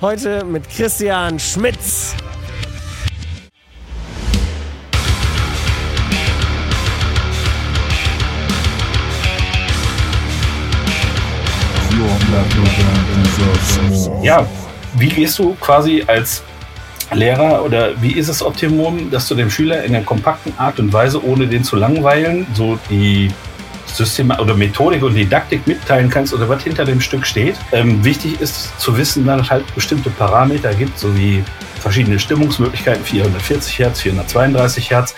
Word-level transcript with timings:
Heute 0.00 0.44
mit 0.44 0.70
Christian 0.70 1.40
Schmitz. 1.40 2.14
Ja, 14.22 14.46
wie 14.94 15.08
gehst 15.08 15.36
du 15.40 15.56
quasi 15.60 16.04
als 16.06 16.44
Lehrer 17.12 17.64
oder 17.64 18.00
wie 18.00 18.12
ist 18.12 18.28
es 18.28 18.40
Optimum, 18.40 19.10
dass 19.10 19.26
du 19.26 19.34
dem 19.34 19.50
Schüler 19.50 19.82
in 19.82 19.96
einer 19.96 20.04
kompakten 20.04 20.56
Art 20.58 20.78
und 20.78 20.92
Weise, 20.92 21.24
ohne 21.24 21.48
den 21.48 21.64
zu 21.64 21.74
langweilen, 21.74 22.46
so 22.54 22.78
die 22.88 23.32
System 23.98 24.30
oder 24.30 24.54
Methodik 24.54 25.02
und 25.02 25.14
Didaktik 25.14 25.66
mitteilen 25.66 26.08
kannst 26.08 26.32
oder 26.32 26.48
was 26.48 26.62
hinter 26.62 26.84
dem 26.84 27.00
Stück 27.00 27.26
steht. 27.26 27.56
Ähm, 27.72 28.02
wichtig 28.04 28.40
ist 28.40 28.80
zu 28.80 28.96
wissen, 28.96 29.26
dass 29.26 29.42
es 29.42 29.50
halt 29.50 29.74
bestimmte 29.74 30.10
Parameter 30.10 30.72
gibt, 30.72 30.98
so 30.98 31.14
wie 31.16 31.44
verschiedene 31.80 32.18
Stimmungsmöglichkeiten, 32.18 33.04
440 33.04 33.78
Hertz, 33.78 34.00
432 34.00 34.90
Hertz. 34.90 35.14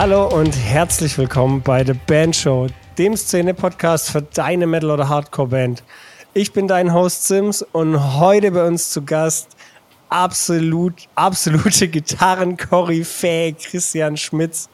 Hallo 0.00 0.28
und 0.28 0.52
herzlich 0.52 1.18
willkommen 1.18 1.60
bei 1.60 1.84
The 1.84 1.92
Band 1.92 2.34
Show, 2.34 2.68
dem 2.96 3.14
Szene-Podcast 3.14 4.10
für 4.10 4.22
deine 4.22 4.66
Metal- 4.66 4.92
oder 4.92 5.10
Hardcore-Band. 5.10 5.82
Ich 6.32 6.54
bin 6.54 6.66
dein 6.66 6.94
Host 6.94 7.28
Sims 7.28 7.60
und 7.60 8.18
heute 8.18 8.50
bei 8.50 8.66
uns 8.66 8.88
zu 8.88 9.04
Gast 9.04 9.54
absolut, 10.08 10.94
absolute 11.16 11.88
Gitarren-Koryphäe 11.88 13.52
Christian 13.52 14.16
Schmitz. 14.16 14.70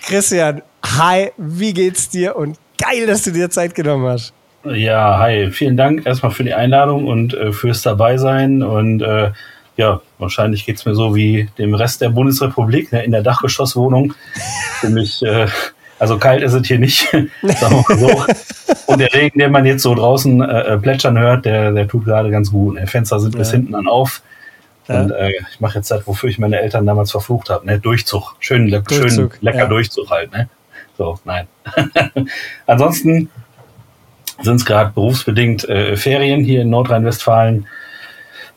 Christian, 0.00 0.62
hi, 0.86 1.32
wie 1.36 1.74
geht's 1.74 2.08
dir 2.08 2.36
und 2.36 2.58
geil, 2.80 3.08
dass 3.08 3.24
du 3.24 3.32
dir 3.32 3.50
Zeit 3.50 3.74
genommen 3.74 4.06
hast. 4.06 4.32
Ja, 4.62 5.18
hi, 5.18 5.50
vielen 5.50 5.76
Dank 5.76 6.06
erstmal 6.06 6.30
für 6.30 6.44
die 6.44 6.54
Einladung 6.54 7.08
und 7.08 7.34
äh, 7.34 7.50
fürs 7.50 7.82
Dabeisein 7.82 8.62
und 8.62 9.02
äh, 9.02 9.32
ja, 9.78 10.00
wahrscheinlich 10.18 10.66
geht 10.66 10.76
es 10.76 10.84
mir 10.84 10.94
so 10.94 11.14
wie 11.14 11.48
dem 11.56 11.72
Rest 11.72 12.00
der 12.00 12.10
Bundesrepublik, 12.10 12.92
ne, 12.92 13.04
in 13.04 13.12
der 13.12 13.22
Dachgeschosswohnung. 13.22 14.12
Für 14.80 14.90
mich, 14.90 15.22
äh, 15.22 15.46
also 16.00 16.18
kalt 16.18 16.42
ist 16.42 16.52
es 16.52 16.66
hier 16.66 16.80
nicht, 16.80 17.08
sagen 17.42 17.84
wir 17.88 17.96
so. 17.96 18.24
Und 18.92 18.98
der 18.98 19.12
Regen, 19.14 19.38
den 19.38 19.52
man 19.52 19.64
jetzt 19.64 19.82
so 19.82 19.94
draußen 19.94 20.42
äh, 20.42 20.60
äh 20.74 20.78
plätschern 20.78 21.16
hört, 21.16 21.44
der, 21.44 21.72
der 21.72 21.86
tut 21.86 22.04
gerade 22.04 22.30
ganz 22.30 22.50
gut. 22.50 22.78
Die 22.80 22.86
Fenster 22.86 23.20
sind 23.20 23.34
ja. 23.34 23.38
bis 23.38 23.52
hinten 23.52 23.74
an 23.74 23.86
auf. 23.86 24.22
Ja. 24.88 25.02
Und 25.02 25.12
äh, 25.12 25.30
ich 25.30 25.60
mache 25.60 25.78
jetzt 25.78 25.90
das, 25.90 26.06
wofür 26.06 26.28
ich 26.28 26.38
meine 26.38 26.60
Eltern 26.60 26.84
damals 26.84 27.12
verflucht 27.12 27.48
habe. 27.48 27.64
Ne? 27.64 27.78
Durchzug. 27.78 28.34
Schön, 28.40 28.66
le 28.66 28.82
Durchzug, 28.82 29.34
schön 29.34 29.42
lecker 29.42 29.58
ja. 29.58 29.66
Durchzug 29.66 30.10
halt. 30.10 30.32
Ne? 30.32 30.48
So, 30.96 31.20
nein. 31.24 31.46
Ansonsten 32.66 33.30
sind 34.40 34.56
es 34.56 34.64
gerade 34.64 34.90
berufsbedingt 34.92 35.68
äh, 35.68 35.96
Ferien 35.96 36.42
hier 36.42 36.62
in 36.62 36.70
Nordrhein-Westfalen. 36.70 37.66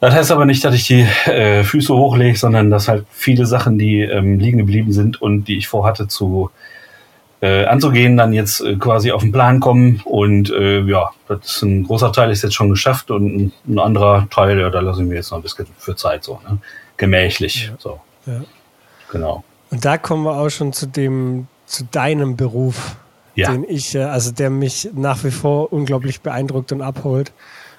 Das 0.02 0.16
heißt 0.16 0.32
aber 0.32 0.46
nicht, 0.46 0.66
dass 0.66 0.74
ich 0.74 0.88
die 0.88 1.02
äh, 1.30 1.64
Füße 1.64 1.94
hochlege, 1.94 2.36
sondern 2.36 2.72
dass 2.72 2.88
halt 2.88 3.06
viele 3.12 3.46
Sachen, 3.46 3.78
die 3.78 4.02
ähm, 4.02 4.40
liegen 4.40 4.58
geblieben 4.58 4.92
sind 4.92 5.22
und 5.22 5.44
die 5.44 5.58
ich 5.58 5.68
vorhatte 5.68 6.08
zu 6.08 6.50
äh, 7.40 7.66
anzugehen, 7.66 8.18
dann 8.18 8.34
jetzt 8.34 8.62
äh, 8.62 8.78
quasi 8.78 9.12
auf 9.12 9.22
den 9.22 9.32
Plan 9.32 9.60
kommen. 9.60 10.02
Und 10.04 10.50
äh, 10.50 10.82
ja, 10.82 11.12
das 11.28 11.40
ist 11.46 11.62
ein 11.62 11.84
großer 11.84 12.12
Teil 12.12 12.32
ist 12.32 12.42
jetzt 12.42 12.56
schon 12.56 12.72
geschafft 12.72 13.12
und 13.12 13.54
ein, 13.68 13.80
anderer 13.80 14.28
Teil, 14.32 14.60
ja, 14.60 14.72
da 14.72 14.80
lasse 14.80 15.04
ich 15.04 15.08
mir 15.08 15.16
jetzt 15.16 15.30
noch 15.30 15.38
ein 15.38 15.44
bisschen 15.44 15.68
für 15.78 15.96
Zeit 15.96 16.24
so, 16.24 16.40
ne? 16.50 16.58
Gemächlich. 16.98 17.68
Ja. 17.68 17.74
So. 17.78 18.00
Ja. 18.26 18.42
Genau. 19.12 19.44
Und 19.70 19.86
da 19.86 20.00
kommen 20.00 20.24
wir 20.24 20.36
auch 20.36 20.50
schon 20.50 20.74
zu 20.74 20.88
dem, 20.88 21.48
zu 21.68 21.84
deinem 21.86 22.38
Beruf, 22.38 22.96
ja. 23.36 23.52
den 23.52 23.66
ich, 23.68 23.94
äh, 23.94 24.04
also 24.04 24.32
der 24.32 24.50
mich 24.50 24.90
nach 24.96 25.24
wie 25.24 25.32
vor 25.32 25.72
unglaublich 25.72 26.22
beeindruckt 26.22 26.72
und 26.72 26.82
abholt. 26.82 27.32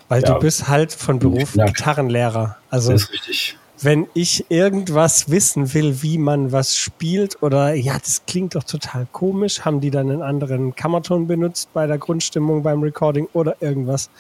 Weil 0.09 0.23
ja. 0.23 0.35
du 0.35 0.41
bist 0.41 0.69
halt 0.69 0.93
von 0.93 1.19
Beruf 1.19 1.55
ja. 1.55 1.67
Gitarrenlehrer. 1.67 2.57
Also 2.71 2.93
das 2.93 3.03
ist 3.03 3.13
richtig. 3.13 3.59
wenn 3.81 4.07
ich 4.15 4.47
irgendwas 4.51 5.31
wissen 5.31 5.73
will, 5.75 6.03
wie 6.03 6.19
man 6.19 6.53
was 6.53 6.77
spielt 6.77 7.43
oder 7.43 7.75
ja, 7.75 7.99
das 7.99 8.23
klingt 8.27 8.55
doch 8.55 8.65
total 8.65 9.07
komisch, 9.13 9.65
haben 9.65 9.81
die 9.81 9.91
dann 9.91 10.11
einen 10.11 10.23
anderen 10.23 10.75
Kammerton 10.75 11.27
benutzt 11.27 11.73
bei 11.73 11.87
der 11.87 11.99
Grundstimmung 11.99 12.63
beim 12.63 12.83
Recording 12.83 13.29
oder 13.33 13.57
irgendwas, 13.61 14.11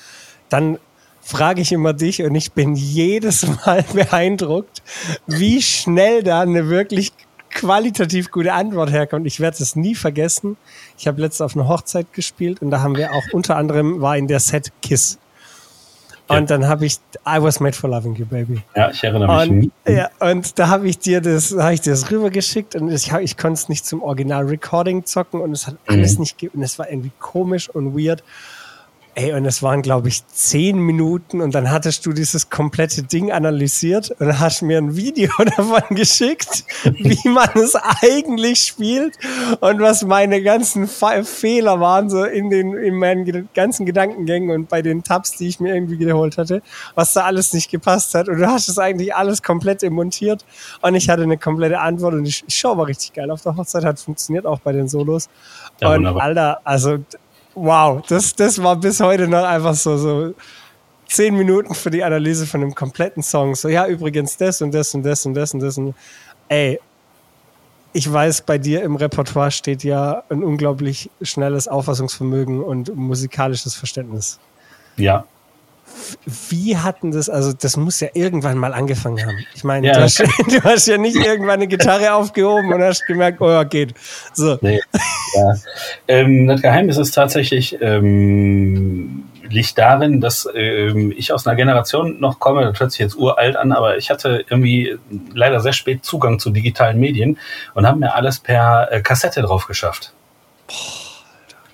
dann 0.48 0.78
frage 1.22 1.62
ich 1.62 1.72
immer 1.72 1.92
dich 1.92 2.22
und 2.22 2.34
ich 2.34 2.53
bin 2.53 2.75
jedes 2.75 3.47
Mal 3.47 3.84
beeindruckt, 3.92 4.82
wie 5.26 5.62
schnell 5.62 6.22
da 6.22 6.41
eine 6.41 6.69
wirklich 6.69 7.12
qualitativ 7.53 8.31
gute 8.31 8.53
Antwort 8.53 8.91
herkommt. 8.91 9.26
Ich 9.26 9.38
werde 9.38 9.62
es 9.62 9.76
nie 9.76 9.94
vergessen. 9.94 10.56
Ich 10.98 11.06
habe 11.06 11.21
letztens 11.21 11.42
auf 11.42 11.56
einer 11.56 11.69
Hochzeit 11.69 12.12
gespielt 12.12 12.62
und 12.62 12.71
da 12.71 12.81
haben 12.81 12.97
wir 12.97 13.12
auch 13.12 13.25
unter 13.32 13.56
anderem 13.56 14.00
war 14.00 14.16
in 14.16 14.26
der 14.26 14.41
Set 14.41 14.72
Kiss 14.81 15.19
und 16.28 16.50
dann 16.50 16.66
habe 16.66 16.87
ich 16.87 16.99
I 17.27 17.41
was 17.41 17.60
made 17.60 17.75
for 17.75 17.91
loving 17.91 18.15
you, 18.15 18.25
baby. 18.25 18.62
Ja, 18.75 18.91
ich 18.91 19.03
erinnere 19.05 19.47
mich. 19.47 19.72
Und, 19.84 19.94
ja, 19.94 20.09
und 20.21 20.59
da 20.59 20.69
habe 20.69 20.88
ich 20.88 20.99
dir 20.99 21.21
das, 21.21 21.55
habe 21.56 21.75
ich 21.75 21.81
dir 21.81 21.91
das 21.91 22.10
rübergeschickt 22.10 22.75
und 22.77 22.91
ich, 22.91 23.12
ich 23.12 23.37
konnte 23.37 23.55
es 23.55 23.69
nicht 23.69 23.84
zum 23.84 24.03
Original-Recording 24.03 25.05
zocken 25.05 25.41
und 25.41 25.53
es 25.53 25.66
hat 25.66 25.77
alles 25.87 26.15
mhm. 26.15 26.21
nicht, 26.21 26.43
und 26.55 26.62
es 26.62 26.78
war 26.78 26.88
irgendwie 26.88 27.12
komisch 27.21 27.69
und 27.69 27.97
weird. 27.97 28.22
Ey, 29.14 29.34
und 29.34 29.44
es 29.44 29.62
waren, 29.62 29.82
glaube 29.82 30.08
ich, 30.08 30.26
zehn 30.28 30.78
Minuten 30.78 31.42
und 31.42 31.54
dann 31.54 31.70
hattest 31.70 32.06
du 32.06 32.14
dieses 32.14 32.48
komplette 32.48 33.02
Ding 33.02 33.30
analysiert 33.30 34.10
und 34.18 34.40
hast 34.40 34.62
mir 34.62 34.78
ein 34.78 34.96
Video 34.96 35.30
davon 35.56 35.82
geschickt, 35.94 36.64
wie 36.84 37.28
man 37.28 37.50
es 37.54 37.74
eigentlich 37.74 38.60
spielt 38.60 39.18
und 39.60 39.80
was 39.80 40.02
meine 40.02 40.42
ganzen 40.42 40.88
Fehler 40.88 41.78
waren, 41.78 42.08
so 42.08 42.24
in 42.24 42.48
den, 42.48 42.72
in 42.72 42.94
meinen 42.94 43.50
ganzen 43.52 43.84
Gedankengängen 43.84 44.50
und 44.50 44.70
bei 44.70 44.80
den 44.80 45.04
Tabs, 45.04 45.32
die 45.32 45.46
ich 45.48 45.60
mir 45.60 45.74
irgendwie 45.74 45.98
wiederholt 45.98 46.38
hatte, 46.38 46.62
was 46.94 47.12
da 47.12 47.24
alles 47.24 47.52
nicht 47.52 47.70
gepasst 47.70 48.14
hat. 48.14 48.30
Und 48.30 48.38
du 48.38 48.46
hast 48.46 48.70
es 48.70 48.78
eigentlich 48.78 49.14
alles 49.14 49.42
komplett 49.42 49.82
montiert 49.90 50.46
und 50.80 50.94
ich 50.94 51.10
hatte 51.10 51.24
eine 51.24 51.36
komplette 51.36 51.80
Antwort 51.80 52.14
und 52.14 52.24
die 52.24 52.32
Show 52.48 52.78
war 52.78 52.86
richtig 52.86 53.12
geil. 53.12 53.30
Auf 53.30 53.42
der 53.42 53.58
Hochzeit 53.58 53.84
hat 53.84 54.00
funktioniert 54.00 54.46
auch 54.46 54.60
bei 54.60 54.72
den 54.72 54.88
Solos. 54.88 55.28
Ja, 55.82 55.88
und 55.88 55.96
wunderbar. 55.96 56.22
Alter, 56.22 56.60
also 56.64 56.98
wow, 57.54 58.02
das, 58.06 58.34
das 58.34 58.62
war 58.62 58.76
bis 58.76 59.00
heute 59.00 59.28
noch 59.28 59.44
einfach 59.44 59.74
so, 59.74 59.96
so 59.96 60.34
zehn 61.06 61.36
Minuten 61.36 61.74
für 61.74 61.90
die 61.90 62.02
Analyse 62.02 62.46
von 62.46 62.62
einem 62.62 62.74
kompletten 62.74 63.22
Song. 63.22 63.54
So, 63.54 63.68
ja, 63.68 63.86
übrigens 63.86 64.36
das 64.36 64.62
und 64.62 64.72
das 64.72 64.94
und 64.94 65.02
das 65.02 65.26
und 65.26 65.34
das 65.34 65.54
und 65.54 65.60
das. 65.60 65.78
Und, 65.78 65.94
ey, 66.48 66.80
ich 67.92 68.10
weiß, 68.10 68.42
bei 68.42 68.58
dir 68.58 68.82
im 68.82 68.96
Repertoire 68.96 69.50
steht 69.50 69.84
ja 69.84 70.22
ein 70.30 70.42
unglaublich 70.42 71.10
schnelles 71.20 71.68
Auffassungsvermögen 71.68 72.62
und 72.62 72.94
musikalisches 72.96 73.74
Verständnis. 73.74 74.38
Ja, 74.96 75.24
wie 76.50 76.76
hatten 76.76 77.10
das, 77.10 77.28
also 77.28 77.53
das 77.53 77.76
muss 77.76 78.00
ja 78.00 78.08
irgendwann 78.14 78.58
mal 78.58 78.75
angefangen 78.75 79.25
haben. 79.25 79.38
Ich 79.54 79.64
meine, 79.64 79.86
ja, 79.86 79.94
du, 79.94 80.03
hast, 80.03 80.19
du, 80.48 80.62
hast, 80.62 80.86
ja 80.86 80.98
nicht 80.98 81.16
irgendwann 81.16 81.54
eine 81.54 81.66
Gitarre 81.66 82.14
aufgehoben 82.14 82.72
und 82.72 82.82
hast 82.82 83.06
gemerkt, 83.06 83.41
oh 83.41 83.48
ja, 83.48 83.64
geht. 83.64 83.94
So. 84.32 84.58
Nee, 84.60 84.80
ja. 85.34 85.54
ähm, 86.08 86.47
das 86.47 86.62
Geheimnis 86.62 86.97
ist 86.97 87.12
tatsächlich, 87.12 87.78
ähm, 87.80 89.25
liegt 89.48 89.76
darin, 89.76 90.20
dass 90.20 90.48
ähm, 90.54 91.12
ich 91.16 91.32
aus 91.32 91.47
einer 91.47 91.56
Generation 91.56 92.20
noch 92.20 92.38
komme, 92.41 92.64
das 92.64 92.80
hört 92.80 92.92
sich 92.92 93.00
jetzt 93.00 93.16
uralt 93.16 93.56
an, 93.56 93.72
aber 93.72 93.98
ich 93.98 94.10
hatte 94.10 94.44
irgendwie 94.48 94.97
leider 95.34 95.60
sehr 95.60 95.74
spät 95.74 96.04
Zugang 96.04 96.38
zu 96.38 96.50
digitalen 96.50 96.98
Medien 96.98 97.38
und 97.74 97.86
habe 97.86 97.98
mir 97.98 98.14
alles 98.14 98.41
per 98.41 98.91
äh, 98.91 99.03
Kassette 99.03 99.42
drauf 99.42 99.66
geschafft. 99.66 100.12
Boah, 100.66 101.03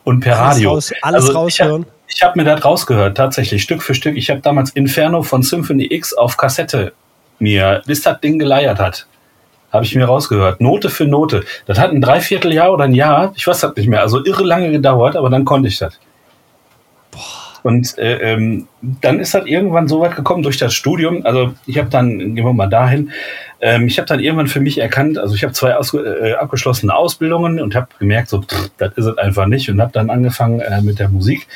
und 0.09 0.21
per 0.21 0.41
alles 0.41 0.56
Radio. 0.56 0.71
Raus, 0.71 0.93
alles 1.03 1.25
also 1.25 1.38
raushören. 1.38 1.82
Ich 1.82 1.98
habe 2.22 2.38
mir 2.38 2.44
das 2.44 2.64
rausgehört, 2.64 3.16
tatsächlich, 3.16 3.62
Stück 3.62 3.82
für 3.82 3.94
Stück. 3.94 4.16
Ich 4.16 4.31
habe 4.31 4.40
damals 4.40 4.70
Inferno 4.70 5.22
von 5.22 5.43
Symphony 5.43 5.87
X 5.90 6.14
auf 6.14 6.37
Kassette 6.37 6.93
mir, 7.38 7.82
bis 7.87 8.02
das 8.02 8.20
Ding 8.20 8.38
geleiert 8.38 8.78
hat, 8.78 9.06
habe 9.72 9.84
ich 9.84 9.94
mir 9.94 10.06
rausgehört. 10.06 10.60
Note 10.60 10.90
für 10.90 11.06
Note. 11.06 11.44
Das 11.66 11.78
hat 11.78 11.90
ein 11.90 12.00
Dreivierteljahr 12.00 12.72
oder 12.72 12.84
ein 12.84 12.94
Jahr, 12.94 13.32
ich 13.37 13.46
weiß 13.46 13.60
das 13.60 13.76
nicht 13.76 13.88
mehr, 13.88 14.00
also 14.00 14.25
irre 14.25 14.43
lange 14.43 14.70
gedauert, 14.70 15.16
aber 15.16 15.31
dann 15.31 15.44
konnte 15.44 15.69
ich 15.69 15.78
das. 15.78 15.99
Und 17.62 17.99
äh, 17.99 18.32
ähm, 18.32 18.69
dann 18.81 19.20
ist 19.20 19.34
das 19.34 19.44
irgendwann 19.44 19.88
so 19.88 20.00
weit 20.00 20.14
gekommen 20.14 20.43
durch 20.43 20.58
das 20.58 20.75
Studium. 20.75 21.26
Also 21.26 21.55
ich 21.66 21.76
habe 21.76 21.90
dann, 21.90 22.34
gehen 22.34 22.44
wir 22.44 22.52
mal 22.52 22.69
dahin, 22.69 23.10
ähm, 23.60 23.88
ich 23.88 23.99
habe 23.99 24.06
dann 24.06 24.20
irgendwann 24.20 24.46
für 24.46 24.60
mich 24.60 24.78
erkannt, 24.78 25.19
also 25.19 25.34
ich 25.34 25.43
habe 25.43 25.52
zwei 25.52 25.76
aus, 25.76 25.93
äh, 25.93 26.34
abgeschlossene 26.34 26.94
Ausbildungen 26.94 27.60
und 27.60 27.75
habe 27.75 27.88
gemerkt, 27.99 28.28
so, 28.28 28.43
pff, 28.43 28.70
das 28.78 28.93
ist 28.94 29.06
es 29.06 29.19
einfach 29.19 29.46
nicht 29.46 29.69
und 29.69 29.81
habe 29.81 29.93
dann 29.93 30.08
angefangen 30.08 30.60
äh, 30.60 30.81
mit 30.82 30.99
der 31.00 31.08
Musik 31.08 31.49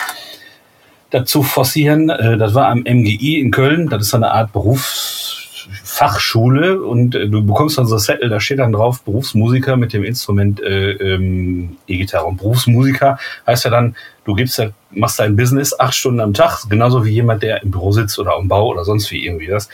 dazu 1.12 1.42
forcieren. 1.42 2.10
Äh, 2.10 2.36
das 2.36 2.54
war 2.54 2.68
am 2.68 2.80
MGI 2.80 3.40
in 3.40 3.50
Köln. 3.52 3.88
Das 3.88 4.02
ist 4.02 4.14
eine 4.14 4.32
Art 4.32 4.52
Berufs 4.52 5.38
Fachschule 5.84 6.82
und 6.82 7.14
äh, 7.14 7.28
du 7.28 7.44
bekommst 7.44 7.78
dann 7.78 7.86
so 7.86 7.96
ein 7.96 8.00
Zettel, 8.00 8.28
da 8.28 8.40
steht 8.40 8.58
dann 8.58 8.72
drauf 8.72 9.02
Berufsmusiker 9.02 9.76
mit 9.76 9.92
dem 9.92 10.04
Instrument 10.04 10.60
äh, 10.60 10.92
ähm, 10.92 11.76
E-Gitarre. 11.86 12.26
Und 12.26 12.38
Berufsmusiker 12.38 13.18
heißt 13.46 13.64
ja 13.64 13.70
dann, 13.70 13.94
du 14.24 14.34
gibst 14.34 14.58
ja, 14.58 14.70
machst 14.90 15.20
dein 15.20 15.36
Business 15.36 15.78
acht 15.78 15.94
Stunden 15.94 16.20
am 16.20 16.34
Tag, 16.34 16.64
genauso 16.68 17.04
wie 17.04 17.10
jemand, 17.10 17.42
der 17.42 17.62
im 17.62 17.70
Büro 17.70 17.92
sitzt 17.92 18.18
oder 18.18 18.34
am 18.34 18.48
Bau 18.48 18.68
oder 18.68 18.84
sonst 18.84 19.10
wie 19.10 19.24
irgendwie 19.24 19.46
das. 19.46 19.68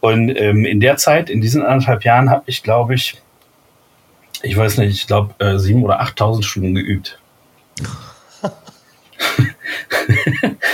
Und 0.00 0.28
ähm, 0.36 0.64
in 0.64 0.80
der 0.80 0.96
Zeit, 0.98 1.30
in 1.30 1.40
diesen 1.40 1.62
anderthalb 1.62 2.04
Jahren, 2.04 2.30
habe 2.30 2.44
ich, 2.46 2.62
glaube 2.62 2.94
ich, 2.94 3.20
ich 4.42 4.56
weiß 4.56 4.78
nicht, 4.78 4.94
ich 4.94 5.06
glaube, 5.06 5.34
äh, 5.38 5.58
sieben 5.58 5.82
oder 5.84 6.00
achttausend 6.00 6.44
Stunden 6.44 6.74
geübt. 6.74 7.18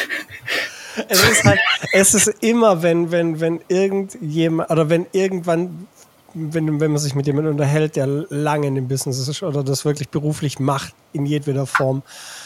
es 1.09 1.23
ist 1.23 1.45
halt, 1.45 1.61
es 1.93 2.15
ist 2.15 2.29
immer, 2.41 2.83
wenn, 2.83 3.11
wenn, 3.11 3.41
wenn 3.41 3.61
irgendjemand 3.69 4.71
oder 4.71 4.89
wenn 4.89 5.06
irgendwann 5.12 5.87
wenn, 6.35 6.81
wenn 6.81 6.91
man 6.91 6.99
sich 6.99 7.15
mit 7.15 7.27
jemandem 7.27 7.53
unterhält, 7.53 7.97
der 7.97 8.06
lange 8.06 8.67
in 8.67 8.75
dem 8.75 8.89
Business 8.89 9.27
ist 9.27 9.43
oder 9.43 9.62
das 9.62 9.85
wirklich 9.85 10.09
beruflich 10.09 10.59
macht, 10.59 10.95
in 11.12 11.25
jedweder 11.25 11.67
Form, 11.67 12.03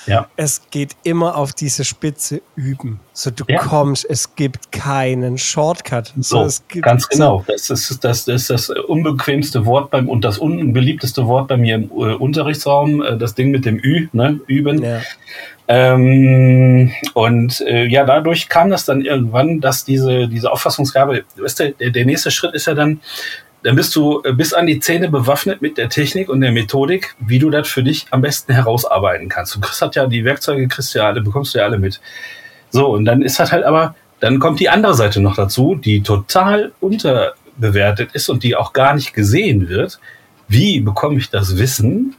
ja. 0.06 0.28
es 0.37 0.62
geht 0.70 0.96
immer 1.02 1.37
auf 1.37 1.52
diese 1.52 1.84
Spitze 1.84 2.43
üben. 2.54 3.00
So, 3.12 3.31
du 3.31 3.44
ja. 3.49 3.58
kommst, 3.58 4.06
es 4.08 4.37
gibt 4.37 4.70
keinen 4.70 5.37
Shortcut. 5.37 6.14
So, 6.20 6.48
so 6.48 6.62
ganz 6.81 7.08
genau. 7.08 7.44
Das 7.46 7.70
ist 7.70 8.05
das, 8.05 8.25
das 8.25 8.43
ist 8.43 8.50
das 8.50 8.70
unbequemste 8.70 9.66
Wort 9.66 9.90
beim 9.90 10.08
und 10.08 10.25
das 10.25 10.38
unbeliebteste 10.38 11.26
Wort 11.26 11.48
bei 11.48 11.56
mir 11.56 11.75
im 11.75 11.90
äh, 11.90 12.14
Unterrichtsraum, 12.14 13.02
äh, 13.02 13.19
das 13.19 13.34
Ding 13.34 13.50
mit 13.50 13.64
dem 13.64 13.78
Ü, 13.78 14.08
ne? 14.12 14.40
Üben. 14.46 14.82
Ja. 14.82 15.00
Ähm, 15.68 16.92
und 17.14 17.60
äh, 17.62 17.86
ja, 17.86 18.04
dadurch 18.04 18.48
kam 18.48 18.70
das 18.70 18.84
dann 18.84 19.00
irgendwann, 19.00 19.60
dass 19.60 19.84
diese, 19.84 20.28
diese 20.28 20.50
Auffassungsgabe, 20.50 21.24
weißt 21.36 21.60
du, 21.60 21.72
der, 21.72 21.90
der 21.90 22.04
nächste 22.04 22.30
Schritt 22.30 22.54
ist 22.54 22.66
ja 22.66 22.74
dann, 22.74 23.00
dann 23.62 23.76
bist 23.76 23.94
du 23.94 24.20
äh, 24.24 24.32
bis 24.32 24.52
an 24.52 24.66
die 24.66 24.80
Zähne 24.80 25.08
bewaffnet 25.08 25.62
mit 25.62 25.78
der 25.78 25.88
Technik 25.88 26.28
und 26.28 26.40
der 26.40 26.52
Methodik, 26.52 27.14
wie 27.20 27.38
du 27.38 27.48
das 27.48 27.68
für 27.68 27.82
dich 27.82 28.06
am 28.10 28.20
besten 28.20 28.52
herausarbeiten 28.52 29.28
kannst. 29.28 29.54
Du 29.54 29.60
kriegst 29.60 29.80
halt 29.80 29.94
ja 29.94 30.06
die 30.06 30.24
Werkzeuge, 30.24 30.66
kriegst 30.66 30.94
ja 30.94 31.06
alle, 31.06 31.20
bekommst 31.20 31.54
du 31.54 31.58
ja 31.58 31.64
alle 31.64 31.78
mit. 31.78 32.00
So, 32.70 32.88
und 32.88 33.04
dann 33.04 33.22
ist 33.22 33.38
das 33.38 33.52
halt 33.52 33.64
aber, 33.64 33.94
dann 34.20 34.40
kommt 34.40 34.60
die 34.60 34.68
andere 34.68 34.94
Seite 34.94 35.20
noch 35.20 35.36
dazu, 35.36 35.74
die 35.74 36.02
total 36.02 36.72
unterbewertet 36.80 38.10
ist 38.14 38.28
und 38.28 38.42
die 38.42 38.56
auch 38.56 38.72
gar 38.72 38.94
nicht 38.94 39.14
gesehen 39.14 39.68
wird. 39.68 40.00
Wie 40.48 40.80
bekomme 40.80 41.18
ich 41.18 41.30
das 41.30 41.58
Wissen 41.58 42.16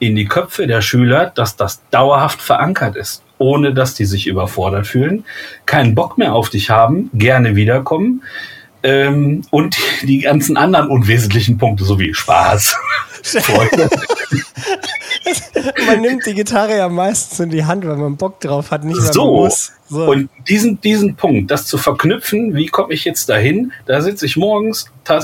in 0.00 0.16
die 0.16 0.24
Köpfe 0.24 0.66
der 0.66 0.82
Schüler, 0.82 1.30
dass 1.32 1.56
das 1.56 1.82
dauerhaft 1.90 2.42
verankert 2.42 2.96
ist, 2.96 3.22
ohne 3.38 3.72
dass 3.72 3.94
die 3.94 4.06
sich 4.06 4.26
überfordert 4.26 4.86
fühlen, 4.86 5.24
keinen 5.66 5.94
Bock 5.94 6.18
mehr 6.18 6.34
auf 6.34 6.50
dich 6.50 6.70
haben, 6.70 7.10
gerne 7.14 7.54
wiederkommen 7.54 8.22
ähm, 8.82 9.42
und 9.50 9.76
die 10.02 10.18
ganzen 10.18 10.56
anderen 10.56 10.88
unwesentlichen 10.88 11.58
Punkte, 11.58 11.84
sowie 11.84 12.14
Spaß. 12.14 12.76
man 15.86 16.00
nimmt 16.00 16.26
die 16.26 16.34
Gitarre 16.34 16.76
ja 16.76 16.88
meistens 16.88 17.40
in 17.40 17.50
die 17.50 17.64
Hand, 17.64 17.86
weil 17.86 17.96
man 17.96 18.16
Bock 18.16 18.40
drauf 18.40 18.70
hat, 18.70 18.84
nicht 18.84 19.00
mehr 19.00 19.12
so. 19.12 19.42
muss. 19.42 19.72
So. 19.88 20.08
Und 20.08 20.30
diesen, 20.48 20.80
diesen 20.80 21.16
Punkt, 21.16 21.50
das 21.50 21.66
zu 21.66 21.76
verknüpfen, 21.76 22.54
wie 22.54 22.66
komme 22.66 22.94
ich 22.94 23.04
jetzt 23.04 23.28
dahin? 23.28 23.72
Da 23.86 24.00
sitze 24.00 24.24
ich 24.24 24.36
morgens, 24.36 24.86
äh, 25.08 25.16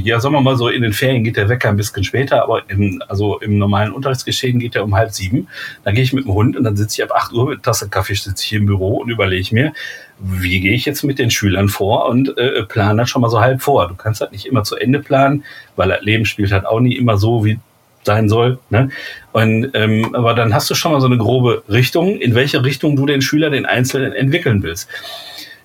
ja, 0.00 0.18
sagen 0.18 0.34
wir 0.34 0.40
mal 0.40 0.56
so, 0.56 0.68
in 0.68 0.82
den 0.82 0.92
Ferien 0.92 1.22
geht 1.22 1.36
der 1.36 1.48
Wecker 1.48 1.68
ein 1.68 1.76
bisschen 1.76 2.02
später, 2.02 2.42
aber 2.42 2.68
im, 2.68 3.00
also 3.06 3.38
im 3.38 3.56
normalen 3.56 3.92
Unterrichtsgeschehen 3.92 4.58
geht 4.58 4.74
er 4.74 4.82
um 4.82 4.96
halb 4.96 5.12
sieben. 5.12 5.46
Dann 5.84 5.94
gehe 5.94 6.02
ich 6.02 6.12
mit 6.12 6.24
dem 6.24 6.34
Hund 6.34 6.56
und 6.56 6.64
dann 6.64 6.76
sitze 6.76 7.00
ich 7.00 7.08
ab 7.08 7.16
acht 7.16 7.32
Uhr 7.32 7.48
mit 7.48 7.62
Tasse 7.62 7.88
Kaffee, 7.88 8.14
sitze 8.14 8.44
ich 8.44 8.52
im 8.52 8.66
Büro 8.66 8.96
und 8.96 9.10
überlege 9.10 9.54
mir, 9.54 9.72
wie 10.18 10.60
gehe 10.60 10.74
ich 10.74 10.84
jetzt 10.84 11.04
mit 11.04 11.18
den 11.18 11.30
Schülern 11.30 11.68
vor 11.68 12.06
und 12.06 12.36
äh, 12.36 12.62
plane 12.64 13.02
das 13.02 13.10
schon 13.10 13.22
mal 13.22 13.30
so 13.30 13.40
halb 13.40 13.62
vor. 13.62 13.88
Du 13.88 13.94
kannst 13.94 14.20
halt 14.20 14.32
nicht 14.32 14.46
immer 14.46 14.64
zu 14.64 14.76
Ende 14.76 14.98
planen, 15.00 15.44
weil 15.76 15.88
das 15.88 16.02
Leben 16.02 16.24
spielt 16.24 16.52
halt 16.52 16.66
auch 16.66 16.80
nie 16.80 16.96
immer 16.96 17.16
so, 17.16 17.44
wie 17.44 17.58
sein 18.04 18.28
soll. 18.28 18.58
Ne? 18.70 18.90
Und, 19.32 19.70
ähm, 19.74 20.14
aber 20.14 20.34
dann 20.34 20.54
hast 20.54 20.68
du 20.70 20.74
schon 20.74 20.92
mal 20.92 21.00
so 21.00 21.06
eine 21.06 21.18
grobe 21.18 21.62
Richtung, 21.68 22.18
in 22.18 22.34
welche 22.34 22.64
Richtung 22.64 22.96
du 22.96 23.06
den 23.06 23.22
Schüler, 23.22 23.50
den 23.50 23.66
Einzelnen 23.66 24.12
entwickeln 24.12 24.62
willst. 24.62 24.88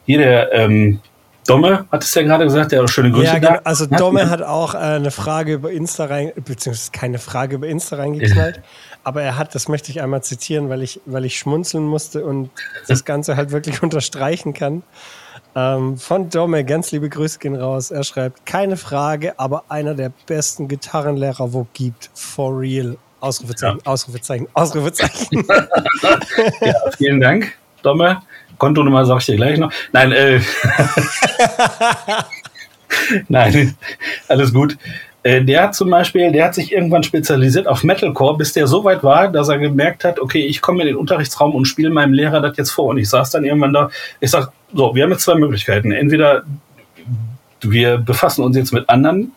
Hier 0.06 0.20
der 0.20 0.54
ähm, 0.54 1.00
Domme 1.48 1.86
hat 1.92 2.04
es 2.04 2.14
ja 2.14 2.22
gerade 2.22 2.46
gesagt, 2.46 2.72
der 2.72 2.80
hat 2.80 2.86
auch 2.86 2.92
schöne 2.92 3.12
Grüße 3.12 3.26
ja, 3.26 3.40
genau. 3.40 3.60
Also 3.64 3.86
Domme 3.86 4.30
hat 4.30 4.42
auch 4.42 4.76
äh, 4.76 4.78
eine 4.78 5.12
Frage 5.12 5.54
über 5.54 5.72
Insta 5.72 6.06
rein, 6.06 6.32
beziehungsweise 6.36 6.92
keine 6.92 7.20
Frage 7.20 7.56
über 7.56 7.68
Insta 7.68 7.98
reingeknallt. 7.98 8.62
aber 9.04 9.22
er 9.22 9.38
hat, 9.38 9.56
das 9.56 9.68
möchte 9.68 9.92
ich 9.92 10.02
einmal 10.02 10.24
zitieren, 10.24 10.70
weil 10.70 10.82
ich, 10.82 11.02
weil 11.06 11.26
ich 11.26 11.38
schmunzeln 11.38 11.86
musste 11.86 12.26
und 12.26 12.50
das 12.88 13.06
Ganze 13.06 13.36
halt 13.36 13.52
wirklich 13.52 13.84
unterstreichen 13.84 14.54
kann. 14.54 14.84
Ähm, 15.56 15.98
von 15.98 16.30
Dome, 16.30 16.66
ganz 16.66 16.92
liebe 16.92 17.10
Grüße 17.10 17.40
gehen 17.40 17.56
raus. 17.56 17.92
Er 17.92 18.04
schreibt, 18.04 18.46
keine 18.46 18.78
Frage, 18.78 19.38
aber 19.40 19.66
einer 19.70 19.94
der 19.94 20.12
besten 20.26 20.68
Gitarrenlehrer, 20.68 21.54
wo 21.54 21.68
gibt. 21.74 22.10
For 22.14 22.60
real. 22.60 22.98
Ausrufezeichen, 23.20 23.80
ja. 23.86 23.92
Ausrufezeichen, 23.92 24.48
Ausrufezeichen. 24.54 25.46
ja, 26.62 26.74
vielen 26.98 27.22
Dank, 27.22 27.54
Domme. 27.82 28.22
Kontonummer 28.58 29.06
sag 29.06 29.20
ich 29.20 29.28
dir 29.28 29.36
gleich 29.38 29.58
noch. 29.58 29.72
Nein, 29.94 30.12
äh. 30.12 30.42
Nein, 33.30 33.78
alles 34.28 34.54
gut. 34.54 34.78
Äh, 35.24 35.44
der 35.44 35.64
hat 35.64 35.76
zum 35.76 35.90
Beispiel, 35.90 36.32
der 36.32 36.46
hat 36.46 36.56
sich 36.56 36.72
irgendwann 36.72 37.04
spezialisiert 37.04 37.68
auf 37.68 37.84
Metalcore, 37.84 38.38
bis 38.38 38.54
der 38.54 38.68
so 38.68 38.84
weit 38.84 39.04
war, 39.04 39.30
dass 39.30 39.50
er 39.50 39.58
gemerkt 39.58 40.04
hat, 40.04 40.20
okay, 40.20 40.46
ich 40.46 40.62
komme 40.62 40.82
in 40.82 40.88
den 40.88 40.98
Unterrichtsraum 40.98 41.56
und 41.56 41.66
spiele 41.66 41.90
meinem 41.90 42.14
Lehrer 42.14 42.42
das 42.42 42.58
jetzt 42.58 42.72
vor. 42.72 42.88
Und 42.88 42.98
ich 42.98 43.10
saß 43.10 43.32
dann 43.32 43.46
irgendwann 43.46 43.74
da, 43.74 43.90
ich 44.20 44.30
sag, 44.30 44.52
so, 44.74 44.94
wir 44.94 45.04
haben 45.04 45.12
jetzt 45.12 45.24
zwei 45.24 45.36
Möglichkeiten. 45.36 45.92
Entweder 45.92 46.44
wir 47.62 47.98
befassen 47.98 48.44
uns 48.44 48.58
jetzt 48.58 48.74
mit 48.74 48.90
anderen 48.90 49.32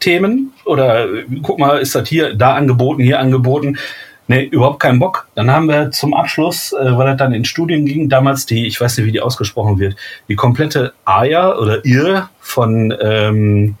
Themen 0.00 0.52
oder 0.64 1.06
guck 1.42 1.58
mal, 1.58 1.78
ist 1.78 1.94
das 1.94 2.08
hier, 2.08 2.34
da 2.34 2.54
angeboten, 2.54 3.02
hier 3.02 3.20
angeboten. 3.20 3.78
Nee, 4.26 4.44
überhaupt 4.44 4.80
keinen 4.80 5.00
Bock. 5.00 5.28
Dann 5.34 5.50
haben 5.50 5.66
wir 5.66 5.90
zum 5.90 6.14
Abschluss, 6.14 6.72
äh, 6.72 6.96
weil 6.96 7.08
er 7.08 7.16
dann 7.16 7.32
in 7.32 7.44
Studien 7.44 7.84
ging, 7.84 8.08
damals 8.08 8.46
die, 8.46 8.66
ich 8.66 8.80
weiß 8.80 8.96
nicht, 8.96 9.06
wie 9.06 9.12
die 9.12 9.20
ausgesprochen 9.20 9.78
wird, 9.78 9.96
die 10.28 10.36
komplette 10.36 10.92
AYA 11.04 11.58
oder 11.58 11.84
IR 11.84 12.30
von 12.40 12.94
ähm, 13.00 13.76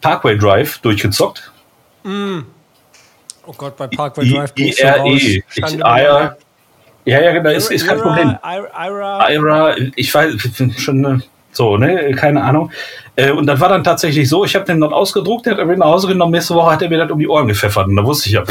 Parkway 0.00 0.36
Drive 0.36 0.78
durchgezockt. 0.78 1.50
Mm. 2.04 2.40
Oh 3.46 3.54
Gott, 3.56 3.76
bei 3.76 3.86
Parkway 3.86 4.28
Drive 4.28 4.54
bin 4.54 4.66
ich 4.66 4.80
IRE. 4.80 5.08
Ich, 5.08 5.42
Ira, 5.56 6.36
ja, 7.04 7.22
ja, 7.22 7.32
genau, 7.32 7.50
ist, 7.50 7.70
ist 7.70 7.86
kein 7.86 7.98
Problem. 7.98 8.36
Ira, 8.42 9.30
Ira, 9.30 9.76
ich 9.96 10.12
weiß 10.12 10.34
schon 10.76 11.04
äh, 11.04 11.18
so, 11.52 11.76
ne, 11.76 12.12
keine 12.12 12.42
Ahnung. 12.42 12.70
Äh, 13.16 13.32
und 13.32 13.46
das 13.46 13.58
war 13.58 13.70
dann 13.70 13.82
tatsächlich 13.82 14.28
so, 14.28 14.44
ich 14.44 14.54
habe 14.54 14.64
den 14.64 14.80
dort 14.80 14.92
ausgedruckt, 14.92 15.46
der 15.46 15.56
hat 15.56 15.66
mir 15.66 15.76
nach 15.76 15.86
Hause 15.86 16.08
genommen, 16.08 16.32
nächste 16.32 16.54
Woche 16.54 16.70
hat 16.70 16.82
er 16.82 16.88
mir 16.88 16.98
das 16.98 17.10
um 17.10 17.18
die 17.18 17.26
Ohren 17.26 17.48
gepfeffert 17.48 17.88
und 17.88 17.96
da 17.96 18.04
wusste 18.04 18.28
ich 18.28 18.34
ja, 18.34 18.44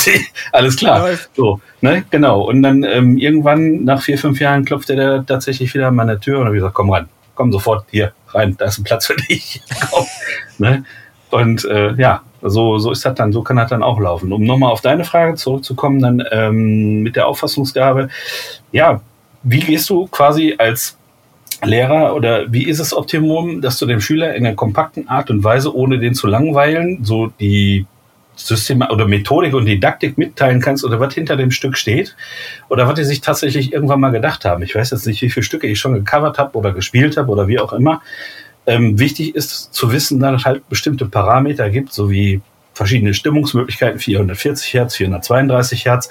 alles 0.52 0.76
klar. 0.76 1.08
So, 1.34 1.60
ne, 1.80 2.04
genau. 2.10 2.42
Und 2.42 2.62
dann 2.62 2.84
ähm, 2.84 3.16
irgendwann 3.16 3.84
nach 3.84 4.02
vier, 4.02 4.18
fünf 4.18 4.38
Jahren 4.38 4.64
klopfte 4.64 4.94
der 4.94 5.24
tatsächlich 5.26 5.72
wieder 5.74 5.88
an 5.88 5.96
meine 5.96 6.20
Tür 6.20 6.40
und 6.40 6.44
habe 6.44 6.54
gesagt, 6.54 6.74
komm 6.74 6.90
ran, 6.90 7.08
komm 7.34 7.52
sofort 7.52 7.86
hier 7.90 8.12
rein, 8.28 8.56
da 8.58 8.66
ist 8.66 8.78
ein 8.78 8.84
Platz 8.84 9.06
für 9.06 9.16
dich. 9.16 9.62
ne? 10.58 10.84
Und 11.30 11.64
äh, 11.64 11.94
ja, 11.94 12.22
so, 12.42 12.78
so 12.78 12.92
ist 12.92 13.04
das 13.04 13.14
dann, 13.14 13.32
so 13.32 13.42
kann 13.42 13.56
das 13.56 13.70
dann 13.70 13.82
auch 13.82 13.98
laufen. 13.98 14.32
Um 14.32 14.44
nochmal 14.44 14.70
auf 14.70 14.80
deine 14.80 15.04
Frage 15.04 15.34
zurückzukommen, 15.34 16.00
dann 16.00 16.22
ähm, 16.30 17.02
mit 17.02 17.16
der 17.16 17.26
Auffassungsgabe, 17.26 18.08
ja, 18.70 19.00
wie 19.42 19.60
gehst 19.60 19.90
du 19.90 20.06
quasi 20.06 20.54
als 20.58 20.96
Lehrer 21.62 22.14
oder 22.14 22.52
wie 22.52 22.64
ist 22.64 22.80
es 22.80 22.94
Optimum, 22.94 23.60
dass 23.60 23.78
du 23.78 23.86
dem 23.86 24.00
Schüler 24.00 24.34
in 24.34 24.46
einer 24.46 24.54
kompakten 24.54 25.08
Art 25.08 25.30
und 25.30 25.42
Weise, 25.44 25.74
ohne 25.74 25.98
den 25.98 26.14
zu 26.14 26.26
langweilen, 26.26 27.04
so 27.04 27.28
die 27.40 27.86
System 28.36 28.82
oder 28.82 29.06
Methodik 29.06 29.54
und 29.54 29.66
Didaktik 29.66 30.18
mitteilen 30.18 30.60
kannst 30.60 30.84
oder 30.84 31.00
was 31.00 31.14
hinter 31.14 31.36
dem 31.36 31.50
Stück 31.50 31.76
steht 31.76 32.16
oder 32.68 32.86
was 32.88 32.94
die 32.94 33.04
sich 33.04 33.20
tatsächlich 33.20 33.72
irgendwann 33.72 34.00
mal 34.00 34.10
gedacht 34.10 34.44
haben. 34.44 34.62
Ich 34.62 34.74
weiß 34.74 34.90
jetzt 34.90 35.06
nicht, 35.06 35.22
wie 35.22 35.30
viele 35.30 35.44
Stücke 35.44 35.66
ich 35.66 35.78
schon 35.78 35.94
gecovert 35.94 36.38
habe 36.38 36.56
oder 36.58 36.72
gespielt 36.72 37.16
habe 37.16 37.30
oder 37.30 37.48
wie 37.48 37.58
auch 37.58 37.72
immer. 37.72 38.02
Ähm, 38.66 38.98
wichtig 38.98 39.34
ist 39.34 39.74
zu 39.74 39.92
wissen, 39.92 40.20
dass 40.20 40.40
es 40.40 40.44
halt 40.46 40.68
bestimmte 40.68 41.06
Parameter 41.06 41.68
gibt, 41.70 41.92
so 41.92 42.10
wie 42.10 42.40
verschiedene 42.72 43.14
Stimmungsmöglichkeiten, 43.14 44.00
440 44.00 44.74
Hertz, 44.74 44.96
432 44.96 45.84
Hertz. 45.84 46.08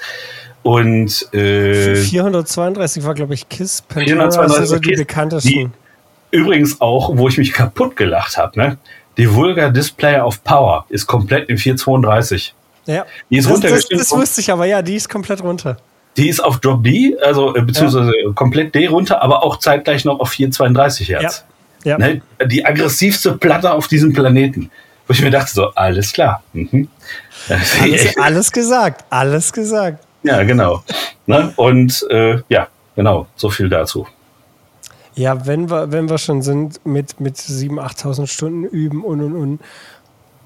Und 0.62 1.32
äh, 1.34 1.96
432 1.96 3.04
war, 3.04 3.14
glaube 3.14 3.34
ich, 3.34 3.48
Kiss, 3.48 3.82
Pantera, 3.82 4.30
432 4.30 4.68
so 4.68 4.78
die 4.78 4.88
Kiss, 4.88 4.98
bekanntesten. 4.98 5.50
Die, 5.50 5.70
übrigens 6.30 6.80
auch, 6.80 7.16
wo 7.16 7.28
ich 7.28 7.36
mich 7.36 7.52
kaputt 7.52 7.96
gelacht 7.96 8.38
habe, 8.38 8.58
ne? 8.58 8.78
Die 9.16 9.32
Vulgar 9.32 9.70
Display 9.70 10.20
of 10.20 10.42
Power 10.44 10.86
ist 10.88 11.06
komplett 11.06 11.48
in 11.48 11.58
432. 11.58 12.54
Ja. 12.86 13.06
Die 13.30 13.36
ist 13.36 13.48
das, 13.48 13.60
das, 13.60 13.88
das 13.88 14.10
wusste 14.12 14.40
ich 14.40 14.50
aber, 14.50 14.66
ja, 14.66 14.82
die 14.82 14.96
ist 14.96 15.08
komplett 15.08 15.42
runter. 15.42 15.76
Die 16.16 16.28
ist 16.28 16.40
auf 16.40 16.60
Drop 16.60 16.84
D, 16.84 17.16
also 17.22 17.56
äh, 17.56 17.62
beziehungsweise 17.62 18.12
ja. 18.16 18.32
komplett 18.34 18.74
D 18.74 18.86
runter, 18.86 19.22
aber 19.22 19.42
auch 19.42 19.58
zeitgleich 19.58 20.04
noch 20.04 20.20
auf 20.20 20.30
432 20.30 21.08
Hertz. 21.08 21.44
Ja. 21.84 21.92
ja. 21.92 21.98
Ne? 21.98 22.22
Die 22.46 22.64
aggressivste 22.64 23.32
Platte 23.32 23.72
auf 23.72 23.88
diesem 23.88 24.12
Planeten. 24.12 24.70
Wo 25.06 25.12
ich 25.12 25.20
mir 25.20 25.30
dachte, 25.30 25.52
so, 25.52 25.66
alles 25.74 26.12
klar. 26.12 26.42
Mhm. 26.52 26.88
Alles, 27.48 28.16
alles, 28.16 28.52
gesagt, 28.52 29.04
alles 29.10 29.52
gesagt. 29.52 30.02
Ja, 30.22 30.42
genau. 30.44 30.82
Ne? 31.26 31.52
Und 31.56 32.06
äh, 32.10 32.38
ja, 32.48 32.68
genau, 32.96 33.26
so 33.36 33.50
viel 33.50 33.68
dazu. 33.68 34.06
Ja, 35.14 35.46
wenn 35.46 35.70
wir, 35.70 35.92
wenn 35.92 36.08
wir 36.08 36.18
schon 36.18 36.42
sind 36.42 36.84
mit, 36.84 37.20
mit 37.20 37.36
7.000, 37.36 37.80
8.000 37.80 38.26
Stunden 38.26 38.64
üben 38.64 39.04
und 39.04 39.20
und 39.20 39.36
und. 39.36 39.60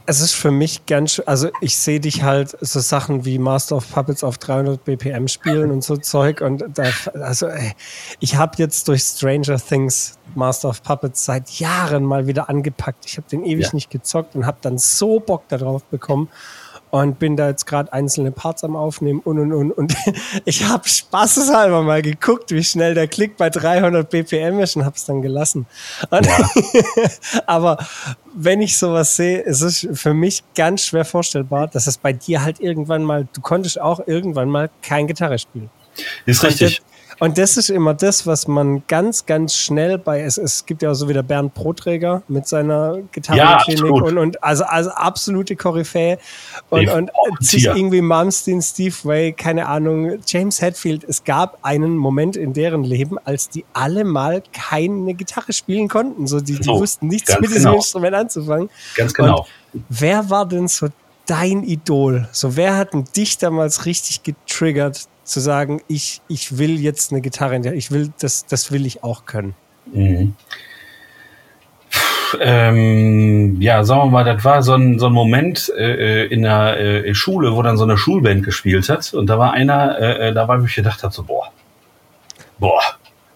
Es 0.05 0.21
ist 0.21 0.33
für 0.33 0.51
mich 0.51 0.87
ganz, 0.87 1.21
also 1.27 1.51
ich 1.61 1.77
sehe 1.77 2.01
dich 2.01 2.23
halt 2.23 2.57
so 2.63 2.81
Sachen 2.81 3.27
wie 3.27 3.39
Master 3.39 3.77
of 3.77 3.91
Puppets 3.93 4.25
auf 4.25 4.39
300 4.39 4.83
BPM 4.83 5.29
spielen 5.29 5.71
und 5.71 5.85
so 5.85 5.97
Zeug 5.99 6.41
und 6.41 6.65
da, 6.75 6.85
also 7.21 7.47
ey, 7.47 7.73
ich 8.19 8.37
habe 8.37 8.53
jetzt 8.57 8.89
durch 8.89 9.03
Stranger 9.03 9.59
Things 9.59 10.19
Master 10.35 10.71
of 10.71 10.83
Puppets 10.83 11.27
seit 11.27 11.51
Jahren 11.59 12.05
mal 12.05 12.27
wieder 12.27 12.49
angepackt. 12.49 13.05
Ich 13.05 13.19
habe 13.19 13.29
den 13.29 13.45
ewig 13.45 13.67
ja. 13.67 13.75
nicht 13.75 13.91
gezockt 13.91 14.35
und 14.35 14.47
habe 14.47 14.59
dann 14.63 14.79
so 14.79 15.21
Bock 15.21 15.47
darauf 15.49 15.85
bekommen 15.85 16.31
und 16.91 17.19
bin 17.19 17.37
da 17.37 17.49
jetzt 17.49 17.67
gerade 17.67 17.93
einzelne 17.93 18.31
Parts 18.31 18.65
am 18.65 18.77
Aufnehmen 18.77 19.21
und 19.21 19.39
und 19.39 19.53
und. 19.53 19.73
Und 19.73 19.95
ich 20.45 20.65
habe 20.65 20.89
spaßeshalber 20.89 21.83
mal 21.83 22.03
geguckt, 22.03 22.51
wie 22.51 22.65
schnell 22.65 22.95
der 22.95 23.09
Klick 23.09 23.37
bei 23.37 23.51
300 23.51 24.09
BPM 24.09 24.61
ist 24.61 24.77
und 24.77 24.85
habe 24.85 24.97
es 24.97 25.05
dann 25.05 25.23
gelassen. 25.23 25.67
Ja. 26.11 26.21
aber 27.47 27.79
wenn 28.35 28.61
ich 28.61 28.79
sowas 28.79 29.17
sehe, 29.17 29.45
es 29.45 29.63
ist 29.63 29.89
für 29.93 30.15
mich 30.15 30.43
ganz 30.55 30.85
schwer 30.85 31.05
vorstellbar, 31.05 31.69
dass 31.69 31.87
es 31.87 31.99
bei 31.99 32.13
dir 32.13 32.43
halt 32.43 32.61
irgendwann 32.61 33.05
mal, 33.05 33.27
du 33.33 33.41
konntest 33.41 33.81
auch 33.81 34.01
irgendwann 34.07 34.49
mal 34.49 34.71
kein 34.83 35.07
Gitarre 35.07 35.39
spielen. 35.39 35.71
Ist 36.27 36.45
richtig. 36.45 36.83
Und 37.21 37.37
das 37.37 37.57
ist 37.57 37.71
immer 37.71 37.95
das, 37.95 38.27
was 38.27 38.47
man 38.47 38.83
ganz, 38.87 39.27
ganz 39.27 39.55
schnell 39.55 39.99
bei, 39.99 40.21
es, 40.21 40.39
es 40.39 40.67
gibt 40.67 40.83
ja 40.83 40.91
auch 40.91 40.95
so 40.95 41.09
wie 41.09 41.13
der 41.13 41.23
Bernd 41.23 41.55
Proträger 41.55 42.23
mit 42.29 42.47
seiner 42.47 42.99
Gitarrenklinik 43.13 43.85
ja, 43.85 43.91
und, 43.91 44.19
und 44.19 44.45
also, 44.45 44.65
also 44.65 44.91
absolute 44.91 45.57
Koryphäe 45.57 46.19
und, 46.71 46.89
und 46.89 47.11
sich 47.41 47.67
irgendwie 47.67 48.01
Malmsteen, 48.01 48.63
Steve 48.63 48.95
Way, 49.03 49.33
keine 49.33 49.67
Ahnung, 49.67 50.19
James 50.27 50.61
Hetfield. 50.61 51.05
Es 51.05 51.25
gab 51.25 51.59
einen 51.63 51.97
Moment 51.97 52.37
in 52.37 52.53
deren 52.53 52.85
Leben, 52.85 53.19
als 53.25 53.49
die 53.49 53.65
alle 53.73 54.05
mal 54.05 54.43
keine 54.53 55.15
Gitarre 55.15 55.53
spielen 55.53 55.89
konnten. 55.89 56.27
So, 56.27 56.41
die, 56.41 56.57
die 56.57 56.63
so, 56.63 56.79
wussten 56.79 57.09
nichts 57.09 57.35
mit 57.41 57.51
diesem 57.51 57.65
genau. 57.65 57.77
Instrument 57.77 58.15
anzufangen. 58.15 58.71
Ganz 58.97 59.13
genau. 59.13 59.47
Und 59.73 59.85
wer 59.89 60.31
war 60.31 60.47
denn 60.47 60.69
so 60.69 60.89
dein 61.27 61.65
Idol? 61.65 62.29
So, 62.33 62.57
wer 62.57 62.77
hat 62.77 62.95
denn 62.95 63.05
dich 63.17 63.39
damals 63.39 63.87
richtig 63.87 64.23
getriggert, 64.23 65.09
zu 65.29 65.41
sagen, 65.41 65.83
ich, 65.89 66.23
ich 66.29 66.59
will 66.59 66.81
jetzt 66.81 67.13
eine 67.13 67.21
Gitarre, 67.21 67.75
ich 67.75 67.91
will, 67.91 68.11
das, 68.21 68.47
das 68.47 68.73
will 68.73 68.87
ich 68.87 69.05
auch 69.05 69.25
können. 69.27 69.55
Mhm. 69.93 70.35
Ähm, 72.41 73.61
ja, 73.61 73.85
sagen 73.85 74.03
wir 74.03 74.07
mal, 74.07 74.25
das 74.25 74.45
war 74.45 74.63
so 74.63 74.75
ein, 74.75 74.99
so 74.99 75.07
ein 75.07 75.13
Moment 75.13 75.73
äh, 75.77 76.25
äh 76.25 76.27
in 76.27 76.43
der 76.43 76.79
äh, 76.79 77.15
Schule, 77.15 77.55
wo 77.55 77.63
dann 77.63 77.79
so 77.79 77.85
eine 77.85 77.97
Schulband 77.97 78.45
gespielt 78.45 78.89
hat. 78.91 79.15
Und 79.15 79.29
da 79.29 79.39
war 79.39 79.53
einer, 79.53 79.99
äh, 79.99 80.29
äh 80.29 80.35
da 80.35 80.47
war, 80.47 80.61
wo 80.61 80.67
ich 80.67 80.75
gedacht 80.75 81.03
habe, 81.03 81.15
so, 81.15 81.23
boah, 81.23 81.51
boah, 82.59 82.83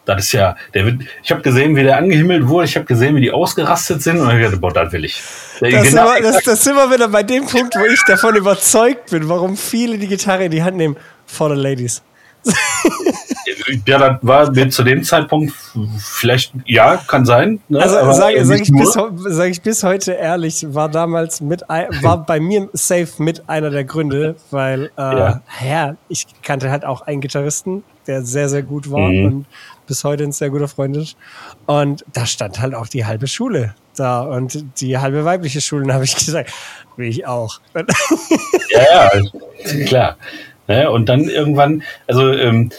das 0.05 0.25
ist 0.25 0.33
ja, 0.33 0.57
der 0.75 0.85
wird, 0.85 1.03
ich 1.23 1.31
habe 1.31 1.43
gesehen, 1.43 1.77
wie 1.77 1.85
der 1.85 1.97
angehimmelt 1.97 2.49
wurde, 2.49 2.67
ich 2.67 2.77
habe 2.77 2.87
gesehen, 2.87 3.15
wie 3.15 3.21
die 3.21 3.31
ausgerastet 3.31 4.03
sind 4.03 4.21
und 4.21 4.37
ich 4.37 4.45
dachte, 4.45 4.59
boah, 4.59 4.73
das 4.73 4.93
will 4.93 5.05
ich. 5.05 5.23
Das, 5.61 5.71
genau, 5.71 6.07
wir, 6.07 6.23
das, 6.23 6.43
das 6.43 6.65
sind 6.65 6.75
wir 6.75 6.91
wieder 6.91 7.09
bei 7.09 7.23
dem 7.23 7.47
Punkt, 7.47 7.75
wo 7.77 7.85
ich 7.85 8.03
davon 8.05 8.35
überzeugt 8.35 9.11
bin, 9.11 9.29
warum 9.29 9.57
viele 9.57 9.99
die 9.99 10.09
Gitarre 10.09 10.45
in 10.45 10.51
die 10.51 10.63
Hand 10.63 10.77
nehmen. 10.77 10.97
For 11.33 11.49
the 11.49 11.61
Ladies. 11.61 12.03
ja, 13.87 13.99
das 13.99 14.19
war 14.23 14.51
mir 14.51 14.69
zu 14.69 14.83
dem 14.83 15.03
Zeitpunkt 15.03 15.55
vielleicht, 15.99 16.53
ja, 16.67 16.97
kann 16.97 17.25
sein. 17.25 17.61
Ne? 17.69 17.81
Also 17.81 17.95
sage 18.13 18.45
sag 18.45 18.61
ich, 18.61 18.71
bis, 18.71 18.93
sag 18.93 19.49
ich 19.49 19.63
bis 19.63 19.83
heute 19.83 20.13
ehrlich, 20.13 20.67
war 20.69 20.89
damals 20.89 21.41
mit, 21.41 21.63
war 21.63 22.27
bei 22.27 22.39
mir 22.39 22.69
safe 22.73 23.11
mit 23.19 23.49
einer 23.49 23.71
der 23.71 23.85
Gründe, 23.85 24.37
weil, 24.51 24.91
äh, 24.99 25.01
ja. 25.01 25.43
ja, 25.65 25.97
ich 26.09 26.27
kannte 26.43 26.71
halt 26.71 26.85
auch 26.85 27.03
einen 27.03 27.21
Gitarristen, 27.21 27.83
der 28.07 28.23
sehr, 28.25 28.49
sehr 28.49 28.63
gut 28.63 28.91
war 28.91 29.09
mhm. 29.09 29.25
und 29.25 29.47
bis 29.87 30.05
heute 30.05 30.25
ein 30.25 30.33
sehr 30.33 30.51
guter 30.51 30.69
Freund 30.69 30.97
ist. 30.97 31.17
Und 31.67 32.05
da 32.13 32.27
stand 32.27 32.61
halt 32.61 32.75
auch 32.75 32.89
die 32.89 33.07
halbe 33.07 33.27
Schule 33.27 33.75
da 33.97 34.23
und 34.23 34.81
die 34.81 34.99
halbe 34.99 35.25
weibliche 35.25 35.61
Schule. 35.61 35.93
Habe 35.95 36.05
ich 36.05 36.15
gesagt, 36.15 36.53
will 36.97 37.09
ich 37.09 37.27
auch. 37.27 37.61
ja, 37.75 39.11
ja, 39.15 39.85
klar. 39.87 40.17
Ja, 40.69 40.89
und 40.89 41.09
dann 41.09 41.29
irgendwann, 41.29 41.83
also 42.07 42.33
ähm, 42.33 42.71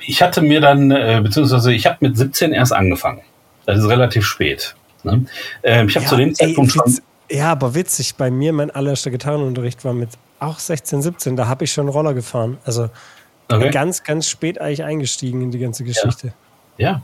ich 0.00 0.22
hatte 0.22 0.42
mir 0.42 0.60
dann, 0.60 0.90
äh, 0.90 1.20
beziehungsweise 1.22 1.72
ich 1.72 1.86
habe 1.86 1.96
mit 2.00 2.16
17 2.16 2.52
erst 2.52 2.72
angefangen. 2.72 3.22
Das 3.64 3.78
ist 3.78 3.88
relativ 3.88 4.24
spät. 4.24 4.74
Ne? 5.02 5.26
Ähm, 5.62 5.88
ich 5.88 5.96
habe 5.96 6.04
ja, 6.04 6.10
zu 6.10 6.16
dem 6.16 6.34
Zeitpunkt 6.34 6.72
ey, 6.72 6.78
schon. 6.78 6.98
Ja, 7.30 7.50
aber 7.50 7.74
witzig, 7.74 8.14
bei 8.14 8.30
mir 8.30 8.52
mein 8.52 8.70
allererster 8.70 9.10
Gitarrenunterricht 9.10 9.84
war 9.84 9.92
mit 9.92 10.10
auch 10.38 10.58
16, 10.58 11.02
17, 11.02 11.36
da 11.36 11.48
habe 11.48 11.64
ich 11.64 11.72
schon 11.72 11.88
Roller 11.88 12.14
gefahren. 12.14 12.58
Also 12.64 12.90
Okay. 13.48 13.70
Ganz, 13.70 14.02
ganz 14.02 14.28
spät 14.28 14.60
eigentlich 14.60 14.82
eingestiegen 14.82 15.42
in 15.42 15.50
die 15.50 15.58
ganze 15.58 15.84
Geschichte. 15.84 16.32
Ja. 16.78 17.02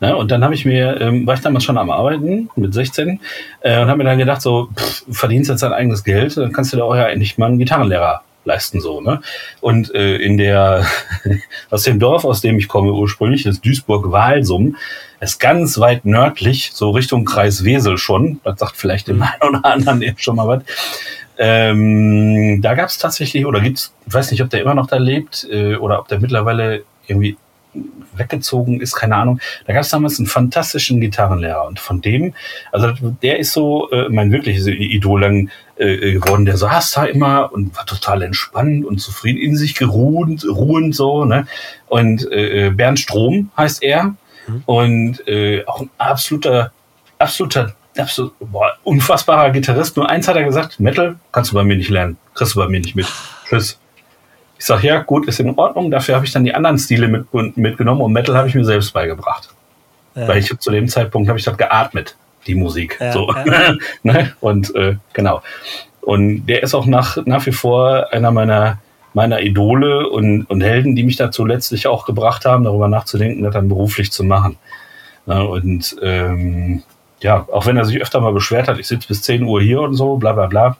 ja. 0.00 0.08
ja 0.08 0.14
und 0.14 0.30
dann 0.30 0.42
habe 0.42 0.54
ich 0.54 0.64
mir, 0.64 1.00
ähm, 1.00 1.26
war 1.26 1.34
ich 1.34 1.40
damals 1.40 1.64
schon 1.64 1.78
am 1.78 1.90
Arbeiten 1.90 2.50
mit 2.56 2.74
16 2.74 3.20
äh, 3.60 3.80
und 3.80 3.88
habe 3.88 3.98
mir 3.98 4.04
dann 4.04 4.18
gedacht, 4.18 4.42
so, 4.42 4.68
pff, 4.74 5.04
verdienst 5.10 5.48
jetzt 5.48 5.62
dein 5.62 5.72
eigenes 5.72 6.02
Geld, 6.02 6.36
dann 6.36 6.52
kannst 6.52 6.72
du 6.72 6.76
dir 6.76 6.84
auch 6.84 6.96
ja 6.96 7.06
endlich 7.06 7.38
mal 7.38 7.46
einen 7.46 7.58
Gitarrenlehrer 7.58 8.22
leisten 8.46 8.80
so, 8.80 9.00
ne? 9.00 9.20
Und 9.60 9.94
äh, 9.94 10.16
in 10.16 10.38
der 10.38 10.86
aus 11.70 11.82
dem 11.82 11.98
Dorf, 11.98 12.24
aus 12.24 12.40
dem 12.40 12.58
ich 12.58 12.68
komme 12.68 12.92
ursprünglich, 12.92 13.42
das 13.42 13.60
Duisburg-Walsum, 13.60 14.76
ist 15.20 15.38
ganz 15.38 15.78
weit 15.78 16.04
nördlich, 16.04 16.70
so 16.72 16.90
Richtung 16.90 17.24
Kreis 17.24 17.64
Wesel 17.64 17.98
schon. 17.98 18.40
Das 18.44 18.58
sagt 18.58 18.76
vielleicht 18.76 19.08
dem 19.08 19.16
mhm. 19.16 19.22
einen 19.22 19.42
oder 19.42 19.64
anderen 19.64 20.02
eben 20.02 20.18
schon 20.18 20.36
mal 20.36 20.48
was. 20.48 20.62
Ähm, 21.38 22.62
da 22.62 22.74
gab 22.74 22.88
es 22.88 22.96
tatsächlich, 22.96 23.44
oder 23.44 23.60
gibt's, 23.60 23.92
ich 24.06 24.14
weiß 24.14 24.30
nicht, 24.30 24.42
ob 24.42 24.48
der 24.48 24.62
immer 24.62 24.74
noch 24.74 24.86
da 24.86 24.96
lebt 24.96 25.46
äh, 25.50 25.76
oder 25.76 25.98
ob 25.98 26.08
der 26.08 26.20
mittlerweile 26.20 26.84
irgendwie 27.06 27.36
weggezogen 28.14 28.80
ist, 28.80 28.94
keine 28.94 29.16
Ahnung. 29.16 29.40
Da 29.66 29.72
gab 29.72 29.82
es 29.82 29.90
damals 29.90 30.18
einen 30.18 30.26
fantastischen 30.26 31.00
Gitarrenlehrer 31.00 31.66
und 31.66 31.80
von 31.80 32.00
dem, 32.00 32.34
also 32.72 32.92
der 33.22 33.38
ist 33.38 33.52
so 33.52 33.90
äh, 33.90 34.08
mein 34.08 34.32
wirkliches 34.32 34.66
Idol 34.66 35.20
dann 35.20 35.50
äh, 35.76 36.12
geworden. 36.12 36.44
Der 36.44 36.56
saß 36.56 36.92
da 36.92 37.04
immer 37.04 37.52
und 37.52 37.76
war 37.76 37.86
total 37.86 38.22
entspannt 38.22 38.84
und 38.84 38.98
zufrieden 38.98 39.38
in 39.38 39.56
sich 39.56 39.74
geruhend, 39.74 40.46
ruhend 40.48 40.94
so. 40.94 41.24
Ne? 41.24 41.46
Und 41.86 42.30
äh, 42.30 42.70
Bernd 42.70 42.98
Strom 42.98 43.50
heißt 43.56 43.82
er 43.82 44.16
mhm. 44.46 44.62
und 44.66 45.28
äh, 45.28 45.64
auch 45.66 45.80
ein 45.80 45.90
absoluter, 45.98 46.72
absoluter 47.18 47.74
absolut, 47.98 48.34
boah, 48.40 48.76
unfassbarer 48.84 49.50
Gitarrist. 49.50 49.96
Nur 49.96 50.08
eins 50.08 50.28
hat 50.28 50.36
er 50.36 50.44
gesagt, 50.44 50.80
Metal 50.80 51.16
kannst 51.32 51.50
du 51.50 51.54
bei 51.54 51.64
mir 51.64 51.76
nicht 51.76 51.90
lernen. 51.90 52.16
Kriegst 52.34 52.54
du 52.54 52.58
bei 52.58 52.68
mir 52.68 52.80
nicht 52.80 52.94
mit. 52.94 53.06
Tschüss. 53.48 53.78
Ich 54.58 54.64
sag, 54.64 54.82
ja, 54.82 55.00
gut, 55.00 55.28
ist 55.28 55.40
in 55.40 55.50
Ordnung. 55.58 55.90
Dafür 55.90 56.14
habe 56.14 56.24
ich 56.24 56.32
dann 56.32 56.44
die 56.44 56.54
anderen 56.54 56.78
Stile 56.78 57.08
mit, 57.08 57.56
mitgenommen 57.56 58.00
und 58.00 58.12
Metal 58.12 58.36
habe 58.36 58.48
ich 58.48 58.54
mir 58.54 58.64
selbst 58.64 58.92
beigebracht. 58.92 59.50
Ja. 60.14 60.28
Weil 60.28 60.38
ich 60.38 60.56
zu 60.58 60.70
dem 60.70 60.88
Zeitpunkt 60.88 61.28
habe 61.28 61.38
ich 61.38 61.44
das 61.44 61.58
geatmet, 61.58 62.16
die 62.46 62.54
Musik. 62.54 62.96
Ja, 63.00 63.12
so. 63.12 63.28
Ja. 63.32 63.74
ne? 64.02 64.32
Und 64.40 64.74
äh, 64.74 64.96
genau. 65.12 65.42
Und 66.00 66.46
der 66.46 66.62
ist 66.62 66.74
auch 66.74 66.86
nach, 66.86 67.18
nach 67.26 67.44
wie 67.46 67.52
vor 67.52 68.12
einer 68.12 68.30
meiner, 68.30 68.78
meiner 69.12 69.40
Idole 69.40 70.08
und, 70.08 70.44
und 70.44 70.60
Helden, 70.62 70.94
die 70.96 71.02
mich 71.02 71.16
dazu 71.16 71.44
letztlich 71.44 71.86
auch 71.86 72.06
gebracht 72.06 72.44
haben, 72.44 72.64
darüber 72.64 72.88
nachzudenken, 72.88 73.42
das 73.42 73.52
dann 73.52 73.68
beruflich 73.68 74.12
zu 74.12 74.24
machen. 74.24 74.56
Ja, 75.26 75.40
und 75.40 75.96
ähm, 76.02 76.82
ja, 77.20 77.46
auch 77.50 77.66
wenn 77.66 77.76
er 77.76 77.84
sich 77.84 78.00
öfter 78.00 78.20
mal 78.20 78.32
beschwert 78.32 78.68
hat, 78.68 78.78
ich 78.78 78.86
sitze 78.86 79.08
bis 79.08 79.22
10 79.22 79.42
Uhr 79.42 79.60
hier 79.60 79.80
und 79.80 79.94
so, 79.94 80.16
bla 80.16 80.32
bla 80.32 80.46
bla. 80.46 80.76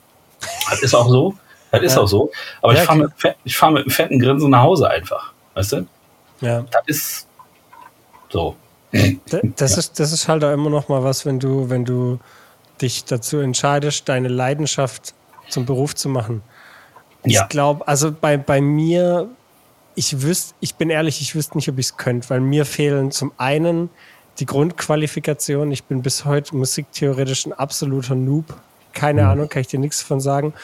Das 0.71 0.83
ist 0.83 0.95
auch 0.95 1.09
so. 1.09 1.35
Das 1.80 1.92
ist 1.92 1.97
ja. 1.97 2.02
auch 2.02 2.09
so. 2.09 2.30
Aber 2.62 2.75
ja, 2.75 2.80
ich 2.80 2.87
fahre 2.87 2.99
mit, 2.99 3.52
fahr 3.52 3.71
mit 3.71 3.83
einem 3.83 3.90
fetten 3.90 4.18
Grinsen 4.18 4.50
nach 4.50 4.62
Hause 4.62 4.90
einfach. 4.90 5.33
Weißt 5.54 5.73
du? 5.73 5.87
Ja. 6.40 6.64
Das 6.71 6.83
ist 6.87 7.28
so. 8.28 8.56
Das 9.56 9.76
ist, 9.76 9.99
das 9.99 10.12
ist 10.12 10.28
halt 10.28 10.45
auch 10.45 10.52
immer 10.52 10.71
noch 10.71 10.88
mal 10.88 11.02
was, 11.02 11.26
wenn 11.26 11.38
du, 11.38 11.68
wenn 11.68 11.85
du 11.85 12.18
dich 12.80 13.04
dazu 13.04 13.38
entscheidest, 13.38 14.09
deine 14.09 14.28
Leidenschaft 14.28 15.14
zum 15.49 15.66
Beruf 15.66 15.95
zu 15.95 16.09
machen. 16.09 16.42
Ja. 17.25 17.42
Ich 17.42 17.49
glaube, 17.49 17.87
also 17.88 18.12
bei, 18.12 18.37
bei 18.37 18.61
mir, 18.61 19.28
ich 19.95 20.23
wüsste, 20.23 20.54
ich 20.61 20.76
bin 20.76 20.90
ehrlich, 20.90 21.21
ich 21.21 21.35
wüsste 21.35 21.56
nicht, 21.56 21.68
ob 21.68 21.78
ich 21.78 21.87
es 21.87 21.97
könnte, 21.97 22.30
weil 22.30 22.40
mir 22.40 22.64
fehlen 22.64 23.11
zum 23.11 23.33
einen 23.37 23.90
die 24.38 24.47
Grundqualifikation. 24.47 25.73
Ich 25.73 25.85
bin 25.85 26.02
bis 26.02 26.25
heute 26.25 26.54
musiktheoretisch 26.56 27.47
ein 27.47 27.52
absoluter 27.52 28.14
Noob. 28.14 28.54
Keine 28.92 29.23
mhm. 29.23 29.28
Ahnung, 29.28 29.49
kann 29.49 29.61
ich 29.61 29.68
dir 29.68 29.80
nichts 29.80 30.02
von 30.02 30.21
sagen. 30.21 30.54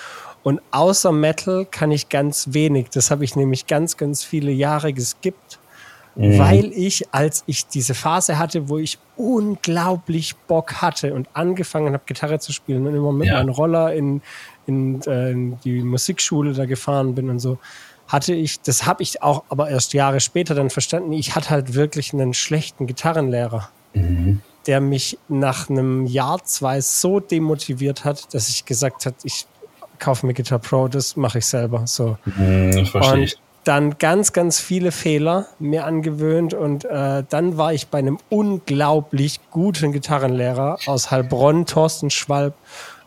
Und 0.42 0.60
außer 0.72 1.12
Metal 1.12 1.66
kann 1.70 1.90
ich 1.90 2.08
ganz 2.08 2.48
wenig. 2.50 2.90
Das 2.90 3.10
habe 3.10 3.24
ich 3.24 3.36
nämlich 3.36 3.66
ganz, 3.66 3.96
ganz 3.96 4.24
viele 4.24 4.50
Jahre 4.50 4.92
geskippt, 4.92 5.60
mhm. 6.16 6.38
weil 6.38 6.72
ich, 6.72 7.04
als 7.12 7.44
ich 7.46 7.66
diese 7.66 7.94
Phase 7.94 8.38
hatte, 8.38 8.68
wo 8.68 8.78
ich 8.78 8.98
unglaublich 9.16 10.34
Bock 10.48 10.82
hatte 10.82 11.14
und 11.14 11.28
angefangen 11.34 11.92
habe, 11.92 12.02
Gitarre 12.06 12.40
zu 12.40 12.52
spielen 12.52 12.86
und 12.86 12.94
immer 12.94 13.12
mit 13.12 13.28
ja. 13.28 13.34
meinem 13.34 13.50
Roller 13.50 13.92
in, 13.92 14.20
in, 14.66 15.00
äh, 15.02 15.30
in 15.30 15.60
die 15.60 15.82
Musikschule 15.82 16.54
da 16.54 16.66
gefahren 16.66 17.14
bin 17.14 17.30
und 17.30 17.38
so, 17.38 17.58
hatte 18.08 18.34
ich, 18.34 18.60
das 18.60 18.84
habe 18.84 19.02
ich 19.02 19.22
auch 19.22 19.44
aber 19.48 19.70
erst 19.70 19.94
Jahre 19.94 20.20
später 20.20 20.54
dann 20.54 20.70
verstanden, 20.70 21.12
ich 21.12 21.34
hatte 21.34 21.50
halt 21.50 21.74
wirklich 21.74 22.12
einen 22.12 22.34
schlechten 22.34 22.86
Gitarrenlehrer, 22.86 23.70
mhm. 23.94 24.40
der 24.66 24.80
mich 24.80 25.18
nach 25.28 25.70
einem 25.70 26.06
Jahr, 26.06 26.42
zwei 26.44 26.80
so 26.80 27.20
demotiviert 27.20 28.04
hat, 28.04 28.34
dass 28.34 28.48
ich 28.48 28.66
gesagt 28.66 29.06
habe, 29.06 29.16
ich 29.22 29.46
kaufe 30.02 30.26
mir 30.26 30.34
Guitar 30.34 30.58
Pro, 30.58 30.88
das 30.88 31.16
mache 31.16 31.38
ich 31.38 31.46
selber. 31.46 31.86
So. 31.86 32.18
Das 32.36 32.88
verstehe 32.88 33.24
ich. 33.24 33.38
dann 33.64 33.98
ganz, 33.98 34.32
ganz 34.32 34.58
viele 34.58 34.90
Fehler 34.90 35.46
mir 35.60 35.86
angewöhnt 35.86 36.52
und 36.54 36.84
äh, 36.84 37.22
dann 37.28 37.56
war 37.56 37.72
ich 37.72 37.86
bei 37.86 37.98
einem 37.98 38.18
unglaublich 38.28 39.40
guten 39.50 39.92
Gitarrenlehrer 39.92 40.78
aus 40.86 41.10
Heilbronn, 41.10 41.66
Thorsten 41.66 42.10
Schwalb, 42.10 42.54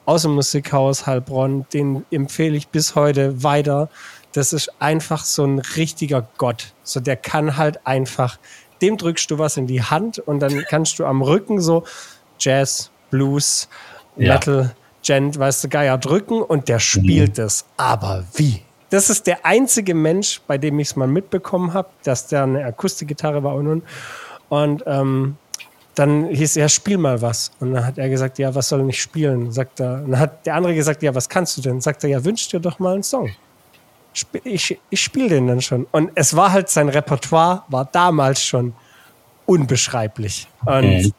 aus 0.06 0.22
dem 0.22 0.36
Musikhaus 0.36 1.06
Heilbronn. 1.06 1.66
Den 1.74 2.06
empfehle 2.12 2.56
ich 2.56 2.70
bis 2.70 2.96
heute 2.96 3.44
weiter. 3.44 3.90
Das 4.32 4.54
ist 4.54 4.72
einfach 4.80 5.26
so 5.26 5.44
ein 5.44 5.60
richtiger 5.60 6.28
Gott. 6.38 6.74
So, 6.84 7.02
der 7.02 7.18
kann 7.18 7.58
halt 7.58 7.86
einfach, 7.86 8.40
dem 8.82 8.98
drückst 8.98 9.30
du 9.32 9.38
was 9.38 9.58
in 9.58 9.68
die 9.68 9.84
Hand 9.84 10.20
und 10.20 10.40
dann 10.40 10.64
kannst 10.70 11.00
du 11.00 11.06
am 11.06 11.22
Rücken 11.22 11.60
so 11.60 11.84
Jazz, 12.40 12.92
Blues, 13.12 13.68
Metal, 14.16 14.64
ja. 14.64 14.85
Gent, 15.06 15.38
weißt 15.38 15.64
du, 15.64 15.70
Geier 15.70 15.98
drücken 15.98 16.42
und 16.42 16.68
der 16.68 16.80
spielt 16.80 17.38
es. 17.38 17.66
Aber 17.78 18.24
wie? 18.34 18.62
das 18.90 19.10
ist 19.10 19.28
der 19.28 19.46
einzige 19.46 19.94
Mensch, 19.94 20.42
bei 20.48 20.58
dem 20.58 20.80
ich 20.80 20.90
es 20.90 20.96
mal 20.96 21.08
mitbekommen 21.08 21.74
habe, 21.74 21.90
dass 22.04 22.28
der 22.28 22.44
eine 22.44 22.64
Akustikgitarre 22.66 23.44
war 23.44 23.56
und 23.56 23.68
und. 23.68 23.84
Und 24.48 24.84
ähm, 24.86 25.38
dann 25.96 26.28
hieß 26.28 26.58
er, 26.58 26.70
spiel 26.70 26.98
mal 26.98 27.22
was. 27.22 27.52
Und 27.60 27.74
dann 27.74 27.86
hat 27.86 27.98
er 27.98 28.10
gesagt, 28.10 28.38
ja, 28.38 28.54
was 28.54 28.70
soll 28.70 28.88
ich 28.90 29.02
spielen? 29.02 29.52
Sagt 29.52 29.80
er. 29.80 30.04
Und 30.04 30.12
dann 30.12 30.20
hat 30.20 30.46
der 30.46 30.56
andere 30.56 30.76
gesagt, 30.76 31.02
ja, 31.04 31.16
was 31.16 31.28
kannst 31.28 31.58
du 31.58 31.62
denn? 31.62 31.82
Sagt 31.82 32.04
er, 32.04 32.10
ja, 32.10 32.24
wünsch 32.24 32.48
dir 32.48 32.60
doch 32.60 32.80
mal 32.80 32.94
einen 32.94 33.04
Song. 33.04 33.32
Ich, 34.44 34.80
ich 34.90 35.02
spiele 35.02 35.30
den 35.30 35.48
dann 35.48 35.62
schon. 35.62 35.88
Und 35.92 36.12
es 36.16 36.36
war 36.36 36.52
halt 36.52 36.70
sein 36.70 36.90
Repertoire, 36.90 37.64
war 37.68 37.86
damals 37.86 38.42
schon 38.42 38.74
unbeschreiblich. 39.46 40.48
Und 40.66 40.86
mhm. 40.86 41.14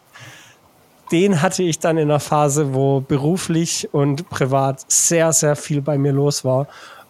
Den 1.13 1.43
hatte 1.43 1.63
ich 1.63 1.79
dann 1.79 1.99
in 1.99 2.11
einer 2.11 2.21
Phase, 2.21 2.75
wo 2.75 3.01
beruflich 3.01 3.89
und 3.93 4.29
privat 4.29 4.85
sehr, 4.89 5.33
sehr 5.33 5.57
viel 5.57 5.83
bei 5.83 5.99
mir 5.99 6.13
los 6.13 6.45
war 6.45 6.67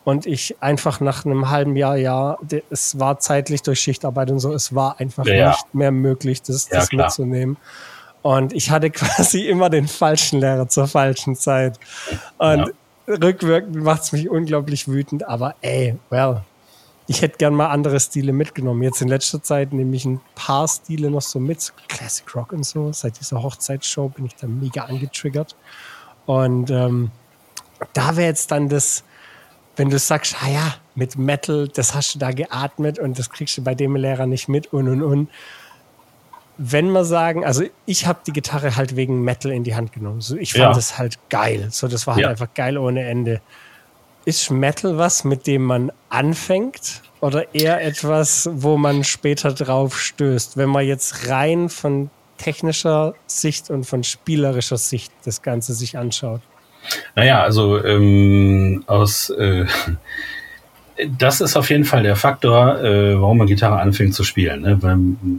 und 0.06 0.24
ich 0.24 0.56
einfach 0.60 1.00
nach 1.00 1.24
einem 1.24 1.50
halben 1.50 1.74
Jahr, 1.74 1.96
ja, 1.96 2.38
es 2.70 3.00
war 3.00 3.18
zeitlich 3.18 3.62
durch 3.62 3.80
Schichtarbeit 3.80 4.30
und 4.30 4.38
so, 4.38 4.54
es 4.54 4.72
war 4.72 5.00
einfach 5.00 5.26
ja. 5.26 5.48
nicht 5.48 5.74
mehr 5.74 5.90
möglich, 5.90 6.42
das, 6.42 6.68
ja, 6.68 6.78
das 6.78 6.92
mitzunehmen. 6.92 7.56
Und 8.22 8.52
ich 8.52 8.70
hatte 8.70 8.90
quasi 8.92 9.48
immer 9.48 9.68
den 9.68 9.88
falschen 9.88 10.40
Lehrer 10.40 10.68
zur 10.68 10.86
falschen 10.86 11.34
Zeit. 11.34 11.80
Und 12.38 12.72
ja. 13.08 13.14
rückwirkend 13.20 13.82
macht 13.82 14.02
es 14.02 14.12
mich 14.12 14.28
unglaublich 14.28 14.86
wütend, 14.86 15.26
aber 15.26 15.56
ey, 15.60 15.96
well, 16.10 16.42
ich 17.06 17.22
hätte 17.22 17.38
gern 17.38 17.54
mal 17.54 17.68
andere 17.68 18.00
Stile 18.00 18.32
mitgenommen. 18.32 18.82
Jetzt 18.82 19.00
in 19.00 19.08
letzter 19.08 19.42
Zeit 19.42 19.72
nehme 19.72 19.94
ich 19.94 20.04
ein 20.04 20.20
paar 20.34 20.66
Stile 20.66 21.10
noch 21.10 21.22
so 21.22 21.38
mit, 21.38 21.60
so 21.60 21.72
Classic 21.88 22.34
Rock 22.34 22.52
und 22.52 22.64
so. 22.64 22.92
Seit 22.92 23.20
dieser 23.20 23.42
Hochzeitsshow 23.42 24.08
bin 24.08 24.26
ich 24.26 24.34
da 24.34 24.46
mega 24.46 24.84
angetriggert. 24.84 25.54
Und 26.26 26.70
ähm, 26.70 27.10
da 27.92 28.16
wäre 28.16 28.26
jetzt 28.26 28.50
dann 28.50 28.68
das, 28.68 29.04
wenn 29.76 29.90
du 29.90 29.98
sagst, 29.98 30.36
ah 30.42 30.48
ja, 30.48 30.74
mit 30.96 31.16
Metal, 31.16 31.68
das 31.68 31.94
hast 31.94 32.14
du 32.14 32.18
da 32.18 32.32
geatmet 32.32 32.98
und 32.98 33.18
das 33.18 33.30
kriegst 33.30 33.56
du 33.56 33.62
bei 33.62 33.74
dem 33.74 33.94
Lehrer 33.94 34.26
nicht 34.26 34.48
mit 34.48 34.72
und 34.72 34.88
und 34.88 35.02
und. 35.02 35.30
Wenn 36.58 36.90
wir 36.90 37.04
sagen, 37.04 37.44
also 37.44 37.64
ich 37.84 38.06
habe 38.06 38.20
die 38.26 38.32
Gitarre 38.32 38.76
halt 38.76 38.96
wegen 38.96 39.22
Metal 39.22 39.52
in 39.52 39.62
die 39.62 39.74
Hand 39.76 39.92
genommen. 39.92 40.22
So, 40.22 40.36
ich 40.36 40.54
fand 40.54 40.62
ja. 40.62 40.72
das 40.72 40.98
halt 40.98 41.18
geil. 41.28 41.68
So, 41.70 41.86
das 41.86 42.06
war 42.06 42.14
halt 42.14 42.22
ja. 42.22 42.30
einfach 42.30 42.52
geil 42.54 42.78
ohne 42.78 43.04
Ende. 43.04 43.42
Ist 44.26 44.50
Metal 44.50 44.98
was, 44.98 45.24
mit 45.24 45.46
dem 45.46 45.64
man 45.64 45.90
anfängt 46.10 47.02
oder 47.20 47.54
eher 47.54 47.82
etwas, 47.82 48.50
wo 48.52 48.76
man 48.76 49.04
später 49.04 49.52
drauf 49.54 49.98
stößt, 49.98 50.58
wenn 50.58 50.68
man 50.68 50.86
jetzt 50.86 51.28
rein 51.28 51.70
von 51.70 52.10
technischer 52.36 53.14
Sicht 53.26 53.70
und 53.70 53.84
von 53.84 54.04
spielerischer 54.04 54.76
Sicht 54.76 55.10
das 55.24 55.40
Ganze 55.40 55.72
sich 55.72 55.96
anschaut? 55.96 56.42
Naja, 57.14 57.42
also 57.42 57.82
ähm, 57.82 58.84
aus 58.86 59.30
äh, 59.30 59.64
das 61.18 61.40
ist 61.40 61.56
auf 61.56 61.70
jeden 61.70 61.84
Fall 61.84 62.02
der 62.02 62.16
Faktor, 62.16 62.82
äh, 62.82 63.20
warum 63.20 63.38
man 63.38 63.46
Gitarre 63.46 63.78
anfängt 63.80 64.14
zu 64.14 64.24
spielen. 64.24 64.62
Ne? 64.62 64.82
Weil, 64.82 64.98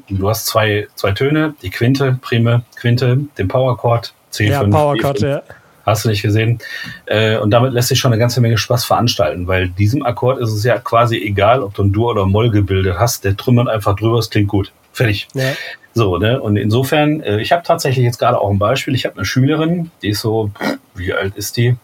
du 0.10 0.30
hast 0.30 0.46
zwei, 0.46 0.88
zwei 0.96 1.12
Töne, 1.12 1.56
die 1.62 1.70
Quinte, 1.70 2.18
Prime, 2.22 2.64
Quinte, 2.76 3.20
den 3.38 3.48
Powerchord, 3.48 4.14
C5. 4.32 4.50
Ja, 4.50 4.64
Powerchord, 4.64 5.22
ja. 5.22 5.42
Hast 5.88 6.04
du 6.04 6.10
nicht 6.10 6.22
gesehen? 6.22 6.60
Äh, 7.06 7.38
und 7.38 7.52
damit 7.52 7.72
lässt 7.72 7.88
sich 7.88 7.98
schon 7.98 8.12
eine 8.12 8.20
ganze 8.20 8.42
Menge 8.42 8.58
Spaß 8.58 8.84
veranstalten, 8.84 9.48
weil 9.48 9.70
diesem 9.70 10.06
Akkord 10.06 10.38
ist 10.40 10.52
es 10.52 10.66
ja 10.66 10.78
quasi 10.80 11.18
egal, 11.18 11.64
ob 11.64 11.76
du 11.76 11.84
ein 11.84 11.94
Dur 11.94 12.12
oder 12.12 12.26
Moll 12.26 12.52
gebildet 12.52 12.98
hast, 13.00 13.24
der 13.24 13.38
trümmert 13.38 13.70
einfach 13.70 13.96
drüber, 13.96 14.20
es 14.20 14.30
klingt 14.30 14.50
gut. 14.50 14.74
Fertig. 14.92 15.30
Ja. 15.34 15.54
So, 15.94 16.18
ne? 16.18 16.42
Und 16.42 16.58
insofern, 16.58 17.22
äh, 17.22 17.40
ich 17.40 17.54
habe 17.54 17.64
tatsächlich 17.64 18.04
jetzt 18.04 18.20
gerade 18.20 18.38
auch 18.38 18.52
ein 18.52 18.60
Beispiel. 18.60 18.96
Ich 18.96 19.06
habe 19.06 19.16
eine 19.16 19.26
Schülerin, 19.26 19.90
die 20.02 20.10
ist 20.10 20.20
so, 20.20 20.52
wie 20.94 21.14
alt 21.14 21.38
ist 21.38 21.56
die? 21.56 21.78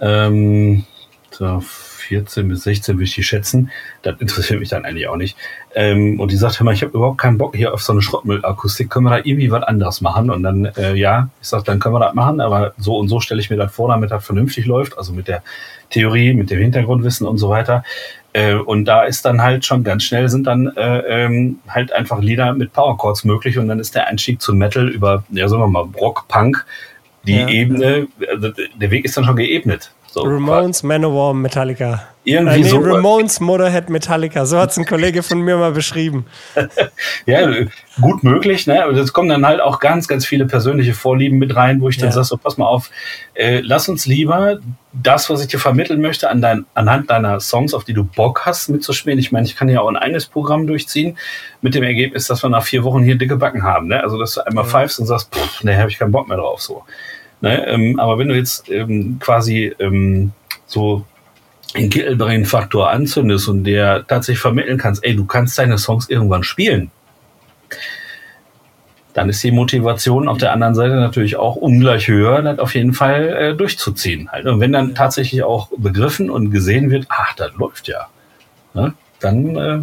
Ähm, 0.00 0.86
so 1.30 1.62
14 2.04 2.48
bis 2.48 2.62
16 2.64 2.96
würde 2.96 3.04
ich 3.04 3.14
die 3.14 3.22
schätzen. 3.22 3.70
Das 4.02 4.20
interessiert 4.20 4.60
mich 4.60 4.68
dann 4.68 4.84
eigentlich 4.84 5.08
auch 5.08 5.16
nicht. 5.16 5.36
Ähm, 5.74 6.20
und 6.20 6.30
die 6.30 6.36
sagt, 6.36 6.60
hör 6.60 6.64
mal, 6.64 6.74
ich 6.74 6.82
habe 6.82 6.96
überhaupt 6.96 7.18
keinen 7.18 7.38
Bock 7.38 7.56
hier 7.56 7.74
auf 7.74 7.82
so 7.82 7.92
eine 7.92 8.02
Schrottmüllakustik. 8.02 8.90
Können 8.90 9.06
wir 9.06 9.10
da 9.10 9.18
irgendwie 9.18 9.50
was 9.50 9.62
anderes 9.62 10.00
machen? 10.00 10.30
Und 10.30 10.42
dann, 10.42 10.66
äh, 10.76 10.94
ja, 10.94 11.28
ich 11.40 11.48
sage, 11.48 11.64
dann 11.64 11.80
können 11.80 11.94
wir 11.94 12.00
das 12.00 12.14
machen, 12.14 12.40
aber 12.40 12.74
so 12.78 12.96
und 12.96 13.08
so 13.08 13.20
stelle 13.20 13.40
ich 13.40 13.50
mir 13.50 13.56
das 13.56 13.72
vor, 13.72 13.88
damit 13.88 14.10
das 14.10 14.24
vernünftig 14.24 14.66
läuft. 14.66 14.96
Also 14.96 15.12
mit 15.12 15.28
der 15.28 15.42
Theorie, 15.90 16.34
mit 16.34 16.50
dem 16.50 16.58
Hintergrundwissen 16.58 17.26
und 17.26 17.38
so 17.38 17.48
weiter. 17.48 17.82
Äh, 18.34 18.54
und 18.54 18.84
da 18.84 19.04
ist 19.04 19.24
dann 19.24 19.42
halt 19.42 19.64
schon 19.64 19.84
ganz 19.84 20.02
schnell 20.02 20.28
sind 20.28 20.46
dann 20.46 20.66
äh, 20.76 21.24
ähm, 21.24 21.60
halt 21.68 21.92
einfach 21.92 22.20
Lieder 22.20 22.52
mit 22.52 22.72
Powerchords 22.72 23.24
möglich 23.24 23.58
und 23.58 23.68
dann 23.68 23.78
ist 23.78 23.94
der 23.94 24.08
Einstieg 24.08 24.42
zum 24.42 24.58
Metal 24.58 24.88
über, 24.88 25.22
ja 25.30 25.48
sagen 25.48 25.62
wir 25.62 25.68
mal, 25.68 25.86
Rock, 26.00 26.26
Punk, 26.26 26.66
die 27.26 27.36
ja. 27.36 27.48
Ebene, 27.48 28.08
also 28.28 28.50
der 28.74 28.90
Weg 28.90 29.04
ist 29.04 29.16
dann 29.16 29.24
schon 29.24 29.36
geebnet. 29.36 29.92
So, 30.14 30.22
Ramones, 30.22 30.84
Manowar, 30.84 31.34
Metallica. 31.34 32.04
Irgendwie 32.22 32.54
äh, 32.54 32.62
nee, 32.62 32.68
so. 32.68 32.78
Ramones, 32.78 33.40
Motorhead, 33.40 33.90
Metallica. 33.90 34.46
So 34.46 34.60
hat 34.60 34.70
es 34.70 34.76
ein 34.76 34.84
Kollege 34.84 35.24
von 35.24 35.40
mir 35.40 35.56
mal 35.56 35.72
beschrieben. 35.72 36.26
ja, 37.26 37.50
gut 38.00 38.22
möglich. 38.22 38.68
Ne? 38.68 38.84
Aber 38.84 38.92
es 38.92 39.12
kommen 39.12 39.28
dann 39.28 39.44
halt 39.44 39.60
auch 39.60 39.80
ganz, 39.80 40.06
ganz 40.06 40.24
viele 40.24 40.46
persönliche 40.46 40.94
Vorlieben 40.94 41.38
mit 41.38 41.56
rein, 41.56 41.80
wo 41.80 41.88
ich 41.88 41.96
dann 41.96 42.10
ja. 42.10 42.12
sage, 42.12 42.26
so, 42.26 42.36
pass 42.36 42.58
mal 42.58 42.66
auf, 42.66 42.92
äh, 43.34 43.58
lass 43.58 43.88
uns 43.88 44.06
lieber 44.06 44.60
das, 44.92 45.28
was 45.30 45.40
ich 45.40 45.48
dir 45.48 45.58
vermitteln 45.58 46.00
möchte, 46.00 46.30
an 46.30 46.40
dein, 46.40 46.64
anhand 46.74 47.10
deiner 47.10 47.40
Songs, 47.40 47.74
auf 47.74 47.82
die 47.82 47.92
du 47.92 48.04
Bock 48.04 48.46
hast, 48.46 48.68
mitzuspielen. 48.68 49.18
Ich 49.18 49.32
meine, 49.32 49.46
ich 49.46 49.56
kann 49.56 49.68
ja 49.68 49.80
auch 49.80 49.88
ein 49.88 49.96
eigenes 49.96 50.26
Programm 50.26 50.68
durchziehen, 50.68 51.18
mit 51.60 51.74
dem 51.74 51.82
Ergebnis, 51.82 52.28
dass 52.28 52.40
wir 52.40 52.50
nach 52.50 52.62
vier 52.62 52.84
Wochen 52.84 53.02
hier 53.02 53.16
dicke 53.16 53.36
Backen 53.36 53.64
haben. 53.64 53.88
Ne? 53.88 54.00
Also, 54.00 54.16
dass 54.16 54.34
du 54.34 54.46
einmal 54.46 54.62
ja. 54.62 54.70
pfeifst 54.70 55.00
und 55.00 55.06
sagst, 55.06 55.34
pff, 55.34 55.64
ne, 55.64 55.76
habe 55.76 55.90
ich 55.90 55.98
keinen 55.98 56.12
Bock 56.12 56.28
mehr 56.28 56.36
drauf. 56.36 56.62
so. 56.62 56.84
Ne? 57.44 57.66
Ähm, 57.66 58.00
aber 58.00 58.18
wenn 58.18 58.28
du 58.28 58.34
jetzt 58.34 58.70
ähm, 58.70 59.18
quasi 59.20 59.70
ähm, 59.78 60.32
so 60.64 61.04
den 61.76 61.90
Kittelbrain-Faktor 61.90 62.88
anzündest 62.88 63.48
und 63.48 63.64
der 63.64 64.06
tatsächlich 64.06 64.40
vermitteln 64.40 64.78
kannst, 64.78 65.04
ey, 65.04 65.14
du 65.14 65.26
kannst 65.26 65.58
deine 65.58 65.76
Songs 65.76 66.08
irgendwann 66.08 66.42
spielen, 66.42 66.90
dann 69.12 69.28
ist 69.28 69.44
die 69.44 69.50
Motivation 69.50 70.26
auf 70.26 70.38
der 70.38 70.52
anderen 70.52 70.74
Seite 70.74 70.94
natürlich 70.94 71.36
auch 71.36 71.56
ungleich 71.56 72.08
höher, 72.08 72.40
das 72.40 72.58
auf 72.58 72.74
jeden 72.74 72.94
Fall 72.94 73.28
äh, 73.28 73.54
durchzuziehen. 73.54 74.32
Halt. 74.32 74.46
Und 74.46 74.60
wenn 74.60 74.72
dann 74.72 74.94
tatsächlich 74.94 75.42
auch 75.42 75.68
begriffen 75.76 76.30
und 76.30 76.50
gesehen 76.50 76.90
wird, 76.90 77.04
ach, 77.10 77.34
das 77.34 77.52
läuft 77.58 77.88
ja, 77.88 78.08
ne? 78.72 78.94
dann 79.20 79.56
äh, 79.56 79.80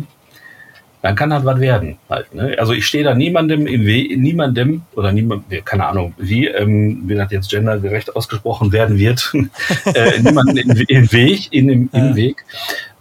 dann 1.01 1.15
kann 1.15 1.31
das 1.31 1.43
was 1.45 1.59
werden 1.59 1.97
halt. 2.09 2.33
Ne? 2.33 2.55
Also 2.59 2.73
ich 2.73 2.85
stehe 2.85 3.03
da 3.03 3.15
niemandem 3.15 3.65
im 3.65 3.85
Weg, 3.85 4.17
niemandem 4.17 4.83
oder 4.95 5.11
niemand, 5.11 5.45
keine 5.65 5.87
Ahnung, 5.87 6.13
wie, 6.17 6.47
ähm, 6.47 7.03
wie 7.05 7.15
das 7.15 7.31
jetzt 7.31 7.49
gendergerecht 7.49 8.15
ausgesprochen 8.15 8.71
werden 8.71 8.97
wird, 8.97 9.33
äh, 9.85 10.19
niemandem 10.19 10.57
im, 10.57 10.85
im, 10.87 11.11
Weg, 11.11 11.51
in, 11.51 11.69
im, 11.69 11.89
im 11.91 12.07
ja. 12.09 12.15
Weg. 12.15 12.45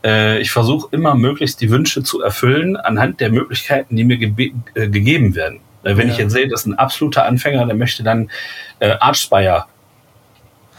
Äh, 0.03 0.41
ich 0.41 0.51
versuche 0.51 0.89
immer 0.93 1.15
möglichst 1.15 1.61
die 1.61 1.71
Wünsche 1.71 2.03
zu 2.03 2.23
erfüllen 2.23 2.77
anhand 2.77 3.21
der 3.21 3.31
Möglichkeiten, 3.31 3.97
die 3.97 4.05
mir 4.05 4.17
ge 4.17 4.53
äh, 4.75 4.89
gegeben 4.89 5.35
werden. 5.35 5.61
Äh, 5.83 5.97
wenn 5.97 6.09
ja. 6.09 6.15
ich 6.15 6.19
jetzt 6.19 6.33
sehe, 6.33 6.49
dass 6.49 6.65
ein 6.65 6.79
absoluter 6.79 7.27
Anfänger, 7.27 7.67
der 7.67 7.77
möchte 7.77 8.03
dann 8.03 8.31
äh, 8.79 8.93
Archspire 8.99 9.67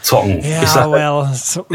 zocken. 0.00 0.40
Ja, 0.42 0.66
sag, 0.66 0.90
well. 0.90 1.28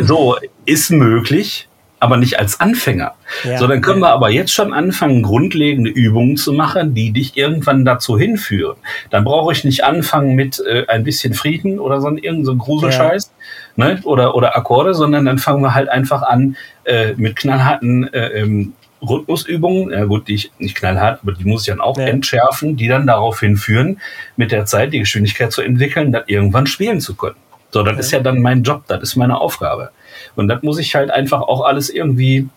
so 0.06 0.36
ist 0.66 0.92
möglich 0.92 1.67
aber 2.00 2.18
nicht 2.18 2.40
als 2.40 2.60
Anfänger. 2.60 3.14
Ja, 3.44 3.58
so, 3.58 3.68
dann 3.68 3.82
können 3.82 4.02
ja. 4.02 4.08
wir 4.08 4.14
aber 4.14 4.30
jetzt 4.30 4.54
schon 4.54 4.74
anfangen, 4.74 5.24
grundlegende 5.24 5.90
Übungen 5.90 6.38
zu 6.38 6.54
machen, 6.54 6.94
die 6.94 7.12
dich 7.12 7.36
irgendwann 7.38 7.86
dazu 7.86 8.18
hinführen. 8.18 8.78
Dann 9.10 9.24
brauche 9.24 9.52
ich 9.52 9.64
nicht 9.64 9.84
anfangen 9.84 10.36
mit 10.36 10.60
äh, 10.60 10.86
ein 10.88 11.04
bisschen 11.04 11.34
Frieden 11.34 11.80
oder 11.80 12.00
so 12.02 12.10
irgendein 12.10 12.46
so 12.46 12.56
Gruselscheiß 12.56 13.32
ja. 13.76 13.86
ne? 13.86 14.00
oder, 14.04 14.36
oder 14.36 14.56
Akkorde, 14.56 14.94
sondern 14.94 15.26
dann 15.26 15.40
fangen 15.40 15.62
wir 15.64 15.74
halt 15.74 15.90
einfach 15.90 16.22
an 16.22 16.56
äh, 16.84 17.14
mit 17.18 17.36
knallharten 17.36 18.14
äh, 18.14 18.42
ähm, 18.42 18.74
Rhythmusübungen, 19.02 19.92
ja 19.92 20.06
gut, 20.06 20.28
die 20.28 20.36
ich 20.36 20.52
nicht 20.58 20.76
knallhart, 20.76 21.20
aber 21.22 21.34
die 21.34 21.46
muss 21.46 21.62
ich 21.62 21.68
dann 21.68 21.82
auch 21.82 21.98
ja. 21.98 22.06
entschärfen, 22.06 22.78
die 22.78 22.88
dann 22.88 23.06
darauf 23.06 23.40
hinführen, 23.40 24.00
mit 24.36 24.52
der 24.52 24.66
Zeit 24.66 24.94
die 24.94 25.00
Geschwindigkeit 25.00 25.52
zu 25.52 25.62
entwickeln, 25.62 26.12
dann 26.12 26.24
irgendwann 26.28 26.68
spielen 26.68 27.00
zu 27.00 27.16
können. 27.16 27.36
So, 27.72 27.84
das 27.84 28.00
ist 28.00 28.12
ja 28.12 28.20
dann 28.20 28.42
mein 28.42 28.64
Job, 28.64 28.84
das 28.88 29.04
ist 29.04 29.16
meine 29.16 29.40
Aufgabe. 29.40 29.92
Und 30.36 30.48
das 30.48 30.64
muss 30.64 30.78
ich 30.80 30.96
halt 30.96 31.12
einfach 31.12 31.42
auch 31.42 31.62
alles 31.62 31.90
irgendwie 31.90 32.48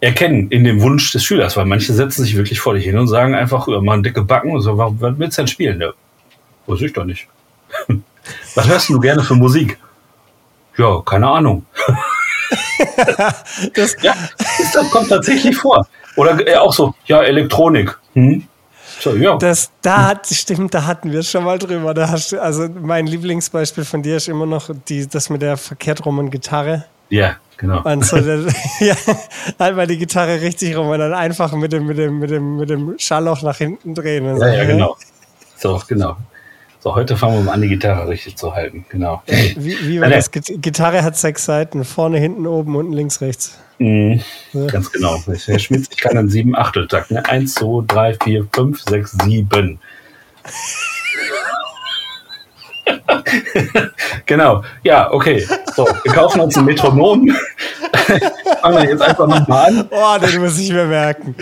erkennen 0.00 0.50
in 0.50 0.64
dem 0.64 0.80
Wunsch 0.80 1.12
des 1.12 1.24
Schülers, 1.24 1.56
weil 1.56 1.66
manche 1.66 1.92
setzen 1.92 2.24
sich 2.24 2.36
wirklich 2.36 2.60
vor 2.60 2.74
dich 2.74 2.84
hin 2.84 2.98
und 2.98 3.08
sagen 3.08 3.34
einfach, 3.34 3.68
ja, 3.68 3.80
mal 3.80 4.00
dicke 4.02 4.22
Backen 4.22 4.52
und 4.52 4.62
so, 4.62 4.78
was 4.78 4.92
willst 5.18 5.38
du 5.38 5.42
denn 5.42 5.48
spielen? 5.48 5.80
Ja, 5.80 5.92
weiß 6.66 6.80
ich 6.82 6.92
doch 6.92 7.04
nicht. 7.04 7.28
was 8.54 8.68
hörst 8.68 8.88
du 8.88 8.98
gerne 8.98 9.22
für 9.22 9.34
Musik? 9.34 9.78
Ja, 10.78 11.02
keine 11.04 11.28
Ahnung. 11.28 11.66
das 13.74 13.96
ja, 14.02 14.14
das 14.38 14.90
kommt 14.90 15.08
tatsächlich 15.08 15.56
vor. 15.56 15.86
Oder 16.16 16.46
äh, 16.46 16.56
auch 16.56 16.72
so, 16.72 16.94
ja, 17.06 17.22
Elektronik. 17.22 17.96
Hm? 18.14 18.44
Das, 19.38 19.70
da 19.82 20.06
hat, 20.06 20.26
stimmt, 20.26 20.74
da 20.74 20.86
hatten 20.86 21.12
wir 21.12 21.22
schon 21.22 21.44
mal 21.44 21.58
drüber. 21.58 21.94
Da 21.94 22.08
hast, 22.08 22.34
also 22.34 22.68
mein 22.68 23.06
Lieblingsbeispiel 23.06 23.84
von 23.84 24.02
dir 24.02 24.16
ist 24.16 24.28
immer 24.28 24.46
noch 24.46 24.70
die, 24.88 25.06
das 25.06 25.30
mit 25.30 25.42
der 25.42 25.56
verkehrt 25.56 26.04
rum 26.04 26.30
Gitarre. 26.30 26.84
Ja, 27.08 27.36
genau. 27.56 27.82
Und 27.82 28.04
so, 28.04 28.16
das, 28.16 28.52
ja, 28.80 28.94
einmal 29.58 29.86
die 29.86 29.98
Gitarre 29.98 30.40
richtig 30.40 30.76
rum 30.76 30.88
und 30.88 30.98
dann 30.98 31.14
einfach 31.14 31.52
mit 31.52 31.72
dem, 31.72 31.86
mit 31.86 31.98
dem, 31.98 32.18
mit 32.18 32.30
dem, 32.30 32.56
mit 32.56 32.70
dem 32.70 32.94
Schallloch 32.98 33.42
nach 33.42 33.56
hinten 33.56 33.94
drehen. 33.94 34.24
ja, 34.24 34.36
so, 34.36 34.44
ja, 34.44 34.64
genau. 34.64 34.96
So, 35.56 35.80
genau. 35.88 36.16
So, 36.82 36.94
heute 36.94 37.14
fangen 37.14 37.36
wir 37.36 37.42
mal 37.42 37.52
an, 37.52 37.60
die 37.60 37.68
Gitarre 37.68 38.08
richtig 38.08 38.36
zu 38.36 38.54
halten. 38.54 38.86
Genau. 38.88 39.22
Wie, 39.26 39.76
wie 39.86 40.00
war 40.00 40.08
das? 40.08 40.30
Gitarre 40.30 41.02
hat 41.04 41.14
sechs 41.14 41.44
Seiten, 41.44 41.84
vorne, 41.84 42.18
hinten, 42.18 42.46
oben, 42.46 42.74
unten, 42.74 42.94
links, 42.94 43.20
rechts. 43.20 43.58
Mhm, 43.78 44.22
ja. 44.54 44.66
Ganz 44.66 44.90
genau. 44.90 45.22
Herr 45.26 45.58
Schmitz, 45.58 45.88
ich 45.90 45.98
kann 45.98 46.14
dann 46.14 46.30
sieben 46.30 46.56
Achteltakt. 46.56 47.10
Ne? 47.10 47.22
Eins, 47.28 47.52
zwei, 47.54 47.84
drei, 47.86 48.16
vier, 48.24 48.46
fünf, 48.54 48.80
sechs, 48.80 49.14
sieben. 49.22 49.78
genau. 54.24 54.62
Ja, 54.82 55.12
okay. 55.12 55.46
So, 55.76 55.86
wir 55.86 56.12
kaufen 56.12 56.40
uns 56.40 56.56
ein 56.56 56.64
Metronom. 56.64 57.28
Fangen 58.62 58.82
wir 58.82 58.88
jetzt 58.88 59.02
einfach 59.02 59.26
nochmal 59.26 59.68
an. 59.68 59.86
Boah, 59.88 60.18
den 60.18 60.40
muss 60.40 60.58
ich 60.58 60.72
mir 60.72 60.86
merken. 60.86 61.34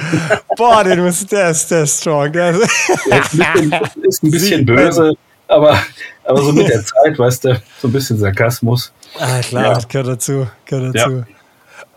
Boah, 0.57 0.83
den 0.83 1.01
muss, 1.01 1.24
der 1.27 1.51
ist, 1.51 1.70
der 1.70 1.85
ist 1.85 2.01
strong. 2.01 2.33
Der 2.33 2.51
ist, 2.51 2.90
ein 3.09 3.20
bisschen, 3.20 3.72
ist 4.03 4.22
ein 4.24 4.31
bisschen 4.33 4.66
böse, 4.66 5.14
aber, 5.48 5.78
aber 6.24 6.42
so 6.42 6.52
mit 6.52 6.68
der 6.68 6.84
Zeit, 6.84 7.18
weißt 7.18 7.44
du, 7.44 7.62
so 7.80 7.88
ein 7.88 7.92
bisschen 7.92 8.18
Sarkasmus. 8.18 8.92
Ah, 9.18 9.40
klar, 9.40 9.64
ja. 9.64 9.78
gehört 9.88 10.08
dazu. 10.08 10.46
Gehört 10.66 10.94
dazu. 10.94 11.11
Ja. 11.11 11.26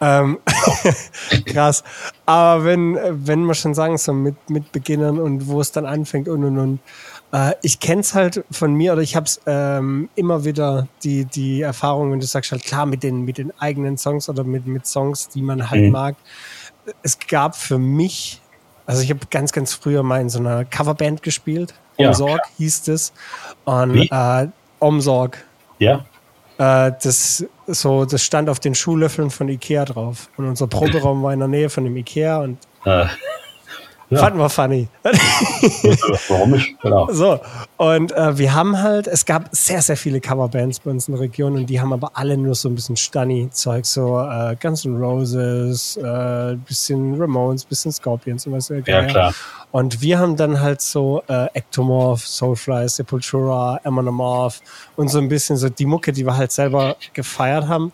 Ähm, 0.02 0.40
krass. 1.46 1.84
Aber 2.26 2.66
wenn, 2.66 2.98
wenn 3.12 3.46
wir 3.46 3.54
schon 3.54 3.76
sagen, 3.76 3.98
so 3.98 4.14
mit, 4.14 4.50
mit 4.50 4.72
Beginnern 4.72 5.20
und 5.20 5.48
wo 5.48 5.62
es 5.62 5.72
dann 5.72 5.86
anfängt 5.86 6.28
und 6.28 6.44
und 6.44 6.58
und. 6.58 6.80
Äh, 7.32 7.54
ich 7.62 7.80
kenne 7.80 8.02
es 8.02 8.16
halt 8.16 8.44
von 8.52 8.74
mir 8.74 8.94
oder 8.94 9.02
ich 9.02 9.16
habe 9.16 9.26
es 9.26 9.40
ähm, 9.46 10.10
immer 10.16 10.44
wieder 10.44 10.88
die, 11.04 11.26
die 11.26 11.62
Erfahrung, 11.62 12.12
wenn 12.12 12.20
du 12.20 12.26
sagst 12.26 12.52
halt 12.52 12.64
klar 12.64 12.86
mit 12.86 13.04
den, 13.04 13.22
mit 13.22 13.38
den 13.38 13.54
eigenen 13.60 13.98
Songs 13.98 14.28
oder 14.28 14.44
mit, 14.44 14.66
mit 14.66 14.88
Songs, 14.88 15.30
die 15.30 15.42
man 15.42 15.70
halt 15.70 15.84
mhm. 15.84 15.92
mag. 15.92 16.16
Es 17.04 17.20
gab 17.20 17.56
für 17.56 17.78
mich, 17.78 18.42
also 18.88 19.04
ich 19.04 19.12
habe 19.12 19.20
ganz, 19.30 19.52
ganz 19.52 19.74
früher 19.74 20.02
mal 20.02 20.20
in 20.20 20.30
so 20.30 20.40
einer 20.40 20.66
Coverband 20.66 21.22
gespielt. 21.22 21.76
Ja, 22.02 22.10
Omsorg 22.10 22.42
klar. 22.42 22.54
hieß 22.58 22.88
es. 22.90 23.14
Und? 23.66 24.12
Äh, 24.12 24.48
Omsorg. 24.80 25.44
Ja. 25.80 26.06
Äh, 26.58 26.92
das, 27.02 27.46
so, 27.68 28.06
das 28.06 28.24
stand 28.24 28.50
auf 28.50 28.60
den 28.60 28.76
Schuhlöffeln 28.76 29.30
von 29.30 29.50
Ikea 29.50 29.86
drauf. 29.86 30.30
Und 30.38 30.48
unser 30.48 30.68
Proberaum 30.68 31.24
war 31.24 31.34
in 31.34 31.40
der 31.40 31.48
Nähe 31.48 31.70
von 31.70 31.84
dem 31.84 31.96
Ikea 31.98 32.40
und 32.40 32.58
äh. 32.86 33.06
Ja. 34.12 34.18
Fanden 34.18 34.40
wir 34.40 34.50
funny. 34.50 34.90
Warum 36.28 36.52
nicht? 36.52 36.78
Genau. 36.82 37.08
So, 37.10 37.40
und 37.78 38.12
äh, 38.12 38.38
wir 38.38 38.54
haben 38.54 38.78
halt, 38.78 39.08
es 39.08 39.26
gab 39.26 39.48
sehr, 39.54 39.82
sehr 39.82 39.96
viele 39.96 40.20
Coverbands 40.20 40.82
bei 40.82 40.92
uns 40.92 41.08
in 41.08 41.14
der 41.14 41.22
Region 41.22 41.56
und 41.56 41.68
die 41.68 41.80
haben 41.80 41.94
aber 41.94 42.12
alle 42.16 42.36
nur 42.36 42.54
so 42.54 42.68
ein 42.68 42.76
bisschen 42.76 42.98
Stunny-Zeug, 42.98 43.86
so 43.86 44.20
äh, 44.20 44.58
Guns 44.62 44.84
N' 44.84 45.02
Roses, 45.02 45.96
äh, 45.96 46.58
bisschen 46.58 47.22
Ramones, 47.22 47.64
bisschen 47.64 47.94
Scorpions 47.94 48.46
und 48.46 48.52
was 48.52 48.68
ja, 48.68 49.06
klar. 49.06 49.34
Und 49.72 50.02
wir 50.02 50.20
haben 50.20 50.36
dann 50.36 50.60
halt 50.60 50.82
so 50.82 51.24
äh, 51.30 51.48
Ectomorph, 51.54 52.28
Soulfly, 52.28 52.90
Sepultura, 52.90 53.80
Amon 53.86 54.10
Amarth 54.10 54.62
und 54.98 55.08
so 55.08 55.20
ein 55.20 55.30
bisschen 55.30 55.56
so 55.56 55.70
die 55.70 55.86
Mucke, 55.86 56.12
die 56.12 56.26
wir 56.26 56.36
halt 56.36 56.52
selber 56.52 56.98
gefeiert 57.14 57.70
haben. 57.70 57.94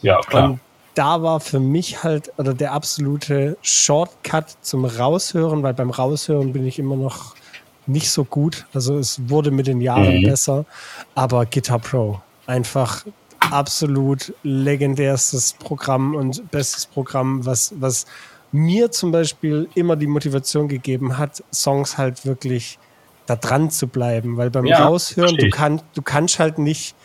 Ja, 0.00 0.18
klar. 0.20 0.50
Und 0.50 0.60
da 0.98 1.22
war 1.22 1.38
für 1.38 1.60
mich 1.60 2.02
halt 2.02 2.32
oder 2.38 2.54
der 2.54 2.72
absolute 2.72 3.56
Shortcut 3.62 4.56
zum 4.62 4.84
Raushören, 4.84 5.62
weil 5.62 5.72
beim 5.72 5.90
Raushören 5.90 6.52
bin 6.52 6.66
ich 6.66 6.80
immer 6.80 6.96
noch 6.96 7.36
nicht 7.86 8.10
so 8.10 8.24
gut. 8.24 8.66
Also 8.74 8.98
es 8.98 9.20
wurde 9.28 9.52
mit 9.52 9.68
den 9.68 9.80
Jahren 9.80 10.18
mhm. 10.18 10.24
besser. 10.24 10.66
Aber 11.14 11.46
Guitar 11.46 11.78
Pro, 11.78 12.20
einfach 12.46 13.04
absolut 13.38 14.34
legendärstes 14.42 15.52
Programm 15.52 16.16
und 16.16 16.50
bestes 16.50 16.86
Programm, 16.86 17.46
was, 17.46 17.72
was 17.78 18.06
mir 18.50 18.90
zum 18.90 19.12
Beispiel 19.12 19.68
immer 19.76 19.94
die 19.94 20.08
Motivation 20.08 20.66
gegeben 20.66 21.16
hat, 21.16 21.44
Songs 21.52 21.96
halt 21.96 22.26
wirklich 22.26 22.76
da 23.26 23.36
dran 23.36 23.70
zu 23.70 23.86
bleiben. 23.86 24.36
Weil 24.36 24.50
beim 24.50 24.66
ja, 24.66 24.84
Raushören, 24.84 25.36
du, 25.36 25.48
kann, 25.48 25.80
du 25.94 26.02
kannst 26.02 26.40
halt 26.40 26.58
nicht 26.58 26.96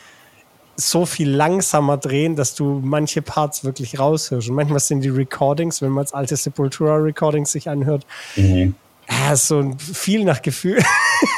so 0.76 1.06
viel 1.06 1.30
langsamer 1.30 1.98
drehen, 1.98 2.36
dass 2.36 2.56
du 2.56 2.82
manche 2.84 3.22
Parts 3.22 3.64
wirklich 3.64 4.00
raushörst. 4.00 4.50
Und 4.50 4.56
manchmal 4.56 4.80
sind 4.80 5.02
die 5.02 5.10
Recordings, 5.10 5.82
wenn 5.82 5.90
man 5.90 6.04
als 6.04 6.14
alte 6.14 6.36
Sepultura-Recordings 6.36 7.52
sich 7.52 7.70
anhört, 7.70 8.06
mhm. 8.36 8.76
ja, 9.10 9.36
so 9.36 9.76
viel 9.78 10.24
nach 10.24 10.42
Gefühl. 10.42 10.84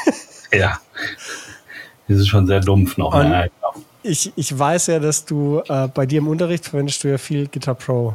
ja. 0.52 0.78
Das 2.08 2.18
ist 2.18 2.28
schon 2.28 2.46
sehr 2.46 2.60
dumpf 2.60 2.96
noch. 2.96 3.14
Ne? 3.14 3.50
Ich, 4.02 4.32
ich 4.36 4.56
weiß 4.56 4.86
ja, 4.86 5.00
dass 5.00 5.24
du 5.24 5.60
äh, 5.68 5.88
bei 5.88 6.06
dir 6.06 6.18
im 6.18 6.28
Unterricht 6.28 6.66
verwendest 6.66 7.02
du 7.02 7.08
ja 7.08 7.18
viel 7.18 7.48
Guitar 7.48 7.74
Pro. 7.74 8.14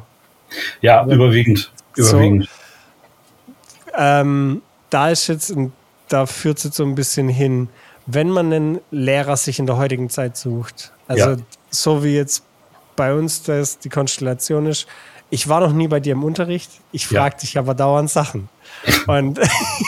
Ja, 0.81 1.05
ja. 1.05 1.13
überwiegend. 1.13 1.71
überwiegend. 1.95 2.45
So, 2.45 3.95
ähm, 3.97 4.61
da 4.89 5.09
ist 5.09 5.27
jetzt, 5.27 5.53
da 6.07 6.25
führt 6.25 6.59
es 6.59 6.63
jetzt 6.65 6.77
so 6.77 6.83
ein 6.83 6.95
bisschen 6.95 7.27
hin, 7.27 7.67
wenn 8.05 8.29
man 8.29 8.51
einen 8.51 8.81
Lehrer 8.89 9.37
sich 9.37 9.59
in 9.59 9.65
der 9.65 9.77
heutigen 9.77 10.09
Zeit 10.09 10.37
sucht, 10.37 10.91
also 11.11 11.29
ja. 11.31 11.37
so 11.69 12.03
wie 12.03 12.15
jetzt 12.15 12.43
bei 12.95 13.13
uns 13.13 13.43
das 13.43 13.79
die 13.79 13.89
Konstellation 13.89 14.65
ist, 14.65 14.87
ich 15.29 15.47
war 15.47 15.61
noch 15.61 15.71
nie 15.71 15.87
bei 15.87 15.99
dir 15.99 16.11
im 16.11 16.23
Unterricht, 16.23 16.69
ich 16.91 17.07
frage 17.07 17.35
ja. 17.35 17.39
dich 17.39 17.57
aber 17.57 17.73
dauernd 17.73 18.09
Sachen. 18.09 18.49
Und 19.07 19.39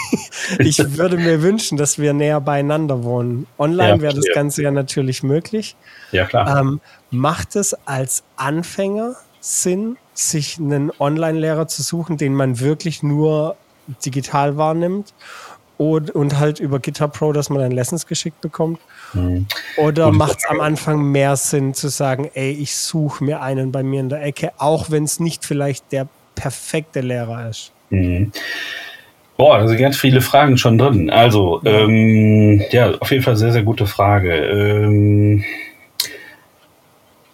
ich 0.59 0.77
würde 0.97 1.17
mir 1.17 1.41
wünschen, 1.41 1.77
dass 1.77 1.99
wir 1.99 2.13
näher 2.13 2.39
beieinander 2.39 3.03
wohnen. 3.03 3.47
Online 3.57 3.95
ja, 3.95 4.01
wäre 4.01 4.13
das 4.15 4.25
Ganze 4.33 4.63
ja 4.63 4.71
natürlich 4.71 5.23
möglich. 5.23 5.75
Ja, 6.11 6.25
klar. 6.25 6.59
Ähm, 6.59 6.79
macht 7.11 7.55
es 7.55 7.73
als 7.85 8.23
Anfänger 8.37 9.15
Sinn, 9.41 9.97
sich 10.13 10.57
einen 10.59 10.91
Online-Lehrer 10.99 11.67
zu 11.67 11.83
suchen, 11.83 12.17
den 12.17 12.33
man 12.33 12.59
wirklich 12.59 13.03
nur 13.03 13.57
digital 14.05 14.55
wahrnimmt? 14.55 15.13
und, 15.77 16.11
und 16.11 16.37
halt 16.37 16.59
über 16.59 16.79
Guitar 16.79 17.07
Pro, 17.07 17.33
dass 17.33 17.49
man 17.49 17.59
dann 17.59 17.71
Lessons 17.71 18.07
geschickt 18.07 18.41
bekommt? 18.41 18.79
Mhm. 19.13 19.45
Oder 19.77 20.11
macht 20.11 20.39
es 20.39 20.45
am 20.45 20.59
Anfang 20.59 21.01
mehr 21.01 21.35
Sinn 21.35 21.73
zu 21.73 21.89
sagen, 21.89 22.29
ey, 22.33 22.51
ich 22.51 22.75
suche 22.75 23.23
mir 23.23 23.41
einen 23.41 23.71
bei 23.71 23.83
mir 23.83 23.99
in 23.99 24.09
der 24.09 24.23
Ecke, 24.23 24.51
auch 24.57 24.91
wenn 24.91 25.03
es 25.03 25.19
nicht 25.19 25.45
vielleicht 25.45 25.91
der 25.91 26.07
perfekte 26.35 27.01
Lehrer 27.01 27.49
ist? 27.49 27.71
Mhm. 27.89 28.31
Boah, 29.37 29.59
da 29.59 29.67
sind 29.67 29.79
ganz 29.79 29.97
viele 29.97 30.21
Fragen 30.21 30.57
schon 30.57 30.77
drin. 30.77 31.09
Also, 31.09 31.61
ähm, 31.65 32.61
ja, 32.71 32.91
auf 32.99 33.11
jeden 33.11 33.23
Fall 33.23 33.35
sehr, 33.35 33.51
sehr 33.51 33.63
gute 33.63 33.87
Frage. 33.87 34.31
Ähm, 34.31 35.43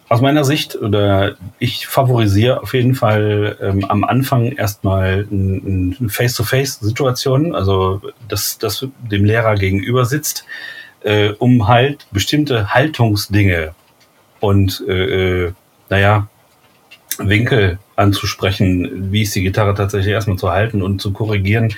aus 0.08 0.20
meiner 0.20 0.44
Sicht, 0.44 0.74
oder 0.74 1.36
ich 1.60 1.86
favorisiere 1.86 2.62
auf 2.62 2.74
jeden 2.74 2.96
Fall 2.96 3.56
ähm, 3.62 3.84
am 3.84 4.02
Anfang 4.02 4.50
erstmal 4.50 5.28
eine 5.30 5.94
Face-to-Face-Situation, 6.08 7.54
also 7.54 8.00
dass 8.26 8.58
das 8.58 8.86
dem 9.08 9.24
Lehrer 9.24 9.54
gegenüber 9.54 10.04
sitzt, 10.04 10.44
äh, 11.02 11.30
um 11.38 11.68
halt 11.68 12.06
bestimmte 12.10 12.74
Haltungsdinge 12.74 13.74
und 14.40 14.84
äh, 14.88 15.46
äh 15.46 15.52
naja, 15.88 16.28
Winkel 17.18 17.78
anzusprechen, 17.96 19.12
wie 19.12 19.22
ist 19.22 19.34
die 19.34 19.42
Gitarre 19.42 19.74
tatsächlich 19.74 20.12
erstmal 20.12 20.38
zu 20.38 20.50
halten 20.50 20.82
und 20.82 21.00
zu 21.00 21.12
korrigieren, 21.12 21.74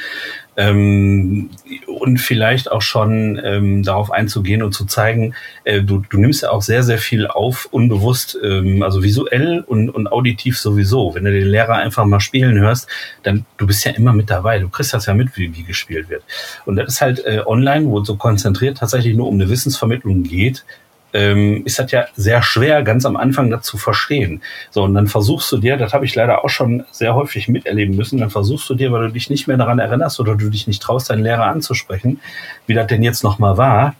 ähm, 0.56 1.50
und 1.86 2.18
vielleicht 2.18 2.70
auch 2.70 2.82
schon 2.82 3.40
ähm, 3.42 3.82
darauf 3.82 4.10
einzugehen 4.10 4.62
und 4.62 4.72
zu 4.72 4.84
zeigen, 4.84 5.34
äh, 5.64 5.80
du, 5.80 6.02
du 6.08 6.18
nimmst 6.18 6.42
ja 6.42 6.50
auch 6.50 6.62
sehr, 6.62 6.82
sehr 6.82 6.98
viel 6.98 7.26
auf, 7.26 7.68
unbewusst, 7.70 8.38
ähm, 8.42 8.82
also 8.82 9.02
visuell 9.02 9.64
und, 9.66 9.88
und 9.90 10.12
auditiv 10.12 10.58
sowieso. 10.58 11.14
Wenn 11.14 11.24
du 11.24 11.32
den 11.32 11.48
Lehrer 11.48 11.76
einfach 11.76 12.04
mal 12.04 12.20
spielen 12.20 12.58
hörst, 12.58 12.88
dann 13.22 13.46
du 13.56 13.66
bist 13.66 13.84
ja 13.84 13.92
immer 13.92 14.12
mit 14.12 14.28
dabei. 14.30 14.58
Du 14.58 14.68
kriegst 14.68 14.92
das 14.92 15.06
ja 15.06 15.14
mit, 15.14 15.36
wie, 15.36 15.56
wie 15.56 15.62
gespielt 15.62 16.08
wird. 16.08 16.22
Und 16.66 16.76
das 16.76 16.88
ist 16.88 17.00
halt 17.00 17.24
äh, 17.24 17.42
online, 17.46 17.86
wo 17.86 18.00
es 18.00 18.06
so 18.06 18.16
konzentriert 18.16 18.78
tatsächlich 18.78 19.16
nur 19.16 19.28
um 19.28 19.34
eine 19.34 19.48
Wissensvermittlung 19.48 20.22
geht, 20.22 20.64
ähm, 21.12 21.62
ist 21.64 21.78
das 21.78 21.90
ja 21.90 22.06
sehr 22.16 22.42
schwer, 22.42 22.82
ganz 22.82 23.04
am 23.04 23.16
Anfang 23.16 23.50
das 23.50 23.62
zu 23.62 23.76
verstehen. 23.78 24.42
So, 24.70 24.82
und 24.84 24.94
dann 24.94 25.06
versuchst 25.06 25.50
du 25.52 25.58
dir, 25.58 25.76
das 25.76 25.92
habe 25.92 26.04
ich 26.04 26.14
leider 26.14 26.44
auch 26.44 26.48
schon 26.48 26.84
sehr 26.90 27.14
häufig 27.14 27.48
miterleben 27.48 27.96
müssen, 27.96 28.18
dann 28.18 28.30
versuchst 28.30 28.68
du 28.70 28.74
dir, 28.74 28.92
weil 28.92 29.08
du 29.08 29.12
dich 29.12 29.30
nicht 29.30 29.46
mehr 29.46 29.56
daran 29.56 29.78
erinnerst 29.78 30.20
oder 30.20 30.34
du 30.36 30.48
dich 30.50 30.66
nicht 30.66 30.82
traust, 30.82 31.10
deinen 31.10 31.22
Lehrer 31.22 31.46
anzusprechen, 31.46 32.20
wie 32.66 32.74
das 32.74 32.86
denn 32.86 33.02
jetzt 33.02 33.24
nochmal 33.24 33.56
war, 33.56 33.94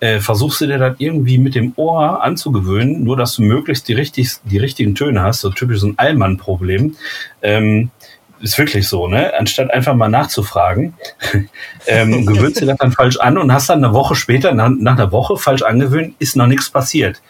äh, 0.00 0.20
versuchst 0.20 0.60
du 0.60 0.66
dir 0.66 0.78
das 0.78 0.96
irgendwie 0.98 1.38
mit 1.38 1.54
dem 1.54 1.72
Ohr 1.76 2.22
anzugewöhnen, 2.22 3.02
nur 3.02 3.16
dass 3.16 3.34
du 3.36 3.42
möglichst 3.42 3.88
die, 3.88 3.94
richtig, 3.94 4.30
die 4.44 4.58
richtigen 4.58 4.94
Töne 4.94 5.22
hast, 5.22 5.40
so 5.40 5.50
typisch 5.50 5.80
so 5.80 5.88
ein 5.88 5.98
Allmann-Problem. 5.98 6.96
Ähm, 7.42 7.90
ist 8.40 8.58
wirklich 8.58 8.88
so, 8.88 9.08
ne? 9.08 9.32
Anstatt 9.38 9.72
einfach 9.72 9.94
mal 9.94 10.08
nachzufragen, 10.08 10.94
ähm, 11.86 12.26
gewöhnst 12.26 12.60
du 12.60 12.66
das 12.66 12.78
dann 12.78 12.92
falsch 12.92 13.16
an 13.18 13.38
und 13.38 13.52
hast 13.52 13.68
dann 13.68 13.84
eine 13.84 13.94
Woche 13.94 14.14
später, 14.14 14.52
nach, 14.52 14.70
nach 14.70 14.94
einer 14.94 15.12
Woche 15.12 15.36
falsch 15.36 15.62
angewöhnt, 15.62 16.14
ist 16.18 16.36
noch 16.36 16.46
nichts 16.46 16.70
passiert. 16.70 17.20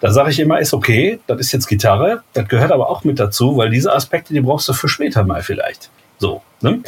Da 0.00 0.12
sage 0.12 0.30
ich 0.30 0.38
immer, 0.38 0.60
ist 0.60 0.74
okay, 0.74 1.18
das 1.26 1.40
ist 1.40 1.52
jetzt 1.52 1.66
Gitarre, 1.66 2.22
das 2.32 2.46
gehört 2.48 2.70
aber 2.70 2.88
auch 2.88 3.04
mit 3.04 3.18
dazu, 3.18 3.56
weil 3.56 3.70
diese 3.70 3.92
Aspekte, 3.92 4.32
die 4.32 4.40
brauchst 4.40 4.68
du 4.68 4.72
für 4.72 4.88
später 4.88 5.24
mal 5.24 5.42
vielleicht. 5.42 5.90
So. 6.18 6.42
Ne? 6.60 6.80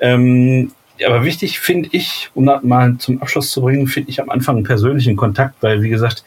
Ähm, 0.00 0.72
aber 1.04 1.24
wichtig 1.24 1.60
finde 1.60 1.88
ich, 1.92 2.30
um 2.34 2.46
das 2.46 2.62
mal 2.62 2.96
zum 2.98 3.20
Abschluss 3.20 3.50
zu 3.50 3.60
bringen, 3.60 3.86
finde 3.86 4.10
ich 4.10 4.20
am 4.20 4.30
Anfang 4.30 4.56
einen 4.56 4.64
persönlichen 4.64 5.16
Kontakt, 5.16 5.56
weil 5.60 5.82
wie 5.82 5.90
gesagt, 5.90 6.24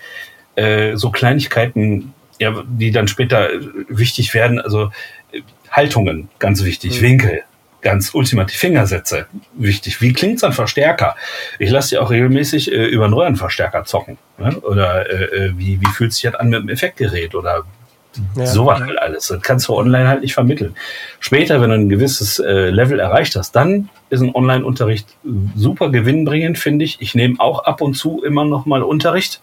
äh, 0.56 0.96
so 0.96 1.10
Kleinigkeiten, 1.10 2.14
ja, 2.40 2.54
die 2.68 2.92
dann 2.92 3.08
später 3.08 3.50
wichtig 3.88 4.34
werden, 4.34 4.60
also 4.60 4.92
Haltungen, 5.71 6.29
ganz 6.39 6.63
wichtig, 6.63 6.99
mhm. 6.99 7.05
Winkel, 7.05 7.41
ganz 7.82 8.13
ultimativ 8.13 8.58
Fingersätze, 8.58 9.27
wichtig. 9.53 10.01
Wie 10.01 10.13
klingt's 10.13 10.43
an 10.43 10.53
Verstärker? 10.53 11.15
Ich 11.60 11.69
lasse 11.69 11.89
die 11.89 11.97
auch 11.97 12.12
regelmäßig 12.12 12.71
äh, 12.71 12.86
über 12.86 13.05
einen 13.05 13.13
Röhrenverstärker 13.13 13.86
zocken. 13.86 14.17
Ne? 14.38 14.60
Oder 14.62 15.10
äh, 15.10 15.45
äh 15.47 15.51
wie, 15.55 15.79
wie 15.82 15.91
fühlt 15.91 16.13
sich 16.13 16.23
das 16.23 16.36
an 16.36 16.49
mit 16.49 16.62
dem 16.62 16.69
Effektgerät? 16.69 17.36
Oder 17.36 17.63
ja, 18.36 18.45
sowas 18.47 18.79
ja. 18.79 18.88
halt 18.88 18.99
alles. 18.99 19.27
Das 19.27 19.41
kannst 19.41 19.67
du 19.67 19.75
online 19.75 20.08
halt 20.08 20.21
nicht 20.21 20.34
vermitteln. 20.34 20.75
Später, 21.19 21.62
wenn 21.62 21.69
du 21.69 21.75
ein 21.75 21.89
gewisses 21.89 22.39
äh, 22.39 22.69
Level 22.69 22.99
erreicht 22.99 23.36
hast, 23.36 23.55
dann 23.55 23.89
ist 24.10 24.21
ein 24.21 24.34
Online-Unterricht 24.34 25.08
super 25.55 25.89
gewinnbringend, 25.89 26.58
finde 26.58 26.86
ich. 26.86 27.01
Ich 27.01 27.15
nehme 27.15 27.36
auch 27.39 27.65
ab 27.65 27.82
und 27.82 27.93
zu 27.93 28.23
immer 28.23 28.45
noch 28.45 28.65
mal 28.65 28.84
Unterricht. 28.84 29.41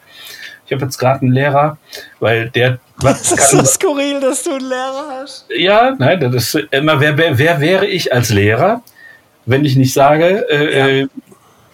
Ich 0.66 0.72
habe 0.72 0.84
jetzt 0.84 0.98
gerade 0.98 1.22
einen 1.22 1.32
Lehrer, 1.32 1.78
weil 2.20 2.50
der. 2.50 2.78
Was 2.98 3.28
das 3.28 3.32
ist 3.32 3.50
so 3.50 3.64
skurril, 3.64 4.20
dass 4.20 4.42
du 4.42 4.52
einen 4.52 4.68
Lehrer 4.68 5.20
hast. 5.20 5.46
Ja, 5.54 5.94
nein, 5.98 6.20
das 6.20 6.54
ist 6.54 6.68
immer, 6.70 6.98
wer, 6.98 7.16
wer, 7.18 7.38
wer 7.38 7.60
wäre 7.60 7.86
ich 7.86 8.12
als 8.12 8.30
Lehrer, 8.30 8.82
wenn 9.44 9.64
ich 9.64 9.76
nicht 9.76 9.92
sage, 9.92 10.46
äh, 10.48 10.78
ja. 10.78 10.86
Äh, 10.88 11.08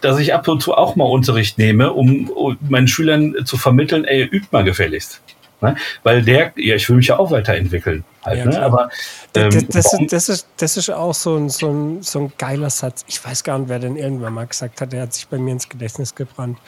dass 0.00 0.18
ich 0.18 0.34
ab 0.34 0.48
und 0.48 0.60
zu 0.60 0.74
auch 0.74 0.96
mal 0.96 1.04
Unterricht 1.04 1.58
nehme, 1.58 1.92
um, 1.92 2.28
um 2.30 2.58
meinen 2.68 2.88
Schülern 2.88 3.36
zu 3.44 3.56
vermitteln, 3.56 4.04
ey, 4.04 4.24
übt 4.24 4.48
mal 4.50 4.64
gefälligst. 4.64 5.20
Ne? 5.60 5.76
Weil 6.02 6.22
der, 6.22 6.52
ja, 6.56 6.74
ich 6.74 6.88
will 6.88 6.96
mich 6.96 7.06
ja 7.06 7.18
auch 7.18 7.30
weiterentwickeln. 7.30 8.04
Halt, 8.24 8.38
ja, 8.38 8.44
ne? 8.46 8.62
Aber 8.62 8.90
ähm, 9.34 9.50
das, 9.50 9.66
das, 9.68 9.92
ist, 9.92 10.12
das, 10.12 10.28
ist, 10.28 10.48
das 10.56 10.76
ist 10.76 10.90
auch 10.90 11.14
so 11.14 11.36
ein, 11.36 11.48
so, 11.48 11.70
ein, 11.70 12.02
so 12.02 12.18
ein 12.18 12.32
geiler 12.36 12.68
Satz. 12.68 13.04
Ich 13.06 13.24
weiß 13.24 13.44
gar 13.44 13.58
nicht, 13.58 13.68
wer 13.68 13.78
den 13.78 13.96
irgendwann 13.96 14.34
mal 14.34 14.46
gesagt 14.46 14.80
hat. 14.80 14.92
Der 14.92 15.02
hat 15.02 15.14
sich 15.14 15.28
bei 15.28 15.38
mir 15.38 15.52
ins 15.52 15.68
Gedächtnis 15.68 16.14
gebrannt. 16.14 16.58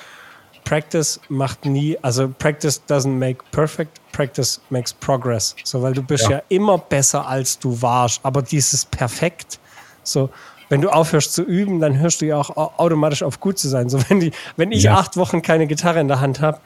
Practice 0.64 1.20
macht 1.28 1.64
nie, 1.64 1.98
also 2.02 2.28
Practice 2.28 2.82
doesn't 2.88 3.18
make 3.18 3.44
perfect, 3.52 4.00
Practice 4.12 4.60
makes 4.70 4.92
progress. 4.92 5.54
So, 5.64 5.82
weil 5.82 5.92
du 5.92 6.02
bist 6.02 6.24
ja, 6.24 6.38
ja 6.38 6.42
immer 6.48 6.78
besser 6.78 7.26
als 7.26 7.58
du 7.58 7.80
warst. 7.82 8.20
Aber 8.24 8.42
dieses 8.42 8.84
perfekt, 8.84 9.58
so, 10.02 10.30
wenn 10.68 10.80
du 10.80 10.88
aufhörst 10.88 11.34
zu 11.34 11.42
üben, 11.42 11.80
dann 11.80 11.98
hörst 11.98 12.20
du 12.20 12.26
ja 12.26 12.38
auch 12.38 12.56
automatisch 12.78 13.22
auf 13.22 13.40
gut 13.40 13.58
zu 13.58 13.68
sein. 13.68 13.88
So, 13.88 13.98
wenn, 14.08 14.20
die, 14.20 14.32
wenn 14.56 14.72
ich 14.72 14.84
ja. 14.84 14.94
acht 14.94 15.16
Wochen 15.16 15.42
keine 15.42 15.66
Gitarre 15.66 16.00
in 16.00 16.08
der 16.08 16.20
Hand 16.20 16.40
habe, 16.40 16.58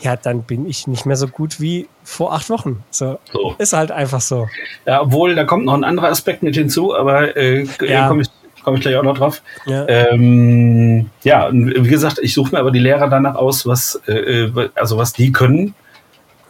ja, 0.00 0.16
dann 0.16 0.42
bin 0.42 0.68
ich 0.68 0.86
nicht 0.86 1.06
mehr 1.06 1.16
so 1.16 1.26
gut 1.26 1.60
wie 1.60 1.88
vor 2.04 2.34
acht 2.34 2.50
Wochen. 2.50 2.84
So, 2.90 3.18
so. 3.32 3.54
ist 3.58 3.72
halt 3.72 3.90
einfach 3.90 4.20
so. 4.20 4.46
Ja, 4.84 5.00
obwohl, 5.00 5.34
da 5.34 5.44
kommt 5.44 5.64
noch 5.64 5.74
ein 5.74 5.84
anderer 5.84 6.08
Aspekt 6.08 6.42
mit 6.42 6.54
hinzu, 6.54 6.94
aber 6.94 7.36
äh, 7.36 7.66
ja. 7.80 8.08
komme 8.08 8.22
ich, 8.22 8.28
komm 8.66 8.74
ich 8.74 8.80
gleich 8.80 8.96
auch 8.96 9.04
noch 9.04 9.16
drauf. 9.16 9.42
Ja, 9.64 9.86
ähm, 9.88 11.08
ja 11.22 11.48
wie 11.52 11.88
gesagt, 11.88 12.18
ich 12.20 12.34
suche 12.34 12.52
mir 12.52 12.58
aber 12.58 12.72
die 12.72 12.80
Lehrer 12.80 13.08
danach 13.08 13.36
aus, 13.36 13.64
was, 13.64 14.02
äh, 14.08 14.12
äh, 14.12 14.70
also 14.74 14.98
was 14.98 15.12
die 15.12 15.30
können 15.30 15.74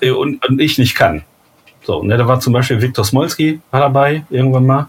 äh, 0.01 0.11
und, 0.11 0.43
und 0.49 0.59
ich 0.59 0.79
nicht 0.79 0.95
kann. 0.95 1.25
So, 1.85 2.03
ne, 2.03 2.17
da 2.17 2.27
war 2.27 2.41
zum 2.41 2.55
Beispiel 2.55 2.81
Viktor 2.81 3.05
Smolski 3.05 3.61
war 3.71 3.81
dabei, 3.81 4.25
irgendwann 4.31 4.65
mal. 4.65 4.87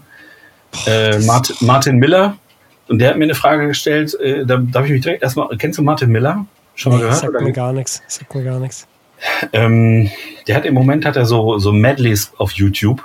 Äh, 0.86 1.18
Martin, 1.18 1.56
Martin 1.60 1.98
Miller, 1.98 2.38
und 2.88 2.98
der 2.98 3.10
hat 3.10 3.18
mir 3.18 3.24
eine 3.24 3.34
Frage 3.34 3.66
gestellt, 3.66 4.18
äh, 4.18 4.46
da, 4.46 4.56
da 4.56 4.78
habe 4.78 4.86
ich 4.86 4.92
mich 4.92 5.02
direkt 5.02 5.22
erstmal, 5.22 5.48
kennst 5.58 5.78
du 5.78 5.82
Martin 5.82 6.10
Miller? 6.10 6.46
Schon 6.76 6.92
mal 6.92 6.96
nee, 6.96 7.02
gehört? 7.02 7.20
Sagt 7.20 7.40
mir 7.42 7.52
gar 7.52 7.74
nichts. 7.74 8.02
Sagt 8.08 8.34
mir 8.34 8.42
gar 8.42 8.58
nichts. 8.58 8.88
Ähm, 9.52 10.10
der 10.46 10.56
hat 10.56 10.64
im 10.64 10.72
Moment 10.72 11.04
hat 11.04 11.16
er 11.16 11.26
so, 11.26 11.58
so 11.58 11.72
Medleys 11.72 12.32
auf 12.38 12.52
YouTube. 12.52 13.02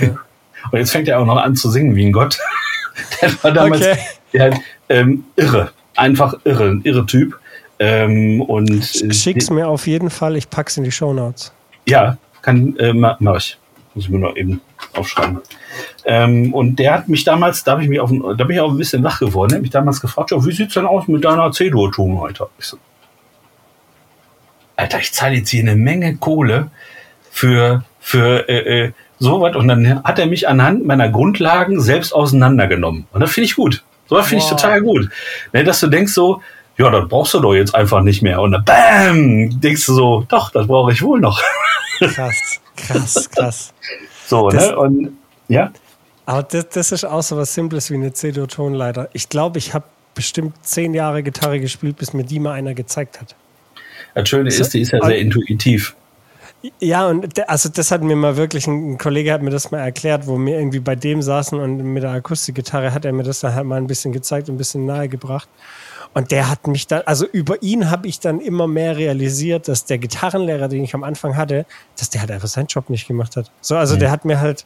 Ja. 0.00 0.18
Und 0.70 0.78
jetzt 0.78 0.92
fängt 0.92 1.08
er 1.08 1.20
auch 1.20 1.26
noch 1.26 1.36
an 1.36 1.56
zu 1.56 1.70
singen 1.70 1.94
wie 1.96 2.06
ein 2.06 2.12
Gott. 2.12 2.38
der 3.20 3.42
war 3.42 3.52
damals 3.52 3.82
okay. 3.82 3.98
der 4.32 4.60
ähm, 4.88 5.24
irre. 5.36 5.72
Einfach 5.96 6.34
irre. 6.44 6.70
Ein 6.70 6.82
irre 6.82 7.06
Typ. 7.06 7.38
Ähm, 7.78 8.40
und, 8.42 8.84
Schick's 9.12 9.50
mir 9.50 9.68
auf 9.68 9.86
jeden 9.86 10.10
Fall. 10.10 10.36
Ich 10.36 10.48
pack's 10.48 10.76
in 10.76 10.84
die 10.84 10.92
Show 10.92 11.12
Notes. 11.12 11.52
Ja, 11.86 12.16
kann, 12.42 12.76
äh, 12.78 12.92
mach 12.92 13.36
ich. 13.36 13.58
Muss 13.94 14.04
ich 14.04 14.10
mir 14.10 14.18
noch 14.18 14.36
eben 14.36 14.60
aufschreiben. 14.92 15.40
Ähm, 16.04 16.52
und 16.52 16.78
der 16.78 16.94
hat 16.94 17.08
mich 17.08 17.24
damals, 17.24 17.64
da, 17.64 17.78
ich 17.78 17.88
mich 17.88 18.00
auf, 18.00 18.10
da 18.10 18.44
bin 18.44 18.56
ich 18.56 18.60
auch 18.60 18.70
ein 18.70 18.76
bisschen 18.76 19.02
wach 19.04 19.20
geworden, 19.20 19.50
der 19.50 19.56
hat 19.56 19.62
mich 19.62 19.70
damals 19.70 20.00
gefragt, 20.00 20.32
wie 20.32 20.52
sieht's 20.52 20.74
denn 20.74 20.86
aus 20.86 21.06
mit 21.08 21.24
deiner 21.24 21.50
C-Dur-Ton 21.50 22.18
heute? 22.18 22.48
Ich 22.58 22.66
so, 22.66 22.78
Alter, 24.76 24.98
ich 24.98 25.12
zahle 25.12 25.36
jetzt 25.36 25.50
hier 25.50 25.62
eine 25.62 25.76
Menge 25.76 26.16
Kohle 26.16 26.70
für, 27.30 27.84
für 28.00 28.48
äh, 28.48 28.86
äh, 28.86 28.92
so 29.24 29.40
was. 29.40 29.56
Und 29.56 29.68
dann 29.68 30.02
hat 30.04 30.18
er 30.18 30.26
mich 30.26 30.48
anhand 30.48 30.86
meiner 30.86 31.08
Grundlagen 31.08 31.80
selbst 31.80 32.12
auseinandergenommen. 32.12 33.06
Und 33.12 33.20
das 33.20 33.32
finde 33.32 33.46
ich 33.46 33.56
gut. 33.56 33.82
So 34.06 34.16
was 34.16 34.26
finde 34.26 34.44
ich 34.44 34.50
total 34.50 34.82
gut. 34.82 35.08
Ne, 35.52 35.64
dass 35.64 35.80
du 35.80 35.88
denkst 35.88 36.12
so, 36.12 36.42
ja, 36.76 36.90
das 36.90 37.08
brauchst 37.08 37.34
du 37.34 37.40
doch 37.40 37.54
jetzt 37.54 37.74
einfach 37.74 38.02
nicht 38.02 38.22
mehr. 38.22 38.40
Und 38.40 38.52
dann 38.52 38.64
BAM! 38.64 39.60
Denkst 39.60 39.86
du 39.86 39.94
so, 39.94 40.24
doch, 40.28 40.50
das 40.50 40.66
brauche 40.66 40.92
ich 40.92 41.02
wohl 41.02 41.20
noch. 41.20 41.40
Krass, 41.98 42.60
krass, 42.76 43.30
krass. 43.30 43.74
so, 44.26 44.50
das, 44.50 44.70
ne? 44.70 44.76
Und 44.76 45.16
ja. 45.48 45.70
Aber 46.26 46.42
das, 46.42 46.68
das 46.70 46.92
ist 46.92 47.04
auch 47.04 47.22
so 47.22 47.36
was 47.36 47.54
Simples 47.54 47.90
wie 47.90 47.94
eine 47.94 48.12
C-Dur-Tonleiter. 48.12 49.08
Ich 49.12 49.28
glaube, 49.28 49.58
ich 49.58 49.74
habe 49.74 49.84
bestimmt 50.14 50.54
zehn 50.62 50.94
Jahre 50.94 51.22
Gitarre 51.22 51.60
gespielt, 51.60 51.96
bis 51.96 52.12
mir 52.12 52.24
die 52.24 52.40
mal 52.40 52.52
einer 52.52 52.74
gezeigt 52.74 53.20
hat. 53.20 53.36
Das 54.14 54.28
Schöne 54.28 54.48
ist, 54.48 54.72
die 54.72 54.80
ist 54.80 54.92
ja 54.92 55.04
sehr 55.04 55.18
intuitiv. 55.18 55.94
Ja, 56.80 57.08
und 57.08 57.46
also 57.48 57.68
das 57.68 57.90
hat 57.90 58.02
mir 58.02 58.16
mal 58.16 58.36
wirklich, 58.36 58.66
ein 58.66 58.96
Kollege 58.96 59.32
hat 59.32 59.42
mir 59.42 59.50
das 59.50 59.70
mal 59.70 59.80
erklärt, 59.80 60.26
wo 60.26 60.38
wir 60.38 60.58
irgendwie 60.58 60.80
bei 60.80 60.94
dem 60.96 61.20
saßen 61.20 61.58
und 61.58 61.76
mit 61.76 62.02
der 62.02 62.12
Akustikgitarre 62.12 62.94
hat 62.94 63.04
er 63.04 63.12
mir 63.12 63.22
das 63.22 63.40
dann 63.40 63.54
halt 63.54 63.66
mal 63.66 63.76
ein 63.76 63.86
bisschen 63.86 64.12
gezeigt 64.12 64.48
und 64.48 64.54
ein 64.54 64.58
bisschen 64.58 64.86
nahegebracht. 64.86 65.48
Und 66.14 66.30
der 66.30 66.48
hat 66.48 66.66
mich 66.66 66.86
dann, 66.86 67.02
also 67.04 67.26
über 67.26 67.62
ihn 67.62 67.90
habe 67.90 68.08
ich 68.08 68.20
dann 68.20 68.40
immer 68.40 68.66
mehr 68.66 68.96
realisiert, 68.96 69.68
dass 69.68 69.84
der 69.84 69.98
Gitarrenlehrer, 69.98 70.68
den 70.68 70.84
ich 70.84 70.94
am 70.94 71.04
Anfang 71.04 71.36
hatte, 71.36 71.66
dass 71.98 72.08
der 72.08 72.22
halt 72.22 72.30
einfach 72.30 72.48
seinen 72.48 72.68
Job 72.68 72.88
nicht 72.88 73.06
gemacht 73.08 73.36
hat. 73.36 73.50
So, 73.60 73.76
also 73.76 73.96
mhm. 73.96 73.98
der 73.98 74.10
hat 74.10 74.24
mir 74.24 74.40
halt, 74.40 74.64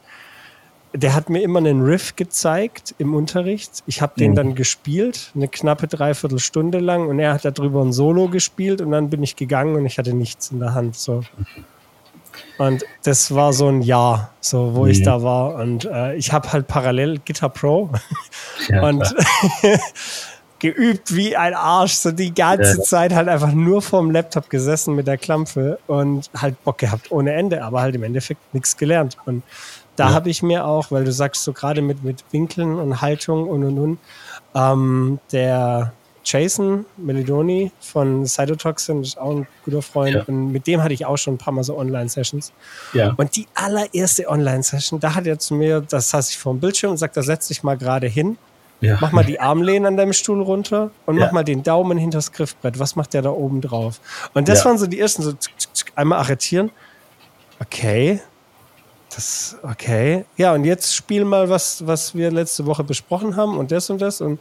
der 0.93 1.15
hat 1.15 1.29
mir 1.29 1.41
immer 1.41 1.59
einen 1.59 1.81
Riff 1.81 2.15
gezeigt 2.15 2.95
im 2.97 3.13
Unterricht. 3.13 3.83
Ich 3.87 4.01
habe 4.01 4.13
den 4.17 4.31
mhm. 4.31 4.35
dann 4.35 4.55
gespielt, 4.55 5.31
eine 5.35 5.47
knappe 5.47 5.87
Dreiviertelstunde 5.87 6.79
lang, 6.79 7.07
und 7.07 7.19
er 7.19 7.33
hat 7.33 7.45
darüber 7.45 7.83
ein 7.83 7.91
Solo 7.91 8.29
gespielt 8.29 8.79
und 8.79 8.91
dann 8.91 9.09
bin 9.09 9.21
ich 9.21 9.35
gegangen 9.35 9.75
und 9.75 9.85
ich 9.85 9.97
hatte 9.97 10.13
nichts 10.13 10.51
in 10.51 10.59
der 10.59 10.75
Hand. 10.75 10.95
So. 10.95 11.23
Und 12.57 12.83
das 13.03 13.33
war 13.33 13.53
so 13.53 13.67
ein 13.67 13.81
Jahr, 13.81 14.31
so 14.41 14.75
wo 14.75 14.83
mhm. 14.83 14.91
ich 14.91 15.03
da 15.03 15.23
war. 15.23 15.55
Und 15.55 15.85
äh, 15.85 16.15
ich 16.15 16.31
habe 16.33 16.51
halt 16.51 16.67
parallel 16.67 17.19
Guitar 17.25 17.49
Pro 17.49 17.89
ja, 18.67 18.83
und 18.83 19.15
geübt 20.59 21.15
wie 21.15 21.35
ein 21.35 21.53
Arsch, 21.53 21.93
so 21.93 22.11
die 22.11 22.33
ganze 22.33 22.77
ja. 22.77 22.83
Zeit 22.83 23.13
halt 23.13 23.27
einfach 23.29 23.53
nur 23.53 23.81
vorm 23.81 24.11
Laptop 24.11 24.49
gesessen 24.49 24.95
mit 24.95 25.07
der 25.07 25.17
Klampfe 25.17 25.79
und 25.87 26.29
halt 26.35 26.61
Bock 26.63 26.77
gehabt 26.77 27.11
ohne 27.11 27.33
Ende, 27.33 27.63
aber 27.63 27.81
halt 27.81 27.95
im 27.95 28.03
Endeffekt 28.03 28.53
nichts 28.53 28.77
gelernt. 28.77 29.17
Und 29.25 29.43
da 29.95 30.09
ja. 30.09 30.13
habe 30.13 30.29
ich 30.29 30.43
mir 30.43 30.65
auch, 30.65 30.91
weil 30.91 31.05
du 31.05 31.11
sagst 31.11 31.43
so 31.43 31.53
gerade 31.53 31.81
mit, 31.81 32.03
mit 32.03 32.23
Winkeln 32.31 32.77
und 32.77 33.01
Haltung 33.01 33.47
und 33.47 33.63
und 33.63 33.79
und, 33.79 33.97
ähm, 34.53 35.19
der 35.31 35.93
Jason 36.31 36.85
Melidoni 36.97 37.71
von 37.79 38.25
Cytotoxin 38.25 39.01
ist 39.01 39.17
auch 39.17 39.37
ein 39.37 39.47
guter 39.65 39.81
Freund 39.81 40.15
ja. 40.15 40.23
und 40.27 40.51
mit 40.51 40.67
dem 40.67 40.83
hatte 40.83 40.93
ich 40.93 41.05
auch 41.05 41.17
schon 41.17 41.35
ein 41.35 41.37
paar 41.39 41.53
Mal 41.53 41.63
so 41.63 41.75
Online-Sessions. 41.75 42.53
Ja. 42.93 43.15
Und 43.17 43.35
die 43.35 43.47
allererste 43.55 44.29
Online-Session, 44.29 44.99
da 44.99 45.15
hat 45.15 45.25
er 45.25 45.39
zu 45.39 45.55
mir, 45.55 45.81
da 45.81 45.99
saß 45.99 46.29
ich 46.29 46.37
vor 46.37 46.53
dem 46.53 46.59
Bildschirm 46.59 46.91
und 46.91 46.97
sagt, 46.97 47.17
da 47.17 47.23
setz 47.23 47.47
dich 47.47 47.63
mal 47.63 47.77
gerade 47.77 48.07
hin, 48.07 48.37
ja. 48.81 48.97
mach 49.01 49.11
mal 49.11 49.25
die 49.25 49.39
Armlehnen 49.39 49.87
an 49.87 49.97
deinem 49.97 50.13
Stuhl 50.13 50.41
runter 50.41 50.91
und 51.07 51.17
mach 51.17 51.31
mal 51.31 51.43
den 51.43 51.63
Daumen 51.63 51.97
hinters 51.97 52.31
Griffbrett. 52.31 52.77
Was 52.77 52.95
macht 52.95 53.13
der 53.13 53.23
da 53.23 53.31
oben 53.31 53.61
drauf? 53.61 53.99
Und 54.33 54.47
das 54.47 54.63
waren 54.65 54.77
so 54.77 54.85
die 54.85 54.99
ersten, 54.99 55.23
so 55.23 55.33
einmal 55.95 56.19
arretieren. 56.19 56.69
Okay, 57.59 58.21
das, 59.13 59.57
okay. 59.63 60.25
Ja, 60.37 60.53
und 60.53 60.63
jetzt 60.63 60.95
spiel 60.95 61.25
mal 61.25 61.49
was, 61.49 61.85
was 61.85 62.15
wir 62.15 62.31
letzte 62.31 62.65
Woche 62.65 62.83
besprochen 62.83 63.35
haben 63.35 63.57
und 63.57 63.71
das 63.71 63.89
und 63.89 63.99
das 64.01 64.21
und 64.21 64.39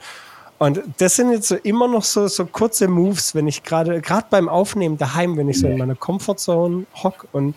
und 0.58 0.82
das 0.98 1.16
sind 1.16 1.30
jetzt 1.30 1.48
so 1.48 1.56
immer 1.56 1.86
noch 1.86 2.02
so, 2.02 2.26
so 2.26 2.44
kurze 2.46 2.88
Moves, 2.88 3.34
wenn 3.34 3.46
ich 3.46 3.62
gerade, 3.62 4.00
gerade 4.00 4.26
beim 4.28 4.48
Aufnehmen 4.48 4.98
daheim, 4.98 5.36
wenn 5.36 5.48
ich 5.48 5.60
so 5.60 5.68
in 5.68 5.78
meiner 5.78 5.94
Comfortzone 5.94 6.84
hock 7.02 7.26
und 7.32 7.54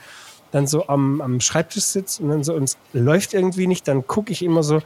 dann 0.52 0.68
so 0.68 0.88
am, 0.88 1.22
am 1.22 1.40
Schreibtisch 1.40 1.84
sitze 1.84 2.22
und 2.22 2.30
dann 2.30 2.44
so, 2.44 2.54
und 2.54 2.64
es 2.64 2.78
läuft 2.94 3.34
irgendwie 3.34 3.68
nicht, 3.68 3.88
dann 3.88 4.06
gucke 4.06 4.32
ich 4.32 4.44
immer 4.44 4.62
so, 4.62 4.82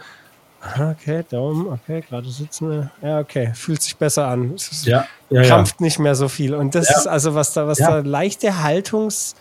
okay, 0.79 1.25
Daumen, 1.29 1.67
okay, 1.67 2.03
gerade 2.07 2.29
sitzen 2.29 2.89
Ja, 3.01 3.19
okay, 3.19 3.51
fühlt 3.53 3.81
sich 3.81 3.97
besser 3.97 4.27
an. 4.27 4.53
Es 4.55 4.85
ja, 4.85 5.05
ja, 5.29 5.43
krampft 5.43 5.79
ja. 5.79 5.85
nicht 5.85 5.99
mehr 5.99 6.15
so 6.15 6.27
viel. 6.27 6.55
Und 6.55 6.73
das 6.73 6.89
ist 6.89 7.07
also, 7.07 7.35
was 7.35 7.53
da, 7.53 7.67
was 7.67 7.79
da 7.79 7.99
leichte 7.99 8.63
Haltungs- 8.63 9.35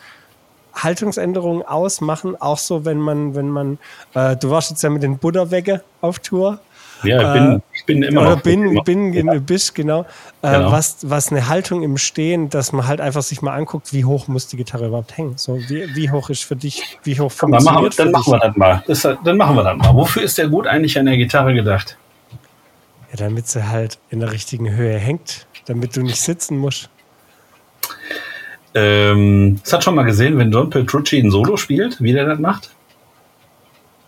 Haltungsänderungen 0.75 1.63
ausmachen, 1.63 2.41
auch 2.41 2.59
so, 2.59 2.85
wenn 2.85 2.99
man, 2.99 3.35
wenn 3.35 3.49
man, 3.49 3.79
äh, 4.15 4.37
du 4.37 4.51
warst 4.51 4.71
jetzt 4.71 4.83
ja 4.83 4.91
mit 4.91 5.03
den 5.03 5.19
Buddha-Wegge 5.19 5.83
auf 6.01 6.19
Tour. 6.19 6.59
Ja, 7.03 7.35
ich 7.35 7.41
bin, 7.41 7.63
ich 7.75 7.85
bin 7.87 8.03
immer 8.03 8.21
oder 8.23 8.31
noch. 8.37 8.43
bin, 8.43 8.81
bin, 8.85 9.13
Ja. 9.13 9.35
bist, 9.41 9.75
genau. 9.75 10.03
Äh, 10.43 10.53
Genau. 10.53 10.73
was, 10.73 10.99
was 11.03 11.31
eine 11.31 11.49
Haltung 11.49 11.83
im 11.83 11.99
Stehen, 11.99 12.49
dass 12.49 12.73
man 12.73 12.87
halt 12.87 13.01
einfach 13.01 13.23
sich 13.23 13.43
mal 13.43 13.55
anguckt, 13.55 13.93
wie 13.93 14.05
hoch 14.05 14.29
muss 14.29 14.47
die 14.47 14.57
Gitarre 14.57 14.87
überhaupt 14.87 15.17
hängen. 15.17 15.35
So, 15.37 15.59
wie, 15.69 15.95
wie 15.95 16.11
hoch 16.11 16.31
ist 16.31 16.45
für 16.45 16.57
dich, 16.57 16.99
wie 17.03 17.19
hoch 17.21 17.33
Dann 17.41 17.51
machen, 17.51 17.65
funktioniert 17.65 17.99
dann 17.99 18.11
machen 18.13 18.33
wir 18.33 18.39
das 18.39 18.57
mal. 18.57 18.83
Das, 18.87 19.03
dann 19.25 19.37
machen 19.37 19.57
wir 19.57 19.65
das 19.65 19.77
mal. 19.77 19.95
Wofür 19.95 20.23
ist 20.23 20.39
der 20.39 20.49
gut 20.49 20.67
eigentlich 20.67 20.99
an 20.99 21.07
der 21.07 21.17
Gitarre 21.17 21.53
gedacht? 21.55 21.97
Ja, 23.11 23.17
damit 23.19 23.49
sie 23.49 23.69
halt 23.69 23.99
in 24.11 24.21
der 24.21 24.33
richtigen 24.33 24.71
Höhe 24.71 24.97
hängt, 24.99 25.47
damit 25.67 25.97
du 25.97 26.03
nicht 26.03 26.21
sitzen 26.21 26.57
musst. 26.59 26.89
Ähm, 28.75 29.61
das 29.63 29.73
hat 29.73 29.85
schon 29.85 29.95
mal 29.95 30.03
gesehen, 30.05 30.37
wenn 30.39 30.51
John 30.51 30.69
Petrucci 30.71 31.19
ein 31.19 31.31
Solo 31.31 31.57
spielt, 31.57 32.01
wie 32.03 32.13
der 32.13 32.27
das 32.27 32.39
macht? 32.41 32.71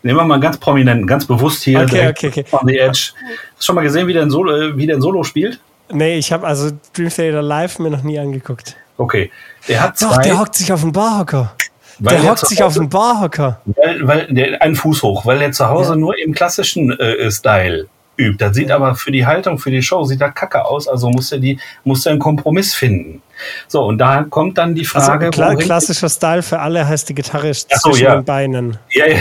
Nehmen 0.03 0.19
wir 0.19 0.25
mal 0.25 0.39
ganz 0.41 0.57
prominent, 0.59 1.07
ganz 1.07 1.27
bewusst 1.27 1.63
hier 1.65 1.81
Okay, 1.81 2.09
okay, 2.09 2.29
okay. 2.29 2.45
on 2.53 2.61
the 2.67 2.79
edge. 2.79 3.11
Hast 3.13 3.61
du 3.61 3.65
schon 3.65 3.75
mal 3.75 3.83
gesehen, 3.83 4.07
wie 4.07 4.13
der 4.13 4.23
ein 4.23 4.31
Solo, 4.31 4.53
äh, 4.57 4.77
wie 4.77 4.87
der 4.87 4.97
ein 4.97 5.03
Solo 5.03 5.23
spielt? 5.25 5.59
Nee, 5.91 6.17
ich 6.19 6.33
habe 6.33 6.47
also 6.47 6.71
Dream 6.95 7.09
Theater 7.11 7.43
Live 7.43 7.79
mir 7.79 7.91
noch 7.91 8.03
nie 8.03 8.19
angeguckt. 8.19 8.77
Okay. 8.99 9.31
Der 9.69 9.83
hat 9.83 10.01
Doch, 10.01 10.15
zwei, 10.15 10.23
der 10.23 10.39
hockt 10.39 10.55
sich 10.55 10.73
auf 10.73 10.81
den 10.81 10.93
Barhocker. 10.93 11.53
Der 11.99 12.13
er 12.19 12.23
hockt 12.31 12.39
zu 12.41 12.47
sich 12.47 12.63
auf 12.63 12.71
Hause- 12.71 12.81
den 12.81 12.89
Barhocker. 12.89 13.61
Weil, 13.65 14.07
weil 14.07 14.27
der 14.31 14.61
einen 14.63 14.75
Fuß 14.77 15.03
hoch, 15.03 15.25
weil 15.27 15.41
er 15.43 15.53
zu 15.53 15.69
Hause 15.69 15.91
Ja. 15.91 15.97
nur 15.97 16.19
im 16.19 16.35
klassischen 16.35 16.91
äh, 16.99 17.31
Style 17.31 17.87
übt. 18.19 18.37
Das 18.45 18.55
sieht 18.57 18.71
aber 18.71 18.95
für 18.95 19.11
die 19.13 19.27
Haltung, 19.27 19.59
für 19.59 19.71
die 19.71 19.83
Show, 19.83 20.05
sieht 20.05 20.21
da 20.21 20.29
kacke 20.31 20.65
aus. 20.65 20.89
Also 20.89 21.09
muss 21.11 21.33
er 21.33 21.39
die, 21.39 21.59
muss 21.85 22.05
er 22.07 22.13
einen 22.13 22.19
Kompromiss 22.21 22.75
finden. 22.75 23.23
So, 23.69 23.85
und 23.85 23.99
da 23.99 24.25
kommt 24.29 24.57
dann 24.59 24.75
die 24.75 24.87
Also 24.93 25.07
Frage. 25.07 25.31
kla 25.31 25.49
wohin- 25.53 25.59
klassischer 25.59 26.09
Style 26.09 26.43
für 26.43 26.59
alle 26.59 26.87
heißt 26.87 27.09
die 27.09 27.15
Gitarre 27.15 27.51
Ach 27.51 27.77
so, 27.81 27.91
zwischen 27.91 28.05
ja. 28.05 28.15
den 28.17 28.25
Beinen. 28.25 28.79
Ja, 28.93 29.07
ja. 29.07 29.17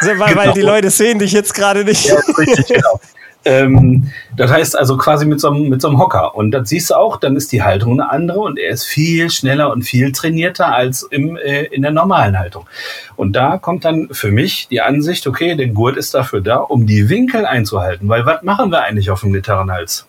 Also, 0.00 0.18
weil, 0.18 0.36
weil 0.36 0.42
Genau. 0.44 0.54
die 0.54 0.60
Leute 0.62 0.90
sehen 0.90 1.18
dich 1.18 1.32
jetzt 1.32 1.54
gerade 1.54 1.84
nicht. 1.84 2.06
Ja, 2.06 2.16
richtig, 2.38 2.66
genau. 2.66 3.00
Ähm, 3.46 4.10
das 4.36 4.50
heißt 4.50 4.76
also 4.76 4.96
quasi 4.96 5.24
mit 5.24 5.40
so, 5.40 5.48
einem, 5.50 5.68
mit 5.68 5.80
so 5.80 5.86
einem 5.86 5.98
Hocker. 6.00 6.34
Und 6.34 6.50
das 6.50 6.68
siehst 6.68 6.90
du 6.90 6.94
auch, 6.94 7.16
dann 7.16 7.36
ist 7.36 7.52
die 7.52 7.62
Haltung 7.62 7.92
eine 7.92 8.10
andere 8.10 8.40
und 8.40 8.58
er 8.58 8.70
ist 8.70 8.84
viel 8.84 9.30
schneller 9.30 9.70
und 9.70 9.82
viel 9.82 10.10
trainierter 10.10 10.74
als 10.74 11.04
im, 11.04 11.36
äh, 11.36 11.62
in 11.66 11.82
der 11.82 11.92
normalen 11.92 12.36
Haltung. 12.36 12.66
Und 13.14 13.34
da 13.34 13.56
kommt 13.56 13.84
dann 13.84 14.08
für 14.10 14.32
mich 14.32 14.66
die 14.68 14.80
Ansicht, 14.80 15.28
okay, 15.28 15.54
der 15.54 15.68
Gurt 15.68 15.96
ist 15.96 16.12
dafür 16.12 16.40
da, 16.40 16.56
um 16.56 16.86
die 16.88 17.08
Winkel 17.08 17.46
einzuhalten. 17.46 18.08
Weil 18.08 18.26
was 18.26 18.42
machen 18.42 18.72
wir 18.72 18.82
eigentlich 18.82 19.10
auf 19.10 19.20
dem 19.20 19.32
Gitarrenhals? 19.32 20.06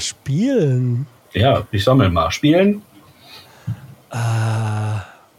Spielen. 0.00 1.06
Ja, 1.32 1.62
ich 1.70 1.82
sammle 1.82 2.10
mal. 2.10 2.30
Spielen. 2.30 2.82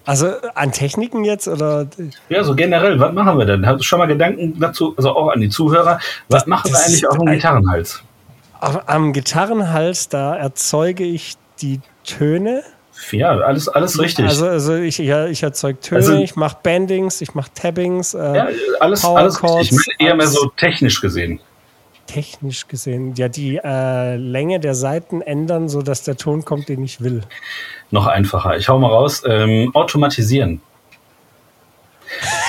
Also 0.05 0.33
an 0.55 0.71
Techniken 0.71 1.23
jetzt 1.23 1.47
oder? 1.47 1.87
Ja, 2.29 2.43
so 2.43 2.55
generell, 2.55 2.99
was 2.99 3.13
machen 3.13 3.37
wir 3.37 3.45
denn? 3.45 3.65
Hast 3.65 3.79
du 3.79 3.83
schon 3.83 3.99
mal 3.99 4.05
Gedanken 4.05 4.59
dazu, 4.59 4.93
also 4.97 5.15
auch 5.15 5.29
an 5.29 5.39
die 5.39 5.49
Zuhörer, 5.49 5.99
was 6.29 6.41
Das- 6.41 6.47
machen 6.47 6.71
wir 6.71 6.77
eigentlich 6.79 7.07
auf 7.07 7.17
dem 7.17 7.27
Gitarrenhals? 7.27 8.03
Am- 8.59 9.13
Gitarrenhals, 9.13 10.09
da 10.09 10.35
erzeuge 10.35 11.03
ich 11.03 11.35
die 11.61 11.79
Töne. 12.05 12.63
Ja, 13.11 13.31
alles, 13.39 13.67
alles 13.67 13.99
richtig. 13.99 14.25
Also, 14.25 14.47
also 14.47 14.75
ich, 14.75 14.97
ja, 14.99 15.25
ich 15.27 15.41
erzeuge 15.43 15.79
Töne, 15.79 15.99
Also- 16.01 16.15
ich 16.15 16.35
mache 16.35 16.57
Bendings, 16.63 17.21
ich 17.21 17.33
mache 17.33 17.49
Tabbings. 17.53 18.13
Äh, 18.13 18.35
ja, 18.35 18.47
alles, 18.79 19.01
Power 19.01 19.17
alles 19.19 19.41
richtig. 19.43 19.61
Ich 19.61 19.69
Chords, 19.71 19.87
meine 19.99 20.09
eher 20.09 20.15
mehr 20.15 20.27
so 20.27 20.47
technisch 20.57 21.01
gesehen. 21.01 21.39
Technisch 22.05 22.67
gesehen, 22.67 23.13
ja, 23.15 23.29
die 23.29 23.57
äh, 23.63 24.15
Länge 24.17 24.59
der 24.59 24.75
Saiten 24.75 25.21
ändern, 25.21 25.69
sodass 25.69 26.03
der 26.03 26.17
Ton 26.17 26.43
kommt, 26.45 26.67
den 26.69 26.83
ich 26.83 26.99
will. 27.01 27.21
Noch 27.93 28.07
einfacher. 28.07 28.57
Ich 28.57 28.69
hau 28.69 28.79
mal 28.79 28.87
raus. 28.87 29.21
Ähm, 29.23 29.69
automatisieren. 29.75 30.61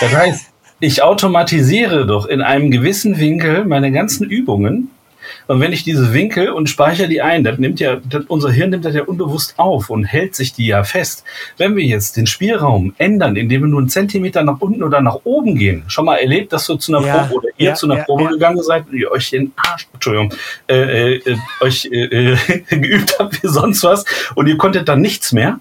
Das 0.01 0.15
heißt, 0.15 0.47
ich 0.81 1.03
automatisiere 1.03 2.07
doch 2.07 2.25
in 2.25 2.41
einem 2.41 2.71
gewissen 2.71 3.19
Winkel 3.19 3.67
meine 3.67 3.93
ganzen 3.93 4.25
Übungen. 4.25 4.91
Und 5.47 5.61
wenn 5.61 5.73
ich 5.73 5.85
diese 5.85 6.13
Winkel 6.13 6.51
und 6.51 6.69
speichere 6.69 7.09
die 7.09 7.21
ein, 7.21 7.45
das 7.45 7.59
nimmt 7.59 7.81
ja, 7.81 7.97
das, 7.97 8.25
unser 8.29 8.51
Hirn 8.51 8.71
nimmt 8.71 8.85
das 8.85 8.95
ja 8.95 9.05
unbewusst 9.05 9.55
auf 9.59 9.91
und 9.91 10.05
hält 10.05 10.35
sich 10.35 10.53
die 10.53 10.67
ja 10.67 10.85
fest. 10.85 11.25
Wenn 11.57 11.77
wir 11.77 11.85
jetzt 11.85 12.17
den 12.17 12.27
Spielraum 12.27 12.95
ändern, 12.99 13.37
indem 13.37 13.63
wir 13.63 13.69
nur 13.69 13.81
einen 13.81 13.89
Zentimeter 13.89 14.43
nach 14.43 14.61
unten 14.61 14.83
oder 14.83 15.01
nach 15.01 15.21
oben 15.25 15.57
gehen, 15.57 15.85
schon 15.89 16.05
mal 16.07 16.17
erlebt, 16.17 16.53
dass 16.53 16.67
du 16.67 16.77
zu 16.77 16.97
einer 16.97 17.07
Ja, 17.07 17.19
Probe 17.19 17.35
oder 17.35 17.49
ihr 17.57 17.69
ja, 17.71 17.75
zu 17.75 17.87
einer 17.87 17.99
ja, 17.99 18.05
Probe 18.05 18.29
gegangen 18.29 18.63
seid 18.63 18.87
und 18.89 18.95
ihr 18.95 19.11
euch 19.11 19.31
den 19.31 19.53
Arsch, 19.57 19.87
Entschuldigung, 19.93 20.33
äh, 20.69 21.17
äh, 21.17 21.37
euch 21.61 21.89
äh, 21.91 22.33
äh, 22.33 22.37
geübt 22.71 23.17
habt 23.19 23.43
wie 23.43 23.49
sonst 23.49 23.83
was 23.85 24.05
und 24.35 24.47
ihr 24.47 24.57
konntet 24.57 24.89
dann 24.89 25.01
nichts 25.01 25.33
mehr. 25.33 25.61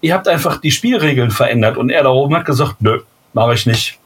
Ihr 0.00 0.14
habt 0.14 0.26
einfach 0.26 0.60
die 0.60 0.72
Spielregeln 0.72 1.30
verändert 1.30 1.76
und 1.76 1.90
er 1.90 2.02
da 2.02 2.10
oben 2.10 2.34
hat 2.34 2.44
gesagt, 2.44 2.76
nö, 2.80 3.00
mache 3.32 3.54
ich 3.54 3.66
nicht. 3.66 3.98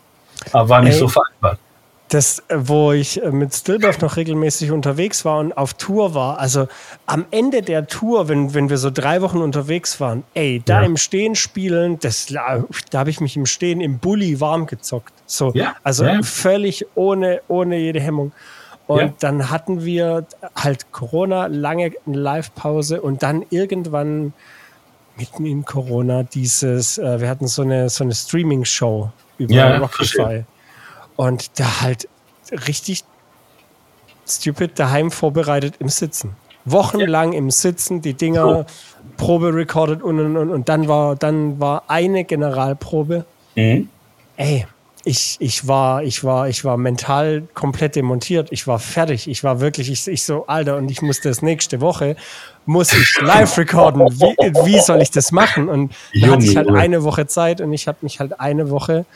Aber 0.53 0.69
war 0.69 0.83
nicht 0.83 0.95
Ey. 0.95 0.99
so 0.99 1.09
vereinbart. 1.09 1.59
Das, 2.09 2.39
äh, 2.49 2.57
wo 2.59 2.93
ich 2.93 3.21
äh, 3.21 3.31
mit 3.33 3.53
Stillbirth 3.53 4.01
noch 4.01 4.17
regelmäßig 4.17 4.71
unterwegs 4.71 5.25
war 5.25 5.41
und 5.41 5.57
auf 5.57 5.75
Tour 5.75 6.15
war, 6.15 6.39
also 6.39 6.69
am 7.07 7.27
Ende 7.33 7.63
der 7.63 7.89
Tour, 7.89 8.29
wenn, 8.29 8.55
wenn 8.55 8.71
wir 8.71 8.79
so 8.79 8.91
drei 8.91 9.23
Wochen 9.23 9.39
unterwegs 9.39 9.99
waren, 10.01 10.23
ey, 10.35 10.63
da 10.65 10.81
Ja. 10.83 10.87
im 10.87 10.97
Stehen 10.97 11.35
spielen, 11.35 11.99
das, 11.99 12.27
da 12.27 12.99
habe 12.99 13.11
ich 13.11 13.21
mich 13.21 13.37
im 13.37 13.45
Stehen 13.47 13.81
im 13.81 13.99
Bulli 13.99 14.41
warm 14.41 14.67
gezockt. 14.67 15.13
So, 15.27 15.51
Ja, 15.55 15.75
also 15.83 16.05
ja. 16.05 16.23
völlig 16.23 16.87
ohne, 16.95 17.41
ohne 17.49 17.77
jede 17.79 18.01
Hemmung. 18.01 18.31
Und 18.87 19.15
dann 19.25 19.51
hatten 19.51 19.85
wir 19.85 20.27
halt 20.55 20.93
Corona, 20.93 21.47
lange 21.47 21.91
Live-Pause 22.07 23.01
und 23.03 23.25
dann 23.25 23.45
irgendwann 23.51 24.33
mitten 25.19 25.45
in 25.45 25.65
Corona 25.65 26.23
dieses, 26.23 26.99
äh, 26.99 27.21
wir 27.21 27.29
hatten 27.29 27.49
so 27.49 27.63
eine, 27.63 27.89
so 27.89 28.05
eine 28.05 28.15
Streaming-Show 28.15 29.11
über 29.39 29.55
Rockify. 29.81 30.45
Und 31.17 31.59
da 31.59 31.81
halt 31.81 32.09
richtig 32.69 33.05
stupid 34.27 34.79
daheim 34.79 35.11
vorbereitet 35.11 35.75
im 35.79 35.89
Sitzen. 35.89 36.37
Wochenlang 36.65 37.33
im 37.33 37.51
Sitzen, 37.51 38.03
die 38.03 38.15
Dinger 38.15 38.67
Probe 39.17 39.55
recorded 39.55 40.03
und, 40.03 40.19
und, 40.19 40.37
und, 40.37 40.51
und 40.51 40.69
dann 40.69 40.89
war, 40.89 41.17
dann 41.17 41.61
war 41.61 41.85
eine 41.87 42.25
Generalprobe. 42.25 43.25
Mhm. 43.55 43.89
Ey, 44.37 44.67
ich, 45.05 45.37
ich 45.39 45.69
war, 45.69 46.03
ich 46.03 46.25
war, 46.25 46.49
ich 46.49 46.65
war 46.65 46.77
mental 46.77 47.45
komplett 47.55 47.95
demontiert. 47.95 48.49
Ich 48.51 48.67
war 48.67 48.81
fertig. 48.81 49.29
Ich 49.29 49.45
war 49.45 49.61
wirklich, 49.61 49.91
ich, 49.91 50.09
ich 50.09 50.25
so, 50.25 50.49
Alter, 50.49 50.77
und 50.77 50.91
ich 50.91 51.01
muss 51.01 51.21
das 51.21 51.43
nächste 51.43 51.81
Woche, 51.81 52.17
muss 52.67 52.93
ich 52.93 53.21
live 53.21 53.57
recorden. 53.57 54.01
Wie, 54.01 54.35
wie 54.67 54.81
soll 54.81 55.01
ich 55.01 55.13
das 55.13 55.31
machen? 55.31 55.69
Und 55.69 55.95
da 56.21 56.33
hatte 56.33 56.45
ich 56.45 56.57
halt 56.57 56.69
eine 56.69 57.05
Woche 57.05 57.29
Zeit 57.29 57.61
und 57.61 57.73
ich 57.73 57.87
habe 57.87 57.99
mich 58.01 58.19
halt 58.19 58.41
eine 58.41 58.69
Woche 58.69 59.07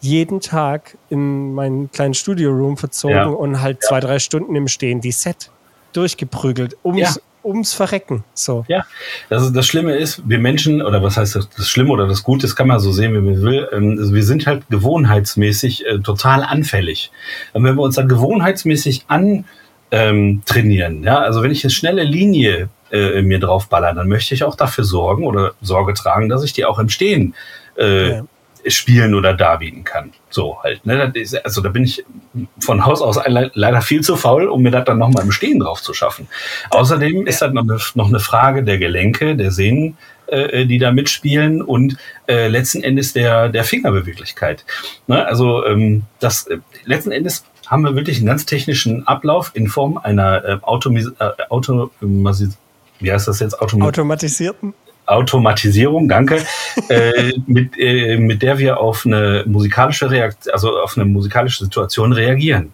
jeden 0.00 0.40
Tag 0.40 0.96
in 1.08 1.54
meinen 1.54 1.90
kleinen 1.90 2.14
Studio-Room 2.14 2.76
verzogen 2.76 3.14
Ja. 3.16 3.26
und 3.26 3.60
halt 3.62 3.82
zwei, 3.82 4.00
drei 4.00 4.18
Stunden 4.18 4.54
im 4.54 4.68
Stehen 4.68 5.00
die 5.00 5.12
Set 5.12 5.50
durchgeprügelt, 5.92 6.76
ums, 6.84 7.00
Ja. 7.00 7.10
ums 7.42 7.72
Verrecken. 7.72 8.22
So. 8.34 8.64
Ja, 8.68 8.84
das, 9.30 9.44
ist, 9.44 9.56
das 9.56 9.66
Schlimme 9.66 9.94
ist, 9.96 10.22
wir 10.28 10.38
Menschen, 10.38 10.82
oder 10.82 11.02
was 11.02 11.16
heißt 11.16 11.36
das, 11.36 11.48
das 11.50 11.68
Schlimme 11.68 11.90
oder 11.92 12.06
das 12.06 12.22
Gute, 12.22 12.42
das 12.46 12.54
kann 12.54 12.68
man 12.68 12.78
so 12.80 12.92
sehen, 12.92 13.14
wie 13.14 13.20
man 13.20 13.40
will, 13.42 13.68
ähm, 13.72 13.96
also 13.98 14.12
wir 14.12 14.22
sind 14.24 14.46
halt 14.46 14.68
gewohnheitsmäßig 14.68 15.86
äh, 15.86 15.98
total 16.00 16.42
anfällig. 16.42 17.10
Und 17.52 17.64
wenn 17.64 17.74
wir 17.76 17.82
uns 17.82 17.94
dann 17.96 18.08
gewohnheitsmäßig 18.08 19.04
an 19.08 19.44
ähm, 19.90 20.42
trainieren, 20.44 21.02
ja, 21.04 21.18
also 21.20 21.42
wenn 21.42 21.50
ich 21.52 21.64
eine 21.64 21.70
schnelle 21.70 22.02
Linie 22.02 22.68
äh, 22.92 23.22
mir 23.22 23.38
draufballer, 23.40 23.94
dann 23.94 24.08
möchte 24.08 24.34
ich 24.34 24.44
auch 24.44 24.54
dafür 24.56 24.84
sorgen 24.84 25.24
oder 25.24 25.52
Sorge 25.62 25.94
tragen, 25.94 26.28
dass 26.28 26.44
ich 26.44 26.52
die 26.52 26.64
auch 26.64 26.78
im 26.78 26.88
Stehen 26.88 27.34
äh, 27.78 28.10
Ja. 28.10 28.22
Spielen 28.68 29.14
oder 29.14 29.34
darbieten 29.34 29.84
kann. 29.84 30.12
So 30.30 30.62
halt. 30.62 30.84
Ne? 30.86 31.10
Ist, 31.14 31.44
also 31.44 31.60
da 31.60 31.68
bin 31.68 31.84
ich 31.84 32.04
von 32.60 32.84
Haus 32.84 33.00
aus 33.02 33.18
le- 33.26 33.50
leider 33.54 33.82
viel 33.82 34.02
zu 34.02 34.16
faul, 34.16 34.48
um 34.48 34.62
mir 34.62 34.70
das 34.70 34.84
dann 34.84 34.98
nochmal 34.98 35.24
im 35.24 35.32
Stehen 35.32 35.60
drauf 35.60 35.82
zu 35.82 35.94
schaffen. 35.94 36.28
Außerdem 36.70 37.26
ist 37.26 37.42
das 37.42 37.52
noch 37.52 37.62
eine, 37.62 37.78
noch 37.94 38.08
eine 38.08 38.20
Frage 38.20 38.62
der 38.64 38.78
Gelenke, 38.78 39.36
der 39.36 39.50
Sehnen, 39.50 39.96
äh, 40.26 40.66
die 40.66 40.78
da 40.78 40.92
mitspielen 40.92 41.62
und 41.62 41.96
äh, 42.28 42.48
letzten 42.48 42.82
Endes 42.82 43.12
der, 43.12 43.48
der 43.48 43.64
Fingerbeweglichkeit. 43.64 44.64
Ne? 45.06 45.24
Also 45.26 45.64
ähm, 45.64 46.02
das 46.20 46.46
äh, 46.46 46.58
letzten 46.84 47.12
Endes 47.12 47.44
haben 47.66 47.82
wir 47.82 47.96
wirklich 47.96 48.18
einen 48.18 48.26
ganz 48.26 48.46
technischen 48.46 49.06
Ablauf 49.06 49.50
in 49.54 49.68
Form 49.68 49.98
einer 49.98 50.44
äh, 50.44 50.58
Automis 50.62 51.12
äh, 51.18 51.30
Auto, 51.48 51.90
wie 52.00 53.12
heißt 53.12 53.28
das 53.28 53.40
jetzt? 53.40 53.60
Automi 53.60 53.82
Automatisierten. 53.82 54.74
Automatisierung, 55.06 56.08
danke, 56.08 56.42
äh, 56.88 57.32
mit, 57.46 57.78
äh, 57.78 58.16
mit 58.16 58.42
der 58.42 58.58
wir 58.58 58.80
auf 58.80 59.06
eine 59.06 59.44
musikalische 59.46 60.10
Reaktion, 60.10 60.52
also 60.52 60.78
auf 60.80 60.96
eine 60.96 61.04
musikalische 61.06 61.64
Situation 61.64 62.12
reagieren. 62.12 62.72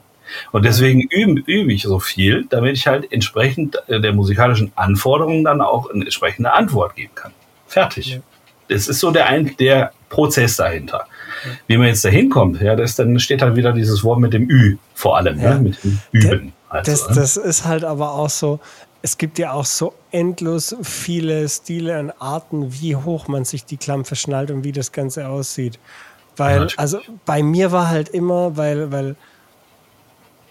Und 0.51 0.65
deswegen 0.65 1.03
übe, 1.11 1.43
übe 1.47 1.73
ich 1.73 1.83
so 1.83 1.99
viel, 1.99 2.47
damit 2.49 2.77
ich 2.77 2.87
halt 2.87 3.13
entsprechend 3.13 3.77
äh, 3.89 4.01
der 4.01 4.15
musikalischen 4.15 4.73
Anforderungen 4.77 5.45
dann 5.45 5.61
auch 5.61 5.91
eine 5.91 6.05
entsprechende 6.05 6.53
Antwort 6.53 6.97
geben 6.97 7.15
kann. 7.15 7.33
Fertig. 7.67 8.07
Ja. 8.15 8.19
Das 8.69 8.89
ist 8.89 9.01
so 9.01 9.11
der, 9.11 9.27
ein, 9.27 9.55
der 9.59 9.93
Prozess 10.09 10.57
dahinter. 10.57 11.07
Wie 11.67 11.77
man 11.77 11.89
jetzt 11.89 12.05
dahin 12.05 12.31
kommt, 12.31 12.61
ja, 12.63 12.77
das 12.77 12.95
dann 12.97 13.19
steht 13.19 13.43
halt 13.43 13.57
wieder 13.57 13.73
dieses 13.73 14.05
Wort 14.05 14.21
mit 14.21 14.33
dem 14.33 14.49
Ü 14.49 14.77
vor 14.95 15.17
allem, 15.19 15.39
Ja. 15.41 15.55
ne, 15.55 15.61
mit 15.61 15.85
dem 15.85 15.99
Üben. 16.13 16.53
Also, 16.69 16.91
Das, 16.91 17.09
ne? 17.11 17.15
das 17.17 17.37
ist 17.37 17.65
halt 17.67 17.85
aber 17.85 18.13
auch 18.13 18.31
so, 18.31 18.61
es 19.03 19.19
gibt 19.19 19.39
ja 19.39 19.53
auch 19.53 19.65
so 19.65 19.95
endlos 20.13 20.77
viele 20.83 21.49
Stile 21.49 21.99
und 21.99 22.13
Arten, 22.21 22.73
wie 22.81 22.95
hoch 22.95 23.27
man 23.27 23.45
sich 23.45 23.65
die 23.65 23.77
Klampfe 23.77 24.15
schnallt 24.15 24.51
und 24.51 24.63
wie 24.63 24.73
das 24.73 24.93
Ganze 24.93 25.29
aussieht. 25.29 25.79
Weil, 26.37 26.69
also 26.77 27.01
bei 27.27 27.43
mir 27.43 27.73
war 27.73 27.89
halt 27.89 28.09
immer, 28.09 28.57
weil, 28.57 28.91
weil 28.93 29.17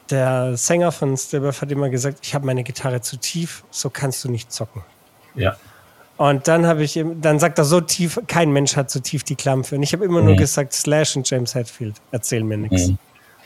der 0.09 0.57
Sänger 0.57 0.91
von 0.91 1.15
Stillbirth 1.17 1.61
hat 1.61 1.71
immer 1.71 1.89
gesagt, 1.89 2.19
ich 2.21 2.35
habe 2.35 2.45
meine 2.45 2.63
Gitarre 2.63 3.01
zu 3.01 3.17
tief, 3.17 3.63
so 3.71 3.89
kannst 3.89 4.23
du 4.25 4.29
nicht 4.29 4.51
zocken. 4.51 4.83
Ja. 5.33 5.55
Und 6.17 6.47
dann 6.47 6.67
habe 6.67 6.83
ich, 6.83 7.03
dann 7.19 7.39
sagt 7.39 7.57
er 7.57 7.65
so 7.65 7.81
tief, 7.81 8.19
kein 8.27 8.51
Mensch 8.51 8.75
hat 8.75 8.91
so 8.91 8.99
tief 8.99 9.23
die 9.23 9.35
Klampfe. 9.35 9.75
Und 9.75 9.83
ich 9.83 9.93
habe 9.93 10.05
immer 10.05 10.19
mhm. 10.19 10.27
nur 10.27 10.35
gesagt, 10.35 10.73
Slash 10.73 11.15
und 11.15 11.27
James 11.27 11.55
Hetfield, 11.55 11.95
erzähl 12.11 12.43
mir 12.43 12.57
nichts. 12.57 12.89
Mhm. 12.89 12.97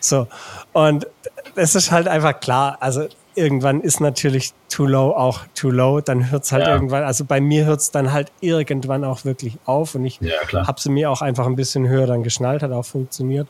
So. 0.01 0.27
Und 0.73 1.07
es 1.55 1.75
ist 1.75 1.91
halt 1.91 2.07
einfach 2.07 2.39
klar, 2.39 2.77
also 2.81 3.07
irgendwann 3.35 3.81
ist 3.81 3.99
natürlich 3.99 4.53
too 4.69 4.85
low 4.85 5.11
auch 5.11 5.41
too 5.53 5.69
low, 5.69 6.01
dann 6.01 6.31
hört 6.31 6.43
es 6.43 6.51
halt 6.51 6.65
ja. 6.65 6.73
irgendwann, 6.73 7.03
also 7.03 7.25
bei 7.25 7.39
mir 7.39 7.65
hört 7.65 7.81
es 7.81 7.91
dann 7.91 8.11
halt 8.11 8.31
irgendwann 8.41 9.03
auch 9.03 9.25
wirklich 9.25 9.57
auf 9.65 9.95
und 9.95 10.05
ich 10.05 10.19
ja, 10.21 10.33
habe 10.53 10.79
sie 10.79 10.89
mir 10.89 11.11
auch 11.11 11.21
einfach 11.21 11.45
ein 11.45 11.55
bisschen 11.55 11.87
höher 11.87 12.07
dann 12.07 12.23
geschnallt, 12.23 12.63
hat 12.63 12.71
auch 12.71 12.85
funktioniert. 12.85 13.47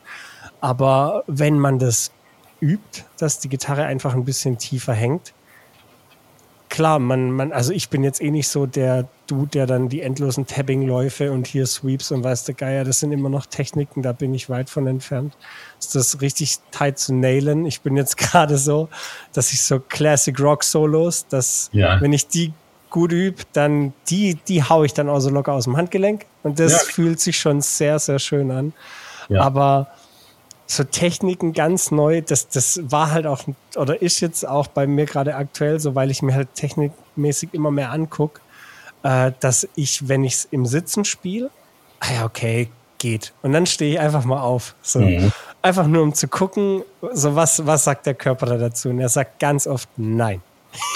Aber 0.60 1.24
wenn 1.26 1.58
man 1.58 1.78
das 1.78 2.10
übt, 2.60 3.04
dass 3.18 3.38
die 3.38 3.48
Gitarre 3.48 3.84
einfach 3.84 4.14
ein 4.14 4.24
bisschen 4.24 4.58
tiefer 4.58 4.94
hängt, 4.94 5.34
klar, 6.68 6.98
man, 6.98 7.30
man, 7.30 7.52
also 7.52 7.72
ich 7.72 7.88
bin 7.88 8.04
jetzt 8.04 8.20
eh 8.20 8.30
nicht 8.30 8.48
so 8.48 8.66
der 8.66 9.08
Dude, 9.26 9.48
der 9.48 9.66
dann 9.66 9.88
die 9.88 10.02
endlosen 10.02 10.46
Tabbing-Läufe 10.46 11.32
und 11.32 11.46
hier 11.46 11.66
Sweeps 11.66 12.10
und 12.10 12.24
weiß 12.24 12.44
der 12.44 12.54
Geier, 12.54 12.84
das 12.84 13.00
sind 13.00 13.12
immer 13.12 13.28
noch 13.28 13.46
Techniken, 13.46 14.02
da 14.02 14.12
bin 14.12 14.34
ich 14.34 14.48
weit 14.48 14.70
von 14.70 14.86
entfernt. 14.86 15.36
Ist 15.78 15.94
das 15.94 16.20
richtig 16.20 16.58
tight 16.70 16.98
zu 16.98 17.14
nailen? 17.14 17.66
Ich 17.66 17.80
bin 17.80 17.96
jetzt 17.96 18.16
gerade 18.18 18.58
so, 18.58 18.88
dass 19.32 19.52
ich 19.52 19.62
so 19.62 19.80
Classic 19.80 20.38
Rock 20.40 20.64
Solos, 20.64 21.26
dass 21.28 21.70
ja. 21.72 22.00
wenn 22.00 22.12
ich 22.12 22.28
die 22.28 22.52
gut 22.90 23.12
übe, 23.12 23.42
dann 23.52 23.92
die, 24.08 24.38
die 24.48 24.62
hau 24.62 24.84
ich 24.84 24.94
dann 24.94 25.08
auch 25.08 25.20
so 25.20 25.30
locker 25.30 25.52
aus 25.52 25.64
dem 25.64 25.76
Handgelenk 25.76 26.26
und 26.42 26.58
das 26.58 26.72
ja. 26.72 26.78
fühlt 26.78 27.20
sich 27.20 27.38
schon 27.38 27.60
sehr, 27.60 27.98
sehr 27.98 28.18
schön 28.18 28.50
an. 28.50 28.72
Ja. 29.28 29.42
Aber 29.42 29.88
so 30.66 30.84
Techniken 30.84 31.52
ganz 31.52 31.90
neu, 31.90 32.22
das, 32.22 32.48
das 32.48 32.80
war 32.82 33.12
halt 33.12 33.26
auch, 33.26 33.44
oder 33.76 34.02
ist 34.02 34.20
jetzt 34.20 34.46
auch 34.46 34.66
bei 34.66 34.86
mir 34.86 35.06
gerade 35.06 35.36
aktuell 35.36 35.78
so, 35.78 35.94
weil 35.94 36.10
ich 36.10 36.22
mir 36.22 36.34
halt 36.34 36.54
technikmäßig 36.54 37.50
immer 37.52 37.70
mehr 37.70 37.92
angucke, 37.92 38.40
äh, 39.04 39.32
dass 39.40 39.68
ich, 39.76 40.08
wenn 40.08 40.24
ich 40.24 40.34
es 40.34 40.48
im 40.50 40.66
Sitzen 40.66 41.04
spiele, 41.04 41.50
ah 42.00 42.12
ja, 42.12 42.24
okay, 42.24 42.68
geht. 42.98 43.32
Und 43.42 43.52
dann 43.52 43.66
stehe 43.66 43.94
ich 43.94 44.00
einfach 44.00 44.24
mal 44.24 44.40
auf. 44.40 44.74
So. 44.82 45.00
Mhm. 45.00 45.32
Einfach 45.62 45.86
nur 45.86 46.02
um 46.02 46.14
zu 46.14 46.28
gucken, 46.28 46.82
so 47.12 47.34
was, 47.36 47.64
was 47.64 47.84
sagt 47.84 48.06
der 48.06 48.14
Körper 48.14 48.46
da 48.46 48.56
dazu? 48.56 48.88
Und 48.88 49.00
er 49.00 49.08
sagt 49.08 49.38
ganz 49.38 49.66
oft 49.66 49.88
nein. 49.96 50.42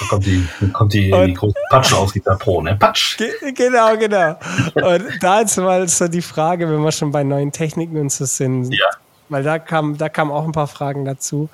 Da 0.01 0.07
kommt 0.09 0.27
die, 0.27 0.47
kommt 0.73 0.93
die, 0.93 1.13
und, 1.13 1.27
die 1.27 1.35
große 1.35 1.55
Patsche 1.71 1.97
aus 1.97 2.13
Gitarre 2.13 2.39
Pro, 2.39 2.61
ne? 2.61 2.77
Patsch! 2.77 3.17
Ge 3.17 3.31
genau, 3.55 3.97
genau. 3.97 4.37
Und 4.75 5.05
da 5.21 5.41
ist 5.41 5.57
mal 5.57 5.89
so 5.89 6.07
die 6.07 6.21
Frage, 6.21 6.69
wenn 6.69 6.83
wir 6.83 6.93
schon 6.93 7.11
bei 7.11 7.25
neuen 7.25 7.51
Techniken 7.51 7.97
und 7.97 8.13
so 8.13 8.27
sind, 8.27 8.73
ja 8.73 8.87
weil 9.31 9.43
da 9.43 9.59
kam, 9.59 9.97
da 9.97 10.09
kamen 10.09 10.31
auch 10.31 10.45
ein 10.45 10.53
paar 10.53 10.67
Fragen 10.67 11.05
dazu. 11.05 11.49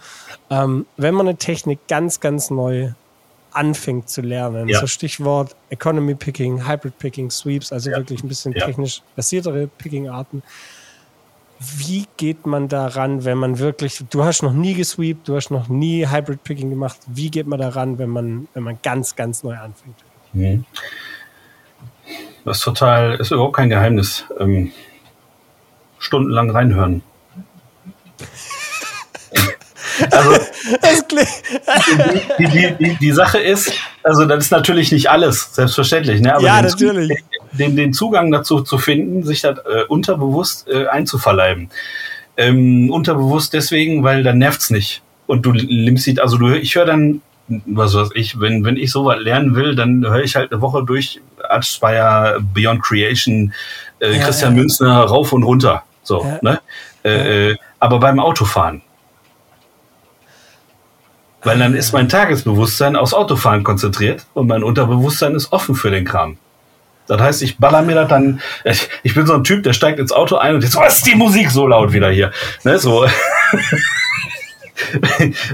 Ähm, 0.50 0.86
wenn 0.96 1.14
man 1.14 1.28
eine 1.28 1.36
Technik 1.36 1.86
ganz, 1.88 2.20
ganz 2.20 2.50
neu 2.50 2.90
anfängt 3.52 4.08
zu 4.08 4.20
lernen, 4.20 4.68
ja. 4.68 4.80
so 4.80 4.86
Stichwort 4.86 5.56
Economy 5.70 6.14
Picking, 6.14 6.68
Hybrid 6.68 6.98
Picking, 6.98 7.30
Sweeps, 7.30 7.72
also 7.72 7.90
ja. 7.90 7.96
wirklich 7.96 8.22
ein 8.22 8.28
bisschen 8.28 8.52
ja. 8.52 8.66
technisch 8.66 9.02
basiertere 9.14 9.66
Picking-Arten. 9.66 10.42
Wie 11.58 12.04
geht 12.18 12.44
man 12.44 12.68
daran, 12.68 13.24
wenn 13.24 13.38
man 13.38 13.58
wirklich, 13.58 14.04
du 14.10 14.24
hast 14.24 14.42
noch 14.42 14.52
nie 14.52 14.74
gesweept, 14.74 15.26
du 15.26 15.36
hast 15.36 15.50
noch 15.50 15.68
nie 15.68 16.06
Hybrid 16.06 16.44
Picking 16.44 16.68
gemacht, 16.68 16.98
wie 17.06 17.30
geht 17.30 17.46
man 17.46 17.58
daran, 17.58 17.98
wenn 17.98 18.10
man, 18.10 18.48
wenn 18.52 18.62
man 18.62 18.78
ganz, 18.82 19.16
ganz 19.16 19.42
neu 19.42 19.56
anfängt? 19.56 19.96
Mhm. 20.34 20.66
Das 22.44 22.58
ist 22.58 22.64
total, 22.64 23.14
ist 23.14 23.32
überhaupt 23.32 23.56
kein 23.56 23.70
Geheimnis. 23.70 24.24
Ähm, 24.38 24.70
stundenlang 25.98 26.50
reinhören. 26.50 27.02
Also, 30.10 30.32
die, 32.38 32.46
die, 32.46 32.74
die, 32.78 32.96
die, 32.96 33.12
Sache 33.12 33.38
ist, 33.38 33.72
also 34.02 34.26
das 34.26 34.44
ist 34.44 34.50
natürlich 34.50 34.92
nicht 34.92 35.10
alles, 35.10 35.54
selbstverständlich. 35.54 36.20
Ne? 36.20 36.34
Aber 36.34 36.44
ja, 36.44 36.60
den 36.60 36.70
natürlich. 36.70 37.24
Den, 37.52 37.76
den 37.76 37.92
Zugang 37.92 38.30
dazu 38.30 38.60
zu 38.60 38.78
finden, 38.78 39.22
sich 39.22 39.40
das 39.40 39.58
äh, 39.58 39.84
unterbewusst 39.88 40.68
äh, 40.68 40.86
einzuverleiben. 40.86 41.70
Ähm, 42.36 42.90
unterbewusst 42.90 43.54
deswegen, 43.54 44.02
weil 44.04 44.22
dann 44.22 44.38
nervt's 44.38 44.70
nicht. 44.70 45.02
Und 45.26 45.46
du 45.46 45.52
nimmst 45.52 46.04
sie, 46.04 46.20
also 46.20 46.36
du, 46.36 46.54
ich 46.54 46.74
höre 46.74 46.84
dann, 46.84 47.22
was 47.48 47.94
weiß 47.94 48.10
ich, 48.14 48.40
wenn, 48.40 48.64
wenn 48.64 48.76
ich 48.76 48.90
sowas 48.90 49.18
lernen 49.20 49.54
will, 49.54 49.74
dann 49.74 50.04
höre 50.04 50.22
ich 50.22 50.36
halt 50.36 50.52
eine 50.52 50.60
Woche 50.60 50.84
durch 50.84 51.20
Archspire, 51.48 52.38
Beyond 52.52 52.82
Creation, 52.82 53.52
äh, 54.00 54.18
ja, 54.18 54.24
Christian 54.24 54.54
ja. 54.54 54.60
Münzner 54.60 55.00
rauf 55.00 55.32
und 55.32 55.44
runter. 55.44 55.84
So, 56.02 56.22
ja. 56.22 56.38
ne? 56.42 56.60
Äh, 57.04 57.50
äh, 57.50 57.56
aber 57.78 57.98
beim 57.98 58.18
Autofahren 58.18 58.82
weil 61.46 61.58
dann 61.60 61.74
ist 61.74 61.92
mein 61.92 62.08
Tagesbewusstsein 62.08 62.96
aufs 62.96 63.14
Autofahren 63.14 63.62
konzentriert 63.62 64.26
und 64.34 64.48
mein 64.48 64.64
Unterbewusstsein 64.64 65.36
ist 65.36 65.52
offen 65.52 65.76
für 65.76 65.92
den 65.92 66.04
Kram. 66.04 66.38
Das 67.06 67.20
heißt, 67.20 67.42
ich 67.42 67.58
baller 67.58 67.82
mir 67.82 67.94
das 67.94 68.08
dann, 68.08 68.40
ich, 68.64 68.88
ich 69.04 69.14
bin 69.14 69.26
so 69.26 69.34
ein 69.34 69.44
Typ, 69.44 69.62
der 69.62 69.72
steigt 69.72 70.00
ins 70.00 70.10
Auto 70.10 70.36
ein 70.36 70.56
und 70.56 70.64
jetzt, 70.64 70.74
was 70.74 70.96
ist 70.96 71.06
die 71.06 71.14
Musik 71.14 71.52
so 71.52 71.68
laut 71.68 71.92
wieder 71.92 72.10
hier? 72.10 72.32
Ne, 72.64 72.80
so. 72.80 73.02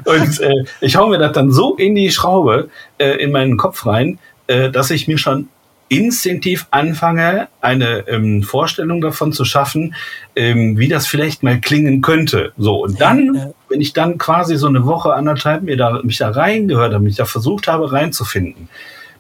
und 0.05 0.41
äh, 0.41 0.65
ich 0.81 0.97
hau 0.97 1.09
mir 1.09 1.19
das 1.19 1.33
dann 1.33 1.53
so 1.53 1.77
in 1.77 1.95
die 1.95 2.11
Schraube, 2.11 2.71
äh, 2.97 3.23
in 3.23 3.31
meinen 3.31 3.59
Kopf 3.59 3.85
rein, 3.85 4.19
äh, 4.47 4.71
dass 4.71 4.91
ich 4.91 5.09
mir 5.09 5.19
schon 5.19 5.51
instinktiv 5.93 6.67
anfange, 6.71 7.49
eine 7.61 8.09
ähm, 8.09 8.43
Vorstellung 8.43 9.03
davon 9.03 9.35
zu 9.35 9.45
schaffen, 9.45 9.95
ähm, 10.35 10.79
wie 10.79 10.89
das 10.89 11.07
vielleicht 11.07 11.43
mal 11.43 11.61
klingen 11.61 12.01
könnte. 12.01 12.53
So, 12.57 12.83
und 12.83 12.99
dann, 12.99 13.53
wenn 13.69 13.83
ich 13.83 13.93
dann 13.93 14.17
quasi 14.17 14.57
so 14.57 14.69
eine 14.69 14.87
Woche, 14.87 15.13
anderthalb 15.13 15.63
mir 15.63 15.77
da, 15.77 16.01
mich 16.03 16.17
da 16.17 16.31
reingehört 16.31 16.95
habe, 16.95 17.05
mich 17.05 17.17
da 17.17 17.27
versucht 17.27 17.69
habe 17.69 17.93
reinzufinden, 17.93 18.71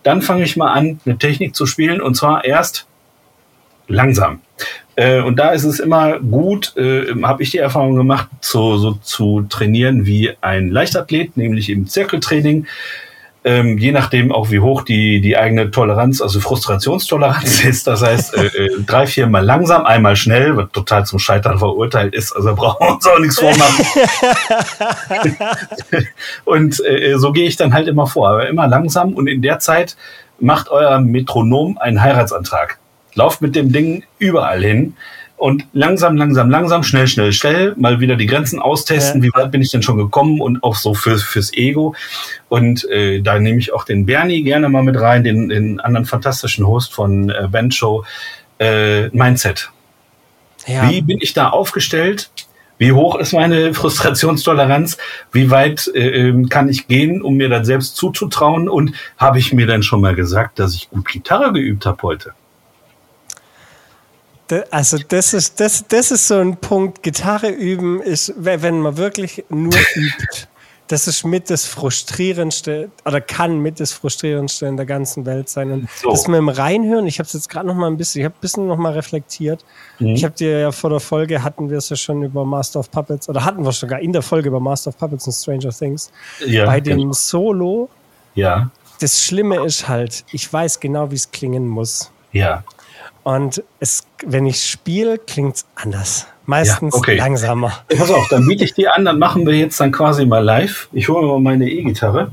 dann 0.02 0.22
fange 0.22 0.44
ich 0.44 0.56
mal 0.56 0.72
an, 0.72 0.98
eine 1.04 1.18
Technik 1.18 1.54
zu 1.54 1.66
spielen 1.66 2.00
und 2.00 2.14
zwar 2.14 2.44
erst 2.44 2.86
langsam. 3.86 4.40
Äh, 4.96 5.20
und 5.20 5.38
da 5.38 5.50
ist 5.50 5.64
es 5.64 5.78
immer 5.78 6.20
gut, 6.20 6.74
äh, 6.78 7.14
habe 7.22 7.42
ich 7.42 7.50
die 7.50 7.58
Erfahrung 7.58 7.96
gemacht, 7.96 8.28
zu, 8.40 8.78
so 8.78 8.92
zu 9.02 9.42
trainieren 9.42 10.06
wie 10.06 10.30
ein 10.40 10.70
Leichtathlet, 10.70 11.36
nämlich 11.36 11.68
im 11.68 11.86
Zirkeltraining 11.86 12.66
ähm, 13.45 13.76
je 13.76 13.90
nachdem 13.90 14.30
auch 14.30 14.51
wie 14.51 14.61
hoch 14.61 14.82
die, 14.82 15.20
die 15.20 15.36
eigene 15.36 15.70
Toleranz, 15.70 16.20
also 16.20 16.38
Frustrationstoleranz 16.38 17.64
ist. 17.64 17.86
Das 17.86 18.03
heißt, 18.03 18.36
äh, 18.36 18.47
äh, 18.47 18.82
drei, 18.86 19.07
vier 19.07 19.26
Mal 19.26 19.45
langsam, 19.45 19.84
einmal 19.84 20.14
schnell, 20.14 20.57
was 20.57 20.70
total 20.72 21.05
zum 21.07 21.18
Scheitern 21.18 21.59
verurteilt 21.59 22.14
ist. 22.14 22.32
Also 22.32 22.55
brauchen 22.55 22.86
wir 22.86 22.95
uns 22.95 23.07
auch 23.07 23.18
nichts 23.18 23.38
vormachen. 23.40 23.86
und 26.45 26.84
äh, 26.84 27.14
so 27.16 27.32
gehe 27.32 27.49
ich 27.49 27.57
dann 27.57 27.74
halt 27.74 27.88
immer 27.88 28.07
vor, 28.07 28.28
aber 28.28 28.49
immer 28.49 28.68
langsam 28.68 29.14
und 29.14 29.26
in 29.26 29.43
der 29.43 29.59
Zeit 29.59 29.97
macht 30.38 30.68
euer 30.68 31.01
Metronom 31.01 31.78
einen 31.78 32.01
Heiratsantrag. 32.01 32.78
Lauft 33.14 33.43
mit 33.43 33.57
dem 33.57 33.72
Ding 33.72 34.05
überall 34.18 34.62
hin 34.62 34.95
und 35.43 35.66
langsam, 35.72 36.16
langsam, 36.16 36.51
langsam, 36.51 36.84
schnell, 36.84 37.09
schnell, 37.09 37.32
schnell 37.32 37.74
mal 37.76 37.99
wieder 37.99 38.14
die 38.14 38.26
Grenzen 38.26 38.61
austesten. 38.61 39.20
Ja. 39.20 39.26
Wie 39.26 39.32
weit 39.34 39.51
bin 39.51 39.61
ich 39.61 39.72
denn 39.72 39.82
schon 39.82 39.97
gekommen 39.97 40.40
und 40.40 40.62
auch 40.62 40.76
so 40.76 40.95
für, 40.95 41.18
fürs 41.18 41.53
Ego. 41.53 41.97
Und 42.49 42.88
äh, 42.90 43.20
da 43.20 43.40
nehme 43.40 43.59
ich 43.59 43.72
auch 43.72 43.84
den 43.84 44.07
Bernie 44.07 44.45
gerne 44.45 44.68
mal 44.68 44.84
mit 44.84 45.01
rein, 45.01 45.24
den, 45.24 45.49
den 45.49 45.80
anderen 45.80 46.07
fantastischen 46.07 46.64
Host 46.64 46.95
von 46.95 47.28
äh, 47.30 47.49
Band 47.51 47.74
Show, 47.74 48.05
äh, 48.61 49.09
Mindset. 49.09 49.72
Ja. 50.68 50.88
Wie 50.88 51.03
bin 51.03 51.18
ich 51.20 51.32
da 51.32 51.49
aufgestellt? 51.49 52.30
Wie 52.78 52.93
hoch 52.93 53.16
ist 53.16 53.32
meine 53.32 53.74
Frustrationstoleranz? 53.74 54.97
Wie 55.32 55.51
weit 55.51 55.90
äh, 55.93 56.28
ähm, 56.28 56.51
kann 56.51 56.68
ich 56.68 56.86
gehen, 56.86 57.20
um 57.20 57.34
mir 57.34 57.49
das 57.49 57.66
selbst 57.66 57.97
zuzutrauen? 57.97 58.68
Und 58.68 58.95
habe 59.18 59.40
ich 59.40 59.53
mir 59.53 59.66
dann 59.66 59.82
schon 59.82 60.03
mal 60.03 60.14
gesagt, 60.14 60.61
dass 60.61 60.76
ich 60.76 60.88
gut 60.88 61.09
Gitarre 61.09 61.53
geübt 61.53 61.84
habe 61.84 62.01
heute? 62.05 62.32
Also 64.70 64.99
das 65.09 65.32
ist, 65.32 65.61
das, 65.61 65.86
das 65.88 66.11
ist 66.11 66.28
so 66.28 66.38
ein 66.38 66.57
Punkt. 66.57 67.03
Gitarre 67.03 67.49
üben 67.49 68.01
ist, 68.01 68.34
wenn 68.36 68.80
man 68.80 68.97
wirklich 68.97 69.45
nur 69.49 69.74
übt. 69.95 70.49
Das 70.88 71.09
ist 71.09 71.24
mit 71.24 71.49
das 71.49 71.64
Frustrierendste 71.64 72.90
oder 73.07 73.22
kann 73.22 73.61
mit 73.61 73.80
das 73.80 73.93
Frustrierendste 73.93 74.66
in 74.66 74.76
der 74.76 74.84
ganzen 74.84 75.24
Welt 75.24 75.49
sein. 75.49 75.72
Und 75.72 75.88
so. 75.90 76.11
das 76.11 76.28
mit 76.28 76.36
dem 76.36 76.51
Reinhören, 76.51 77.07
ich 77.07 77.18
habe 77.18 77.26
es 77.26 77.32
jetzt 77.32 77.49
gerade 77.49 77.66
noch 77.66 77.74
mal 77.74 77.86
ein 77.86 77.97
bisschen, 77.97 78.20
ich 78.20 78.24
habe 78.26 78.34
ein 78.34 78.40
bisschen 78.43 78.66
noch 78.66 78.76
mal 78.76 78.93
reflektiert. 78.93 79.64
Mhm. 80.01 80.09
Ich 80.09 80.22
habe 80.22 80.34
dir 80.34 80.59
ja 80.59 80.70
vor 80.70 80.90
der 80.90 81.01
Folge, 81.01 81.43
hatten 81.43 81.70
wir 81.70 81.78
es 81.78 81.88
ja 81.88 81.97
schon 81.97 82.22
über 82.22 82.45
Master 82.45 82.80
of 82.80 82.90
Puppets, 82.90 83.26
oder 83.28 83.43
hatten 83.43 83.64
wir 83.64 83.72
sogar 83.72 84.01
in 84.01 84.12
der 84.12 84.20
Folge 84.20 84.49
über 84.49 84.61
Master 84.61 84.90
of 84.90 84.99
Puppets 84.99 85.26
und 85.26 85.32
Stranger 85.32 85.70
Things. 85.70 86.11
Ja, 86.47 86.66
Bei 86.66 86.78
dem 86.78 86.99
genau. 86.99 87.12
Solo, 87.12 87.88
ja. 88.34 88.70
das 89.01 89.24
Schlimme 89.24 89.64
ist 89.64 89.88
halt, 89.88 90.24
ich 90.32 90.53
weiß 90.53 90.78
genau, 90.78 91.11
wie 91.11 91.16
es 91.16 91.30
klingen 91.30 91.68
muss. 91.68 92.11
Ja. 92.32 92.64
Und 93.24 93.62
es, 93.78 94.06
wenn 94.26 94.46
ich 94.46 94.62
spiele, 94.64 95.18
klingt 95.18 95.56
es 95.56 95.66
anders. 95.74 96.26
Meistens 96.44 96.94
ja, 96.94 96.98
okay. 96.98 97.16
langsamer. 97.16 97.72
Pass 97.96 98.10
auf, 98.10 98.26
dann 98.28 98.46
biete 98.46 98.64
ich 98.64 98.74
dir 98.74 98.94
an, 98.94 99.04
dann 99.04 99.18
machen 99.20 99.46
wir 99.46 99.54
jetzt 99.54 99.78
dann 99.78 99.92
quasi 99.92 100.26
mal 100.26 100.40
live. 100.40 100.88
Ich 100.92 101.08
hole 101.08 101.24
mir 101.24 101.32
mal 101.34 101.40
meine 101.40 101.70
E-Gitarre. 101.70 102.32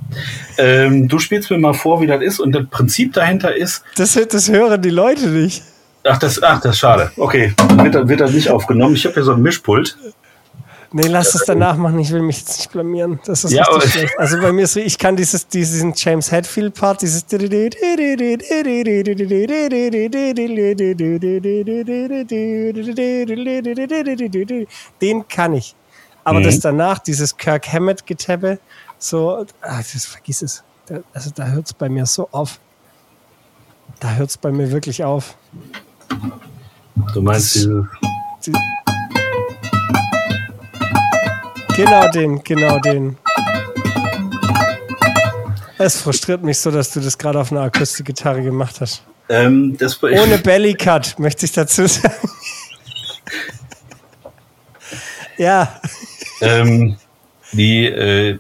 Ähm, 0.58 1.08
du 1.08 1.20
spielst 1.20 1.52
mir 1.52 1.60
mal 1.60 1.76
vor, 1.76 2.02
wie 2.02 2.08
das 2.08 2.22
ist. 2.24 2.40
Und 2.40 2.54
das 2.54 2.66
Prinzip 2.72 3.14
dahinter 3.14 3.56
ist. 3.56 3.84
Das, 3.98 4.20
das 4.30 4.50
hören 4.50 4.82
die 4.82 4.90
Leute 4.90 5.28
nicht. 5.28 5.62
Ach, 6.04 6.18
das, 6.18 6.42
ach, 6.42 6.60
das 6.62 6.74
ist 6.74 6.80
schade. 6.80 7.12
Okay, 7.18 7.54
wird, 7.76 8.08
wird 8.08 8.22
das 8.22 8.32
nicht 8.32 8.50
aufgenommen. 8.50 8.96
Ich 8.96 9.06
habe 9.06 9.14
hier 9.14 9.24
so 9.24 9.34
ein 9.34 9.42
Mischpult. 9.42 9.98
Nee, 10.92 11.08
lass 11.08 11.36
es 11.36 11.44
danach 11.46 11.78
machen. 11.78 12.00
Ich 12.00 12.12
will 12.12 12.24
mich 12.24 12.40
jetzt 12.40 12.58
nicht 12.58 12.72
blamieren. 12.72 13.20
Das 13.24 13.44
ist 13.44 13.52
ja, 13.52 13.64
richtig 13.66 13.92
schlecht. 13.92 14.18
Also 14.18 14.42
bei 14.42 14.52
mir 14.52 14.64
ist 14.64 14.76
ich 14.76 14.98
kann 14.98 15.16
dieses, 15.16 15.48
diesen 15.48 15.94
James 15.96 16.32
Hetfield 16.32 16.74
Part, 16.74 17.04
dieses 17.04 17.26
den 25.02 25.28
kann 25.28 25.54
ich. 25.54 25.76
Aber 26.24 26.40
mhm. 26.40 26.44
das 26.44 26.60
danach, 26.60 27.00
dieses 27.00 27.38
Kirk 27.38 27.72
Hammett 27.72 28.06
Getappe, 28.06 28.60
so, 28.98 29.46
ach, 29.62 29.78
das 29.78 30.06
vergiss 30.06 30.42
es. 30.42 30.64
Da, 30.88 31.00
also 31.14 31.30
da 31.36 31.48
hört 31.48 31.68
es 31.68 31.74
bei 31.74 31.88
mir 31.88 32.06
so 32.08 32.28
auf. 32.32 32.60
Da 34.00 34.14
hört 34.16 34.30
es 34.32 34.38
bei 34.38 34.52
mir 34.52 34.72
wirklich 34.72 35.04
auf. 35.04 35.38
Du 37.14 37.22
meinst 37.22 37.56
dieses. 37.56 37.86
Die, 38.46 38.54
Genau 41.80 42.12
den, 42.12 42.44
genau 42.44 42.78
den. 42.80 43.18
Es 45.78 46.02
frustriert 46.02 46.44
mich 46.44 46.60
so, 46.60 46.72
dass 46.72 46.92
du 46.92 47.00
das 47.00 47.18
gerade 47.18 47.40
auf 47.40 47.54
einer 47.54 47.62
Akustikgitarre 47.62 48.42
gemacht 48.42 48.82
hast. 48.82 49.02
Ähm, 49.30 49.78
Ohne 50.02 50.38
Bellycut, 50.44 51.18
möchte 51.20 51.46
ich 51.46 51.54
dazu 51.54 51.88
sagen. 51.88 52.14
ja. 55.38 55.80
Ähm, 56.42 56.98
die, 57.54 57.86
äh, 57.86 58.38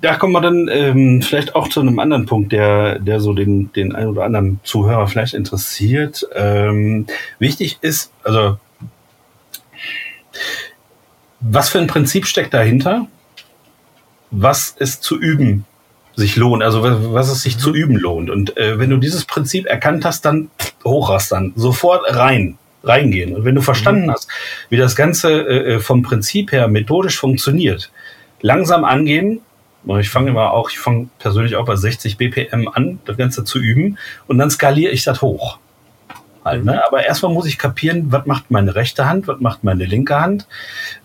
da 0.00 0.16
kommen 0.16 0.32
wir 0.32 0.40
dann 0.40 0.68
ähm, 0.68 1.22
vielleicht 1.22 1.54
auch 1.54 1.68
zu 1.68 1.78
einem 1.78 1.96
anderen 2.00 2.26
Punkt, 2.26 2.50
der, 2.50 2.98
der 2.98 3.20
so 3.20 3.34
den, 3.34 3.72
den 3.72 3.94
einen 3.94 4.08
oder 4.08 4.24
anderen 4.24 4.58
Zuhörer 4.64 5.06
vielleicht 5.06 5.34
interessiert. 5.34 6.26
Ähm, 6.34 7.06
wichtig 7.38 7.78
ist, 7.82 8.10
also 8.24 8.58
was 11.40 11.68
für 11.68 11.78
ein 11.78 11.86
Prinzip 11.86 12.26
steckt 12.26 12.54
dahinter? 12.54 13.06
Was 14.30 14.74
es 14.78 15.00
zu 15.00 15.18
üben 15.18 15.64
sich 16.16 16.36
lohnt, 16.36 16.62
also 16.62 16.82
was 16.82 17.30
es 17.30 17.42
sich 17.42 17.58
zu 17.58 17.74
üben 17.74 17.96
lohnt. 17.96 18.30
Und 18.30 18.56
äh, 18.56 18.78
wenn 18.78 18.90
du 18.90 18.98
dieses 18.98 19.24
Prinzip 19.24 19.66
erkannt 19.66 20.04
hast, 20.04 20.24
dann 20.24 20.50
hochrastern, 20.84 21.52
sofort 21.56 22.02
rein, 22.14 22.58
reingehen. 22.84 23.34
Und 23.34 23.44
wenn 23.44 23.54
du 23.54 23.62
verstanden 23.62 24.06
mhm. 24.06 24.12
hast, 24.12 24.28
wie 24.68 24.76
das 24.76 24.96
Ganze 24.96 25.30
äh, 25.30 25.74
äh, 25.74 25.80
vom 25.80 26.02
Prinzip 26.02 26.52
her 26.52 26.68
methodisch 26.68 27.18
funktioniert, 27.18 27.90
langsam 28.40 28.84
angehen. 28.84 29.40
Ich 29.98 30.10
fange 30.10 30.28
immer 30.28 30.52
auch, 30.52 30.68
ich 30.68 30.78
fange 30.78 31.08
persönlich 31.18 31.56
auch 31.56 31.64
bei 31.64 31.74
60 31.74 32.18
BPM 32.18 32.68
an, 32.68 33.00
das 33.06 33.16
Ganze 33.16 33.44
zu 33.44 33.58
üben 33.58 33.96
und 34.26 34.36
dann 34.36 34.50
skaliere 34.50 34.92
ich 34.92 35.04
das 35.04 35.22
hoch. 35.22 35.58
Halt, 36.44 36.64
ne? 36.64 36.82
Aber 36.86 37.04
erstmal 37.04 37.32
muss 37.32 37.46
ich 37.46 37.58
kapieren, 37.58 38.10
was 38.10 38.26
macht 38.26 38.50
meine 38.50 38.74
rechte 38.74 39.06
Hand, 39.06 39.28
was 39.28 39.40
macht 39.40 39.62
meine 39.62 39.84
linke 39.84 40.18
Hand, 40.18 40.46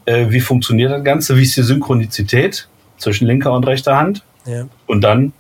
äh, 0.06 0.28
wie 0.30 0.40
funktioniert 0.40 0.92
das 0.92 1.04
Ganze, 1.04 1.36
wie 1.36 1.44
ist 1.44 1.58
die 1.58 1.64
Synchronizität 1.64 2.68
zwischen 2.98 3.28
linker 3.28 3.52
und 3.52 3.68
rechter 3.68 3.98
Hand. 3.98 4.24
Ja. 4.46 4.66
Und 4.88 5.02
dann. 5.02 5.34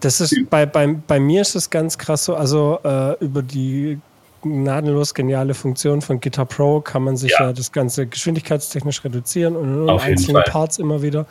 Das 0.00 0.20
ist 0.20 0.34
bei, 0.48 0.66
bei, 0.66 0.94
bei 1.06 1.20
mir 1.20 1.42
ist 1.42 1.54
es 1.54 1.70
ganz 1.70 1.98
krass 1.98 2.24
so, 2.24 2.34
also 2.34 2.80
äh, 2.82 3.22
über 3.22 3.42
die 3.42 4.00
gnadenlos 4.42 5.14
geniale 5.14 5.54
Funktion 5.54 6.00
von 6.00 6.20
Guitar 6.20 6.46
Pro 6.46 6.80
kann 6.80 7.02
man 7.02 7.16
sich 7.16 7.32
ja, 7.32 7.46
ja 7.46 7.52
das 7.52 7.72
Ganze 7.72 8.06
geschwindigkeitstechnisch 8.06 9.04
reduzieren 9.04 9.56
und 9.56 9.90
einzelne 9.90 10.42
Parts 10.42 10.78
immer 10.78 11.02
wieder. 11.02 11.26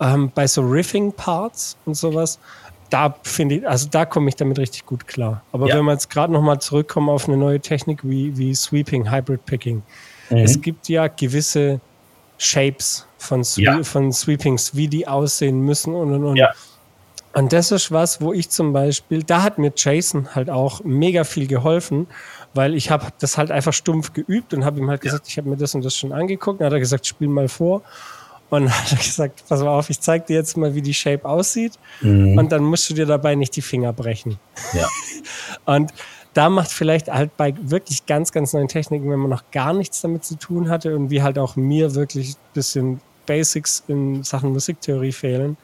Ähm, 0.00 0.30
bei 0.34 0.46
so 0.46 0.62
Riffing-Parts 0.62 1.76
und 1.86 1.94
sowas 1.94 2.38
da 2.94 3.12
finde 3.24 3.56
ich, 3.56 3.68
also 3.68 3.88
da 3.90 4.04
komme 4.06 4.28
ich 4.28 4.36
damit 4.36 4.56
richtig 4.56 4.86
gut 4.86 5.08
klar. 5.08 5.42
Aber 5.50 5.66
ja. 5.66 5.76
wenn 5.76 5.84
wir 5.84 5.92
jetzt 5.92 6.10
gerade 6.10 6.32
nochmal 6.32 6.60
zurückkommen 6.60 7.08
auf 7.08 7.26
eine 7.26 7.36
neue 7.36 7.58
Technik 7.58 8.04
wie, 8.04 8.38
wie 8.38 8.54
Sweeping, 8.54 9.10
Hybrid 9.10 9.44
Picking. 9.46 9.82
Mhm. 10.30 10.36
Es 10.36 10.60
gibt 10.60 10.88
ja 10.88 11.08
gewisse 11.08 11.80
Shapes 12.38 13.04
von, 13.18 13.42
Swe 13.42 13.62
ja. 13.62 13.82
von 13.82 14.12
Sweepings, 14.12 14.76
wie 14.76 14.86
die 14.86 15.08
aussehen 15.08 15.60
müssen 15.62 15.92
und 15.92 16.12
und 16.14 16.24
und. 16.24 16.36
Ja. 16.36 16.52
Und 17.32 17.52
das 17.52 17.72
ist 17.72 17.90
was, 17.90 18.20
wo 18.20 18.32
ich 18.32 18.48
zum 18.48 18.72
Beispiel, 18.72 19.24
da 19.24 19.42
hat 19.42 19.58
mir 19.58 19.72
Jason 19.74 20.32
halt 20.32 20.48
auch 20.48 20.84
mega 20.84 21.24
viel 21.24 21.48
geholfen, 21.48 22.06
weil 22.54 22.76
ich 22.76 22.92
habe 22.92 23.08
das 23.18 23.36
halt 23.36 23.50
einfach 23.50 23.72
stumpf 23.72 24.12
geübt 24.12 24.54
und 24.54 24.64
habe 24.64 24.78
ihm 24.78 24.88
halt 24.88 25.00
gesagt, 25.00 25.26
ich 25.26 25.36
habe 25.36 25.48
mir 25.48 25.56
das 25.56 25.74
und 25.74 25.84
das 25.84 25.96
schon 25.96 26.12
angeguckt. 26.12 26.60
Dann 26.60 26.66
hat 26.66 26.74
er 26.74 26.78
gesagt, 26.78 27.08
spiel 27.08 27.26
mal 27.26 27.48
vor. 27.48 27.82
Und 28.54 28.70
hat 28.90 28.98
gesagt, 28.98 29.44
pass 29.48 29.60
mal 29.60 29.76
auf, 29.76 29.90
ich 29.90 30.00
zeig 30.00 30.26
dir 30.26 30.36
jetzt 30.36 30.56
mal, 30.56 30.74
wie 30.74 30.82
die 30.82 30.94
Shape 30.94 31.28
aussieht. 31.28 31.72
Mhm. 32.00 32.38
Und 32.38 32.52
dann 32.52 32.62
musst 32.62 32.88
du 32.90 32.94
dir 32.94 33.06
dabei 33.06 33.34
nicht 33.34 33.56
die 33.56 33.62
Finger 33.62 33.92
brechen. 33.92 34.38
Ja. 34.72 34.88
und 35.64 35.92
da 36.34 36.48
macht 36.48 36.70
vielleicht 36.70 37.08
halt 37.08 37.36
bei 37.36 37.54
wirklich 37.62 38.06
ganz, 38.06 38.32
ganz 38.32 38.52
neuen 38.52 38.68
Techniken, 38.68 39.10
wenn 39.10 39.20
man 39.20 39.30
noch 39.30 39.50
gar 39.52 39.72
nichts 39.72 40.00
damit 40.00 40.24
zu 40.24 40.36
tun 40.36 40.68
hatte 40.68 40.96
und 40.96 41.10
wie 41.10 41.22
halt 41.22 41.38
auch 41.38 41.56
mir 41.56 41.94
wirklich 41.94 42.30
ein 42.30 42.54
bisschen 42.54 43.00
Basics 43.26 43.84
in 43.86 44.24
Sachen 44.24 44.52
Musiktheorie 44.52 45.12
fehlen, 45.12 45.56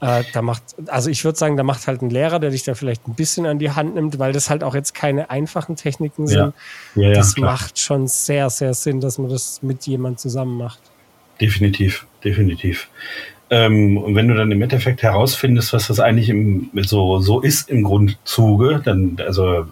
äh, 0.00 0.24
da 0.32 0.42
macht, 0.42 0.62
also 0.88 1.10
ich 1.10 1.24
würde 1.24 1.38
sagen, 1.38 1.56
da 1.56 1.62
macht 1.62 1.86
halt 1.86 2.02
ein 2.02 2.10
Lehrer, 2.10 2.40
der 2.40 2.50
dich 2.50 2.64
da 2.64 2.74
vielleicht 2.74 3.06
ein 3.06 3.14
bisschen 3.14 3.46
an 3.46 3.58
die 3.58 3.70
Hand 3.70 3.94
nimmt, 3.94 4.18
weil 4.18 4.32
das 4.32 4.50
halt 4.50 4.64
auch 4.64 4.74
jetzt 4.74 4.94
keine 4.94 5.30
einfachen 5.30 5.76
Techniken 5.76 6.26
sind. 6.26 6.38
Ja. 6.38 6.52
Ja, 6.94 7.08
ja, 7.08 7.14
das 7.14 7.34
klar. 7.34 7.52
macht 7.52 7.78
schon 7.78 8.08
sehr, 8.08 8.50
sehr 8.50 8.74
Sinn, 8.74 9.00
dass 9.00 9.18
man 9.18 9.28
das 9.28 9.62
mit 9.62 9.86
jemand 9.86 10.18
zusammen 10.18 10.56
macht. 10.56 10.80
Definitiv 11.40 12.06
definitiv. 12.24 12.88
Ähm, 13.50 13.98
und 13.98 14.14
wenn 14.14 14.28
du 14.28 14.34
dann 14.34 14.50
im 14.50 14.62
Endeffekt 14.62 15.02
herausfindest, 15.02 15.72
was 15.72 15.88
das 15.88 16.00
eigentlich 16.00 16.28
im, 16.28 16.70
so, 16.82 17.18
so 17.18 17.40
ist 17.40 17.68
im 17.68 17.82
Grundzuge, 17.82 18.80
dann, 18.82 19.16
also 19.24 19.66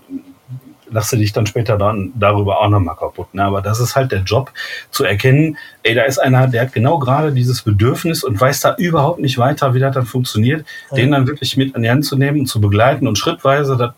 lass 0.92 1.10
du 1.10 1.16
dich 1.16 1.32
dann 1.32 1.46
später 1.46 1.78
dann 1.78 2.12
darüber 2.16 2.60
auch 2.60 2.68
nochmal 2.68 2.96
kaputt. 2.96 3.32
Ne? 3.32 3.44
Aber 3.44 3.62
das 3.62 3.80
ist 3.80 3.94
halt 3.94 4.12
der 4.12 4.22
Job, 4.22 4.52
zu 4.90 5.04
erkennen, 5.04 5.56
ey, 5.84 5.94
da 5.94 6.02
ist 6.02 6.18
einer, 6.18 6.48
der 6.48 6.62
hat 6.62 6.72
genau 6.72 6.98
gerade 6.98 7.32
dieses 7.32 7.62
Bedürfnis 7.62 8.24
und 8.24 8.40
weiß 8.40 8.60
da 8.60 8.74
überhaupt 8.76 9.20
nicht 9.20 9.38
weiter, 9.38 9.72
wie 9.72 9.78
das 9.78 9.94
dann 9.94 10.06
funktioniert, 10.06 10.66
ja. 10.90 10.96
den 10.96 11.12
dann 11.12 11.26
wirklich 11.28 11.56
mit 11.56 11.74
an 11.76 11.82
die 11.82 11.90
Hand 11.90 12.04
zu 12.04 12.16
nehmen 12.16 12.40
und 12.40 12.46
zu 12.46 12.60
begleiten 12.60 13.06
und 13.06 13.18
schrittweise 13.18 13.76
das 13.76 13.92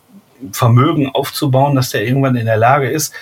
Vermögen 0.53 1.09
aufzubauen, 1.09 1.75
dass 1.75 1.91
der 1.91 2.05
irgendwann 2.05 2.37
in 2.37 2.47
der 2.47 2.57
Lage 2.57 2.91
ist, 2.91 3.15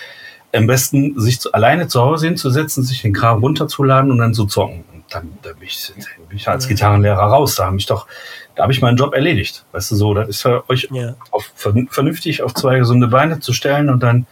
am 0.53 0.67
besten 0.67 1.19
sich 1.19 1.39
zu, 1.39 1.51
alleine 1.53 1.87
zu 1.87 2.01
Hause 2.01 2.27
hinzusetzen, 2.27 2.83
sich 2.83 3.01
den 3.01 3.13
Kram 3.13 3.39
runterzuladen 3.39 4.11
und 4.11 4.17
dann 4.17 4.33
zu 4.33 4.45
zocken 4.45 4.83
dann, 5.13 5.37
dann 5.41 5.55
bin, 5.57 5.67
ich, 5.67 5.93
bin 6.29 6.37
ich 6.37 6.47
als 6.47 6.67
Gitarrenlehrer 6.67 7.21
raus. 7.21 7.55
Da 7.55 7.65
habe 7.65 7.77
ich 7.77 7.85
doch, 7.85 8.07
da 8.55 8.63
habe 8.63 8.73
ich 8.73 8.81
meinen 8.81 8.97
Job 8.97 9.13
erledigt. 9.13 9.65
Weißt 9.71 9.91
du 9.91 9.95
so, 9.95 10.13
das 10.13 10.29
ist 10.29 10.41
für 10.41 10.67
euch 10.69 10.87
ja. 10.91 11.15
auf, 11.31 11.51
vernünftig 11.55 12.41
auf 12.41 12.53
zwei 12.53 12.79
gesunde 12.79 13.07
Beine 13.07 13.39
zu 13.39 13.53
stellen 13.53 13.89
und 13.89 14.01
dann 14.01 14.25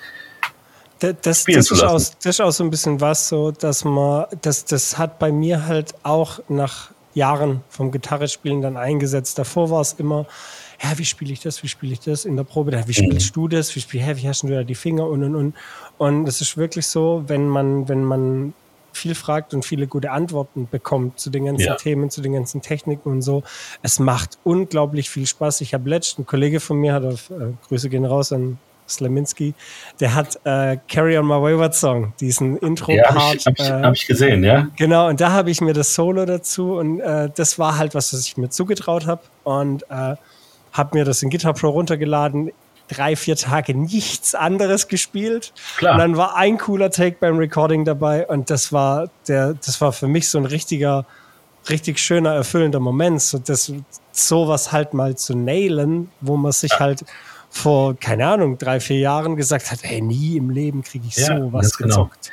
das, 0.99 1.15
das, 1.21 1.45
das, 1.45 1.71
ist 1.71 1.83
auch, 1.83 1.93
das 1.93 2.25
ist 2.25 2.41
auch 2.41 2.51
so 2.51 2.61
ein 2.61 2.69
bisschen 2.69 2.99
was, 2.99 3.29
so 3.29 3.51
dass 3.51 3.85
man, 3.85 4.25
das, 4.41 4.65
das 4.65 4.97
hat 4.97 5.17
bei 5.17 5.31
mir 5.31 5.65
halt 5.65 5.95
auch 6.03 6.39
nach 6.49 6.91
Jahren 7.13 7.61
vom 7.69 7.91
Gitarrespielen 7.91 8.61
dann 8.61 8.75
eingesetzt. 8.75 9.39
Davor 9.39 9.69
war 9.69 9.79
es 9.79 9.93
immer, 9.93 10.25
ja, 10.81 10.97
wie 10.97 11.05
spiele 11.05 11.33
ich 11.33 11.41
das, 11.41 11.61
wie 11.63 11.67
spiele 11.67 11.93
ich 11.93 11.99
das 11.99 12.25
in 12.25 12.35
der 12.35 12.43
Probe, 12.43 12.71
wie 12.85 12.93
spielst 12.93 13.35
mhm. 13.35 13.41
du 13.41 13.47
das, 13.49 13.75
wie, 13.75 13.81
spiel, 13.81 14.01
hä, 14.01 14.13
wie 14.15 14.27
hast 14.27 14.43
du 14.43 14.47
da 14.47 14.63
die 14.63 14.75
Finger 14.75 15.07
und 15.07 15.23
und 15.23 15.35
und. 15.35 15.55
Und 15.97 16.27
es 16.27 16.41
ist 16.41 16.57
wirklich 16.57 16.87
so, 16.87 17.23
wenn 17.27 17.47
man, 17.47 17.89
wenn 17.89 18.03
man 18.03 18.53
viel 18.93 19.15
fragt 19.15 19.53
und 19.53 19.65
viele 19.65 19.87
gute 19.87 20.11
Antworten 20.11 20.67
bekommt 20.69 21.19
zu 21.19 21.29
den 21.29 21.45
ganzen 21.45 21.65
ja. 21.65 21.75
Themen, 21.75 22.09
zu 22.09 22.21
den 22.21 22.33
ganzen 22.33 22.61
Techniken 22.61 23.09
und 23.09 23.21
so. 23.21 23.43
Es 23.81 23.99
macht 23.99 24.37
unglaublich 24.43 25.09
viel 25.09 25.27
Spaß. 25.27 25.61
Ich 25.61 25.73
habe 25.73 25.89
letztens, 25.89 26.19
ein 26.19 26.25
Kollege 26.25 26.59
von 26.59 26.77
mir 26.77 26.93
hat 26.93 27.05
auf, 27.05 27.29
äh, 27.29 27.53
Grüße 27.67 27.89
gehen 27.89 28.05
raus 28.05 28.31
an 28.31 28.57
Slaminski, 28.87 29.53
der 29.99 30.15
hat 30.15 30.39
äh, 30.45 30.77
Carry 30.87 31.17
on 31.17 31.27
My 31.27 31.35
Wayward 31.35 31.75
Song, 31.75 32.13
diesen 32.19 32.57
Intro-Part. 32.57 32.97
Ja, 32.97 33.13
habe 33.13 33.35
ich, 33.35 33.45
hab 33.45 33.59
ich, 33.59 33.65
äh, 33.65 33.71
hab 33.71 33.93
ich, 33.93 34.07
gesehen, 34.07 34.43
ja. 34.43 34.67
Genau, 34.77 35.07
und 35.07 35.21
da 35.21 35.31
habe 35.31 35.51
ich 35.51 35.61
mir 35.61 35.73
das 35.73 35.93
Solo 35.93 36.25
dazu 36.25 36.73
und 36.73 36.99
äh, 36.99 37.29
das 37.35 37.59
war 37.59 37.77
halt 37.77 37.93
was, 37.93 38.13
was 38.13 38.25
ich 38.25 38.37
mir 38.37 38.49
zugetraut 38.49 39.05
habe 39.05 39.21
und 39.43 39.83
äh, 39.91 40.15
habe 40.79 40.97
mir 40.97 41.05
das 41.05 41.21
in 41.21 41.29
Guitar 41.29 41.53
Pro 41.53 41.69
runtergeladen 41.69 42.51
drei, 42.89 43.15
vier 43.15 43.35
Tage 43.35 43.75
nichts 43.75 44.35
anderes 44.35 44.87
gespielt. 44.87 45.53
Klar. 45.77 45.93
Und 45.93 45.99
dann 45.99 46.17
war 46.17 46.35
ein 46.35 46.57
cooler 46.57 46.89
Take 46.89 47.17
beim 47.19 47.37
Recording 47.37 47.85
dabei 47.85 48.27
und 48.27 48.49
das 48.49 48.73
war 48.73 49.09
der, 49.27 49.53
das 49.53 49.79
war 49.79 49.93
für 49.93 50.07
mich 50.07 50.27
so 50.27 50.37
ein 50.37 50.45
richtiger, 50.45 51.05
richtig 51.69 51.99
schöner, 51.99 52.33
erfüllender 52.33 52.79
Moment, 52.79 53.21
so 53.21 53.37
das, 53.37 53.71
sowas 54.11 54.71
halt 54.71 54.93
mal 54.93 55.15
zu 55.15 55.35
nailen, 55.35 56.09
wo 56.19 56.35
man 56.35 56.51
sich 56.51 56.71
ja. 56.71 56.79
halt 56.79 57.05
vor, 57.51 57.95
keine 57.95 58.27
Ahnung, 58.27 58.57
drei, 58.57 58.79
vier 58.79 58.99
Jahren 58.99 59.35
gesagt 59.35 59.71
hat, 59.71 59.79
hey, 59.83 60.01
nie 60.01 60.37
im 60.37 60.49
Leben 60.49 60.83
kriege 60.83 61.05
ich 61.07 61.17
ja, 61.17 61.37
sowas 61.37 61.77
genau. 61.77 61.87
gezockt. 61.87 62.31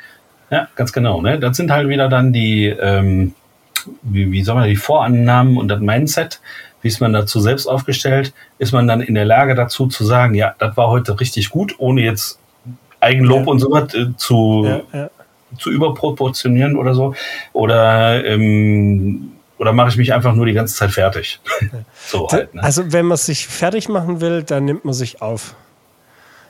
Genau. 0.49 0.63
Ja, 0.63 0.69
ganz 0.75 0.93
genau. 0.93 1.21
Ne? 1.21 1.39
Das 1.39 1.57
sind 1.57 1.71
halt 1.71 1.89
wieder 1.89 2.09
dann 2.09 2.33
die, 2.33 2.67
ähm, 2.67 3.35
wie, 4.03 4.31
wie 4.31 4.43
soll 4.43 4.55
man 4.55 4.69
die 4.69 4.77
Vorannahmen 4.77 5.57
und 5.57 5.69
das 5.69 5.81
Mindset, 5.81 6.41
wie 6.87 6.89
ist 6.89 7.01
man 7.01 7.13
dazu 7.13 7.41
selbst 7.41 7.67
aufgestellt, 7.67 8.33
ist 8.59 8.71
man 8.71 8.87
dann 8.87 9.01
in 9.01 9.17
der 9.17 9.25
Lage 9.25 9.57
dazu 9.57 9.89
zu 9.89 10.05
sagen, 10.05 10.35
ja, 10.35 10.55
das 10.61 10.77
war 10.77 10.87
heute 10.87 11.19
richtig 11.19 11.51
gut, 11.51 11.75
ohne 11.79 12.03
jetzt 12.03 12.39
Eigenlob 13.01 13.47
ja. 13.47 13.47
und 13.47 13.59
sowas 13.59 13.93
äh, 13.95 14.07
zu, 14.17 14.65
ja, 14.65 14.83
ja. 14.97 15.11
zu 15.59 15.73
überproportionieren 15.73 16.77
oder 16.77 16.95
so. 16.95 17.13
Oder, 17.53 18.25
ähm, 18.25 19.33
oder 19.59 19.73
mache 19.73 19.89
ich 19.89 19.97
mich 19.97 20.15
einfach 20.15 20.33
nur 20.37 20.47
die 20.47 20.53
ganze 20.53 20.77
Zeit 20.77 20.93
fertig? 20.93 21.41
so 22.07 22.29
halt, 22.31 22.55
ne? 22.55 22.63
Also 22.63 22.93
wenn 22.93 23.07
man 23.07 23.17
sich 23.17 23.49
fertig 23.49 23.89
machen 23.89 24.21
will, 24.21 24.45
dann 24.45 24.65
nimmt 24.65 24.85
man 24.85 24.95
sich 24.95 25.21
auf. 25.21 25.57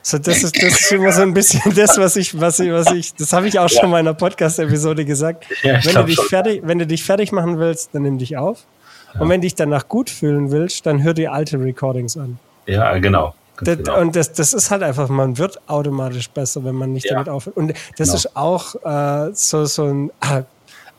So, 0.03 0.19
das, 0.19 0.43
ist, 0.43 0.55
das 0.61 0.81
ist 0.81 0.91
immer 0.91 1.11
so 1.11 1.23
ein 1.23 1.33
bisschen 1.33 1.73
das, 1.73 1.97
was 1.97 2.15
ich, 2.15 2.39
was 2.39 2.59
ich, 2.59 2.71
was 2.71 2.91
ich, 2.91 3.15
das 3.15 3.33
habe 3.33 3.47
ich 3.47 3.57
auch 3.57 3.69
schon 3.69 3.89
mal 3.89 3.99
in 3.99 4.07
einer 4.07 4.13
Podcast-Episode 4.13 5.03
gesagt. 5.03 5.47
Ja, 5.63 5.83
wenn, 5.83 5.95
du 5.95 6.03
dich 6.05 6.21
fertig, 6.21 6.61
wenn 6.63 6.77
du 6.77 6.85
dich 6.85 7.03
fertig 7.03 7.31
machen 7.31 7.57
willst, 7.57 7.95
dann 7.95 8.03
nimm 8.03 8.19
dich 8.19 8.37
auf. 8.37 8.67
Ja. 9.13 9.21
Und 9.21 9.29
wenn 9.29 9.41
dich 9.41 9.55
danach 9.55 9.87
gut 9.87 10.09
fühlen 10.09 10.51
willst, 10.51 10.85
dann 10.85 11.03
hör 11.03 11.13
dir 11.13 11.33
alte 11.33 11.59
Recordings 11.59 12.17
an. 12.17 12.39
Ja, 12.65 12.97
genau. 12.99 13.33
Das, 13.61 13.77
genau. 13.77 13.99
Und 13.99 14.15
das, 14.15 14.33
das 14.33 14.53
ist 14.53 14.69
halt 14.69 14.83
einfach, 14.83 15.09
man 15.09 15.37
wird 15.37 15.59
automatisch 15.67 16.29
besser, 16.29 16.63
wenn 16.63 16.75
man 16.75 16.93
nicht 16.93 17.05
ja. 17.05 17.13
damit 17.13 17.29
aufhört. 17.29 17.57
Und 17.57 17.73
das 17.97 18.09
genau. 18.09 18.13
ist 18.13 18.35
auch 18.35 18.75
äh, 18.83 19.33
so, 19.33 19.65
so 19.65 19.85
ein, 19.85 20.11
ah, 20.19 20.43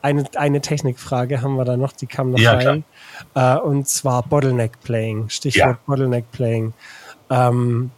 eine, 0.02 0.24
eine 0.36 0.60
Technikfrage 0.60 1.42
haben 1.42 1.56
wir 1.56 1.64
da 1.64 1.76
noch, 1.76 1.92
die 1.92 2.06
kam 2.06 2.30
noch 2.30 2.38
ja, 2.38 2.52
rein. 2.52 2.84
Äh, 3.34 3.56
und 3.56 3.88
zwar 3.88 4.22
Bottleneck 4.22 4.80
Playing, 4.82 5.28
Stichwort 5.28 5.66
ja. 5.66 5.78
Bottleneck 5.86 6.30
Playing. 6.32 6.72
Ähm, 7.30 7.90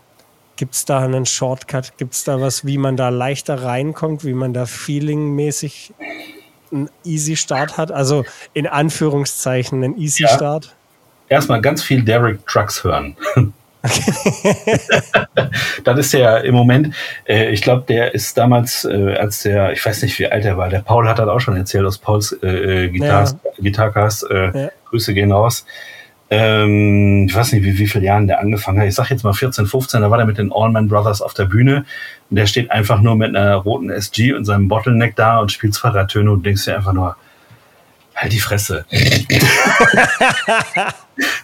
Gibt 0.57 0.75
es 0.75 0.85
da 0.85 0.99
einen 0.99 1.25
Shortcut? 1.25 1.97
Gibt 1.97 2.13
es 2.13 2.25
da 2.25 2.39
was, 2.39 2.67
wie 2.67 2.77
man 2.77 2.99
da 2.99 3.09
leichter 3.09 3.63
reinkommt, 3.63 4.25
wie 4.25 4.35
man 4.35 4.53
da 4.53 4.67
feelingmäßig 4.67 5.95
einen 6.73 6.89
Easy 7.05 7.37
Start 7.37 7.77
hat? 7.77 7.93
Also 7.93 8.25
in 8.53 8.67
Anführungszeichen 8.67 9.83
einen 9.83 9.99
Easy 9.99 10.27
Start? 10.27 10.67
Ja. 10.67 11.37
Erstmal 11.37 11.61
ganz 11.61 11.83
viel 11.83 12.03
Derek 12.03 12.47
Trucks 12.47 12.83
hören. 12.83 13.17
Okay. 13.37 13.53
das 15.85 15.99
ist 15.99 16.13
ja 16.13 16.37
im 16.39 16.55
Moment, 16.55 16.95
äh, 17.27 17.51
ich 17.51 17.63
glaube, 17.63 17.85
der 17.89 18.15
ist 18.15 18.37
damals, 18.37 18.85
äh, 18.85 19.15
als 19.15 19.43
der, 19.43 19.73
ich 19.73 19.85
weiß 19.85 20.03
nicht, 20.03 20.19
wie 20.19 20.27
alt 20.27 20.45
er 20.45 20.59
war, 20.59 20.69
der 20.69 20.81
Paul 20.81 21.09
hat 21.09 21.19
das 21.19 21.29
auch 21.29 21.41
schon 21.41 21.57
erzählt 21.57 21.87
aus 21.87 21.97
Pauls 21.97 22.33
äh, 22.43 22.89
Gitar 22.89 23.25
ja. 23.25 23.51
Gitarcast. 23.59 24.31
Äh, 24.31 24.65
ja. 24.65 24.71
Grüße 24.91 25.15
gehen 25.15 25.33
raus 25.33 25.65
ähm, 26.31 27.27
ich 27.29 27.35
weiß 27.35 27.53
nicht, 27.53 27.65
wie, 27.65 27.77
wie 27.77 27.89
viele 27.89 28.05
Jahren 28.05 28.29
der 28.29 28.41
angefangen 28.41 28.81
hat. 28.81 28.87
Ich 28.87 28.95
sag 28.95 29.11
jetzt 29.11 29.25
mal 29.25 29.33
14, 29.33 29.67
15, 29.67 30.01
da 30.01 30.11
war 30.11 30.17
der 30.17 30.27
mit 30.27 30.39
den 30.39 30.53
Allman 30.53 30.89
Brothers 30.89 31.23
auf 31.23 31.35
der 31.35 31.47
Bühne. 31.47 31.85
Und 32.31 32.37
der 32.37 32.47
steht 32.47 32.71
einfach 32.71 33.01
nur 33.01 33.17
mit 33.17 33.35
einer 33.35 33.57
roten 33.57 33.91
SG 33.91 34.33
und 34.33 34.45
seinem 34.45 34.69
Bottleneck 34.69 35.17
da 35.17 35.41
und 35.41 35.51
spielt 35.51 35.75
zwei, 35.75 35.91
drei 35.91 36.05
Töne 36.05 36.31
und 36.31 36.47
denkst 36.47 36.65
dir 36.65 36.77
einfach 36.77 36.93
nur, 36.93 37.17
halt 38.21 38.33
die 38.33 38.41
Fresse. 38.41 38.85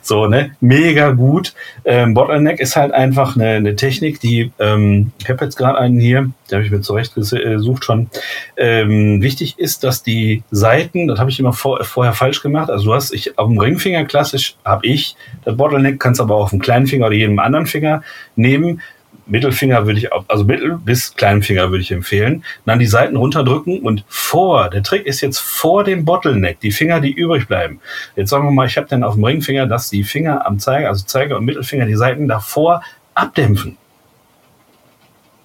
so, 0.03 0.27
ne? 0.27 0.57
Mega 0.61 1.11
gut. 1.11 1.55
Ähm, 1.85 2.15
Bottleneck 2.15 2.61
ist 2.61 2.77
halt 2.77 2.93
einfach 2.93 3.35
eine, 3.37 3.51
eine 3.51 3.77
Technik, 3.77 4.21
die, 4.21 4.53
ähm, 4.59 5.13
ich 5.19 5.29
habe 5.29 5.45
jetzt 5.45 5.57
gerade 5.57 5.79
einen 5.79 5.99
hier, 5.99 6.31
der 6.51 6.59
habe 6.59 6.67
ich 6.67 6.71
mir 6.71 6.83
zurechtgesucht 6.83 7.85
schon. 7.85 8.09
Ähm, 8.57 9.23
wichtig 9.23 9.59
ist, 9.59 9.85
dass 9.85 10.03
die 10.03 10.43
Seiten, 10.51 11.09
das 11.09 11.19
habe 11.19 11.31
ich 11.31 11.41
immer 11.41 11.53
vor, 11.53 11.83
vorher 11.85 12.13
falsch 12.13 12.43
gemacht. 12.43 12.71
Also 12.71 12.87
du 12.87 12.95
hast, 12.95 13.13
ich 13.13 13.39
auf 13.39 13.49
dem 13.49 13.59
Ringfinger 13.59 14.05
klassisch 14.05 14.57
habe 14.65 14.87
ich 14.87 15.17
das 15.45 15.57
Bottleneck, 15.57 15.99
kannst 15.99 16.21
aber 16.21 16.37
auch 16.37 16.45
auf 16.45 16.51
dem 16.51 16.61
kleinen 16.61 16.87
Finger 16.87 17.07
oder 17.07 17.15
jedem 17.15 17.39
anderen 17.39 17.67
Finger 17.67 18.03
nehmen. 18.37 18.83
Mittelfinger 19.27 19.87
würde 19.87 19.99
ich, 19.99 20.09
also 20.13 20.45
Mittel 20.45 20.79
bis 20.79 21.15
kleinen 21.15 21.43
Finger 21.43 21.71
würde 21.71 21.83
ich 21.83 21.91
empfehlen. 21.91 22.45
Dann 22.65 22.79
die 22.79 22.87
Seiten 22.87 23.17
runterdrücken 23.17 23.81
und 23.81 24.05
vor, 24.09 24.71
der 24.71 24.83
Trick 24.83 25.05
ist 25.05 25.21
jetzt 25.21 25.39
vor 25.39 25.85
dem 25.85 26.05
Bottleneck, 26.05 26.61
die 26.61 26.71
Finger, 26.71 27.01
die 27.01 27.13
übrig 27.13 27.49
bleiben. 27.49 27.81
Jetzt 28.15 28.31
sagen 28.31 28.45
wir 28.45 28.53
mal, 28.53 28.67
ich 28.67 28.77
habe 28.77 28.87
dann 28.89 29.03
auf 29.03 29.15
dem 29.15 29.25
Ringfinger, 29.25 29.67
dass 29.67 29.91
die 29.91 30.05
Finger 30.05 30.47
am 30.47 30.59
Zeiger, 30.59 30.89
also 30.89 31.05
Zeiger 31.05 31.37
und 31.37 31.45
Mittelfinger, 31.45 31.87
die 31.87 31.97
Seiten 31.97 32.29
davor 32.29 32.83
abdämpfen. 33.15 33.77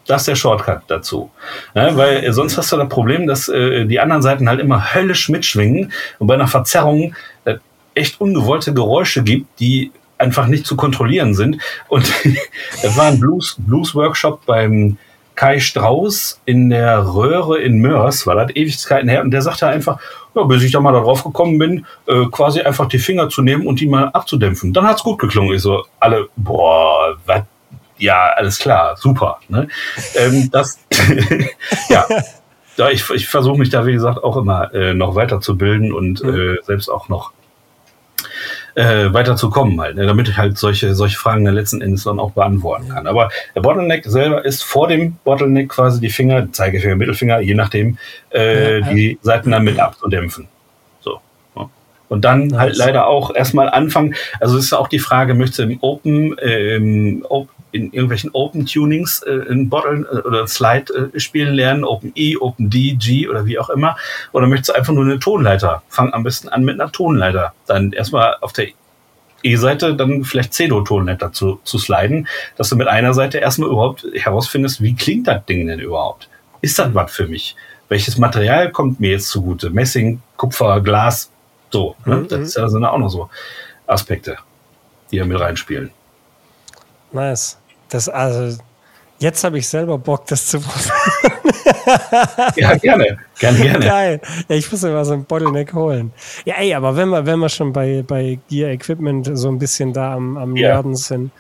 Das 0.08 0.22
ist 0.22 0.28
der 0.28 0.36
Shortcut 0.36 0.82
dazu. 0.88 1.32
Ja, 1.74 1.96
weil 1.96 2.32
sonst 2.34 2.58
hast 2.58 2.72
du 2.72 2.78
das 2.78 2.90
Problem, 2.90 3.28
dass 3.28 3.48
äh, 3.50 3.86
die 3.86 4.00
anderen 4.00 4.22
Seiten 4.22 4.50
halt 4.50 4.60
immer 4.60 4.94
höllisch 4.94 5.30
mitschwingen 5.30 5.92
und 6.20 6.28
bei 6.28 6.34
einer 6.34 6.48
Verzerrung 6.48 7.16
äh, 7.46 7.56
echt 7.94 8.20
ungewollte 8.20 8.74
Geräusche 8.74 9.24
gibt, 9.24 9.60
die 9.60 9.92
einfach 10.22 10.48
nicht 10.48 10.66
zu 10.66 10.76
kontrollieren 10.76 11.34
sind. 11.34 11.58
Und 11.90 12.12
das 12.82 12.96
war 12.96 13.06
ein 13.06 13.20
Blues, 13.20 13.58
Blues-Workshop 13.60 14.46
beim 14.46 14.98
Kai 15.36 15.60
Strauß 15.60 16.42
in 16.46 16.70
der 16.70 17.14
Röhre 17.14 17.60
in 17.60 17.80
Mörs, 17.80 18.28
war 18.28 18.36
das 18.36 18.56
Ewigkeiten 18.56 19.10
her, 19.10 19.22
und 19.22 19.32
der 19.32 19.42
sagte 19.42 19.68
einfach, 19.68 20.00
ja, 20.36 20.44
bis 20.44 20.64
ich 20.64 20.72
da 20.72 20.80
mal 20.80 20.94
darauf 20.94 21.24
gekommen 21.24 21.58
bin, 21.58 21.86
äh, 22.06 22.26
quasi 22.32 22.62
einfach 22.62 22.88
die 22.88 23.00
Finger 23.00 23.30
zu 23.30 23.42
nehmen 23.42 23.66
und 23.66 23.80
die 23.80 23.88
mal 23.88 24.10
abzudämpfen. 24.10 24.74
Dann 24.74 24.86
hat's 24.86 25.04
gut 25.04 25.20
geklungen. 25.20 25.56
Ich 25.56 25.62
so, 25.62 25.86
alle, 26.00 26.28
boah, 26.36 27.18
was? 27.26 27.44
Ja, 27.98 28.32
alles 28.36 28.58
klar, 28.58 28.96
super. 28.98 29.40
Ne? 29.48 29.68
Ähm, 30.16 30.50
das, 30.52 30.80
ja, 31.90 32.06
da 32.78 32.90
ich, 32.90 33.08
ich 33.12 33.28
versuche 33.28 33.60
mich 33.60 33.70
da, 33.70 33.86
wie 33.86 33.94
gesagt, 33.94 34.24
auch 34.24 34.38
immer 34.38 34.74
äh, 34.74 34.94
noch 34.94 35.16
weiterzubilden 35.16 35.92
und 35.94 36.24
mhm. 36.24 36.56
äh, 36.56 36.58
selbst 36.64 36.90
auch 36.90 37.10
noch 37.10 37.32
äh, 38.76 39.12
weiter 39.14 39.36
zu 39.36 39.50
kommen 39.50 39.80
halt, 39.80 39.96
ne, 39.96 40.06
damit 40.06 40.30
ich 40.30 40.38
halt 40.38 40.58
solche, 40.58 40.96
solche 40.96 41.18
Fragen 41.18 41.46
dann 41.46 41.56
letzten 41.56 41.82
Endes 41.82 42.04
dann 42.04 42.20
auch 42.20 42.32
beantworten 42.32 42.90
kann. 42.90 43.08
Aber 43.08 43.30
der 43.56 43.62
Bottleneck 43.62 44.06
selber 44.06 44.44
ist 44.46 44.64
vor 44.64 44.88
dem 44.88 45.18
Bottleneck 45.24 45.70
quasi 45.70 46.00
die 46.00 46.10
Finger, 46.10 46.52
Zeigefinger, 46.52 46.96
Mittelfinger, 46.96 47.40
je 47.40 47.54
nachdem, 47.54 47.98
äh, 48.34 48.80
ja, 48.80 48.90
die 48.90 49.20
Seiten 49.22 49.52
dann 49.52 49.64
mit 49.64 49.80
abzudämpfen. 49.80 50.48
So. 51.02 51.20
Ja. 51.56 51.70
Und 52.10 52.26
dann 52.26 52.58
halt 52.58 52.76
leider 52.78 53.08
auch 53.08 53.34
erstmal 53.34 53.70
anfangen. 53.70 54.16
Also 54.40 54.58
es 54.58 54.66
ist 54.66 54.74
auch 54.74 54.88
die 54.88 55.00
Frage, 55.00 55.34
möchtest 55.34 55.60
du 55.60 55.64
im 55.64 55.78
Open, 55.82 56.38
äh, 56.38 56.76
im 56.76 57.26
in 57.72 57.92
irgendwelchen 57.92 58.32
Open 58.34 58.66
Tunings 58.66 59.22
äh, 59.24 59.32
in 59.32 59.70
Bottle 59.70 60.08
äh, 60.12 60.28
oder 60.28 60.48
Slide 60.48 61.12
äh, 61.14 61.20
spielen 61.20 61.54
lernen, 61.54 61.84
Open 61.84 62.12
E, 62.16 62.36
Open 62.38 62.70
D, 62.70 62.96
G 62.96 63.28
oder 63.28 63.46
wie 63.46 63.60
auch 63.60 63.70
immer. 63.70 63.98
Oder 64.32 64.48
möchtest 64.48 64.70
du 64.70 64.74
einfach 64.74 64.94
nur 64.94 65.06
eine 65.06 65.20
Tonleiter? 65.20 65.84
Fang 65.90 66.14
am 66.14 66.24
besten 66.24 66.50
an 66.50 66.64
mit 66.64 66.80
einer 66.80 66.92
Tonleiter. 66.92 67.54
Dann 67.68 67.92
erstmal 67.94 68.36
auf 68.42 68.54
der 68.54 68.68
E-Seite 69.44 69.96
dann 69.96 70.24
vielleicht 70.24 70.54
C-Do-Tonleiter 70.54 71.32
zu, 71.34 71.60
zu 71.64 71.78
sliden, 71.78 72.28
dass 72.58 72.70
du 72.70 72.76
mit 72.76 72.88
einer 72.88 73.14
Seite 73.14 73.40
erstmal 73.40 73.70
überhaupt 73.70 74.06
herausfindest, 74.14 74.82
wie 74.82 74.96
klingt 74.96 75.28
das 75.28 75.46
Ding 75.46 75.68
denn 75.68 75.80
überhaupt? 75.80 76.30
Ist 76.62 76.78
das 76.78 76.94
was 76.94 77.12
für 77.12 77.28
mich? 77.28 77.56
Welches 77.90 78.18
Material 78.18 78.72
kommt 78.72 79.00
mir 79.00 79.12
jetzt 79.12 79.30
zugute? 79.30 79.70
Messing, 79.70 80.22
Kupfer, 80.38 80.82
Glas, 80.82 81.32
so. 81.72 81.96
Ne? 82.06 82.18
Mhm. 82.18 82.28
Das 82.28 82.54
sind 82.54 82.82
ja 82.82 82.92
auch 82.92 82.98
noch 82.98 83.10
so 83.10 83.30
Aspekte, 83.88 84.38
die 85.12 85.18
da 85.18 85.26
mit 85.26 85.40
reinspielen. 85.40 85.92
Nice. 87.12 87.58
Das 87.92 88.08
also, 88.08 88.58
jetzt 89.20 89.44
habe 89.44 89.60
ich 89.60 89.68
selber 89.68 89.98
Bock, 89.98 90.26
das 90.26 90.48
zu 90.48 90.60
probieren. 90.60 92.54
ja, 92.56 92.76
gerne. 92.78 93.18
Gerne, 93.38 93.58
gerne. 93.62 93.86
Geil. 93.86 94.22
Ja, 94.48 94.56
ich 94.56 94.72
muss 94.72 94.82
mir 94.82 94.92
mal 94.92 95.06
so 95.06 95.14
ein 95.14 95.26
Bottleneck 95.26 95.74
holen. 95.74 96.12
Ja, 96.46 96.56
ey, 96.56 96.74
aber 96.74 96.96
wenn 96.96 97.10
wir, 97.10 97.26
wenn 97.26 97.40
wir 97.40 97.50
schon 97.50 97.74
bei, 97.74 98.04
bei 98.08 98.40
Gear 98.50 98.72
Equipment 98.72 99.30
so 99.34 99.50
ein 99.50 99.60
bisschen 99.60 99.94
da 99.94 100.14
am, 100.14 100.38
am 100.38 100.56
ja. 100.56 100.70
Nerden 100.70 100.96
sind, 100.96 101.32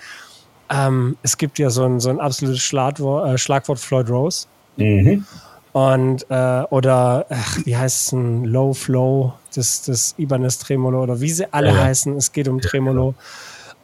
ähm, 0.69 1.17
es 1.23 1.37
gibt 1.37 1.57
ja 1.57 1.69
so 1.69 1.85
ein, 1.85 1.99
so 2.01 2.09
ein 2.09 2.19
absolutes 2.19 2.61
Schlagwort, 2.61 3.29
äh, 3.29 3.37
Schlagwort 3.37 3.79
Floyd 3.79 4.09
Rose. 4.09 4.47
Mhm. 4.75 5.25
Und, 5.71 6.25
äh, 6.29 6.63
oder, 6.69 7.25
ach, 7.29 7.59
wie 7.63 7.77
heißt 7.77 8.07
es 8.07 8.11
ein 8.11 8.43
Low 8.43 8.73
Flow, 8.73 9.33
das, 9.55 9.83
das 9.83 10.15
Ibanez 10.17 10.59
Tremolo 10.59 11.01
oder 11.01 11.21
wie 11.21 11.29
sie 11.29 11.51
alle 11.53 11.69
ja. 11.69 11.83
heißen. 11.83 12.17
Es 12.17 12.33
geht 12.33 12.49
um 12.49 12.59
Tremolo. 12.59 13.15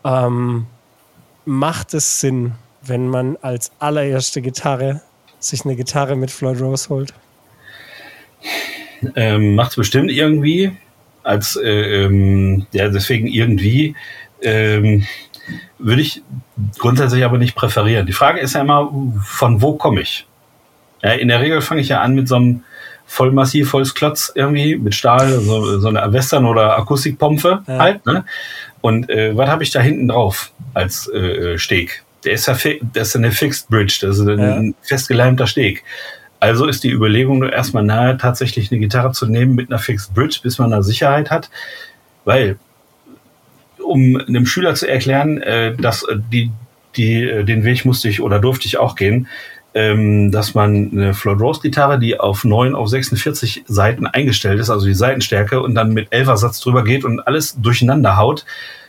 Ähm, 0.03 0.68
macht 1.48 1.93
es 1.93 2.20
Sinn, 2.20 2.54
wenn 2.84 3.08
man 3.08 3.38
als 3.41 3.72
allererste 3.80 4.41
Gitarre 4.41 5.02
sich 5.39 5.66
eine 5.66 5.76
Gitarre 5.76 6.16
mit 6.16 6.30
Floyd 6.30 6.60
Rose 6.62 6.89
holt? 6.89 7.14
Ähm, 9.16 9.56
Macht 9.56 9.72
es 9.72 9.76
bestimmt 9.78 10.12
irgendwie. 10.12 10.76
Als 11.24 11.56
äh, 11.56 12.04
ähm, 12.04 12.68
ja, 12.72 12.89
deswegen 12.89 13.28
irgendwie 13.28 13.95
ähm, 14.41 15.06
würde 15.78 16.02
ich 16.02 16.22
grundsätzlich 16.78 17.24
aber 17.24 17.38
nicht 17.38 17.56
präferieren. 17.56 18.06
Die 18.06 18.14
Frage 18.14 18.39
ist 18.39 18.54
ja 18.54 18.62
immer, 18.62 18.91
von 19.24 19.62
wo 19.62 19.74
komme 19.74 20.02
ich? 20.02 20.26
Ja, 21.04 21.12
in 21.12 21.28
der 21.28 21.39
Regel 21.39 21.62
fange 21.62 21.82
ich 21.82 21.89
ja 21.89 22.02
an 22.02 22.16
mit 22.16 22.28
so 22.28 22.36
einem 22.36 22.64
vollmassiv 23.06 23.72
Holzklotz 23.72 24.32
irgendwie 24.36 24.76
mit 24.76 24.93
Stahl, 24.93 25.39
so, 25.39 25.80
so 25.80 25.88
eine 25.88 26.12
Western- 26.12 26.45
oder 26.45 26.78
Akustikpompe 26.78 27.64
ja. 27.66 27.80
halt. 27.80 28.06
Ne? 28.06 28.26
Und 28.82 29.09
äh, 29.09 29.36
was 29.36 29.49
habe 29.49 29.63
ich 29.63 29.71
da 29.71 29.82
hinten 29.82 30.07
drauf 30.07 30.51
als 30.73 31.07
äh, 31.09 31.57
Steg? 31.57 32.03
Der 32.23 32.34
ist 32.34 32.47
ja 32.47 32.55
das 32.93 33.09
ist 33.09 33.15
eine 33.15 33.32
Fixed 33.32 33.69
Bridge, 33.69 33.99
das 34.01 34.19
ist 34.19 34.28
ein 34.28 34.65
ja. 34.67 34.73
festgeleimter 34.82 35.47
Steg. 35.47 35.84
Also 36.39 36.67
ist 36.67 36.84
die 36.84 36.91
Überlegung 36.91 37.39
nur 37.39 37.51
erstmal 37.51 37.84
nahe, 37.84 38.17
tatsächlich 38.17 38.71
eine 38.71 38.80
Gitarre 38.80 39.11
zu 39.11 39.25
nehmen 39.25 39.55
mit 39.55 39.69
einer 39.69 39.80
Fixed 39.80 40.13
Bridge, 40.13 40.39
bis 40.43 40.59
man 40.59 40.71
da 40.71 40.82
Sicherheit 40.84 41.32
hat. 41.32 41.49
Weil, 42.25 42.57
um 43.84 44.17
einem 44.17 44.45
Schüler 44.45 44.75
zu 44.75 44.88
erklären, 44.88 45.41
äh, 45.41 45.75
dass 45.75 46.05
die, 46.32 46.51
die, 46.95 47.23
äh, 47.23 47.43
den 47.43 47.63
Weg 47.63 47.86
musste 47.86 48.09
ich 48.09 48.21
oder 48.21 48.39
durfte 48.39 48.67
ich 48.67 48.78
auch 48.78 48.95
gehen, 48.95 49.28
ähm, 49.78 50.32
dass 50.32 50.55
man 50.55 50.89
eine 50.91 51.13
Floyd 51.13 51.39
Rose 51.39 51.61
Gitarre, 51.61 51.99
die 51.99 52.19
auf 52.19 52.43
9 52.43 52.73
auf 52.73 52.89
46 52.89 53.65
Seiten 53.67 54.07
eingestellt 54.07 54.59
ist, 54.59 54.71
also 54.71 54.88
die 54.88 54.95
Seitenstärke 54.95 55.61
und 55.61 55.75
dann 55.75 55.93
mit 55.93 56.11
11er 56.11 56.36
Satz 56.36 56.59
drüber 56.59 56.84
geht 56.84 57.05
und 57.05 57.19
alles 57.19 57.61
durcheinander 57.61 58.17
haut, 58.17 58.43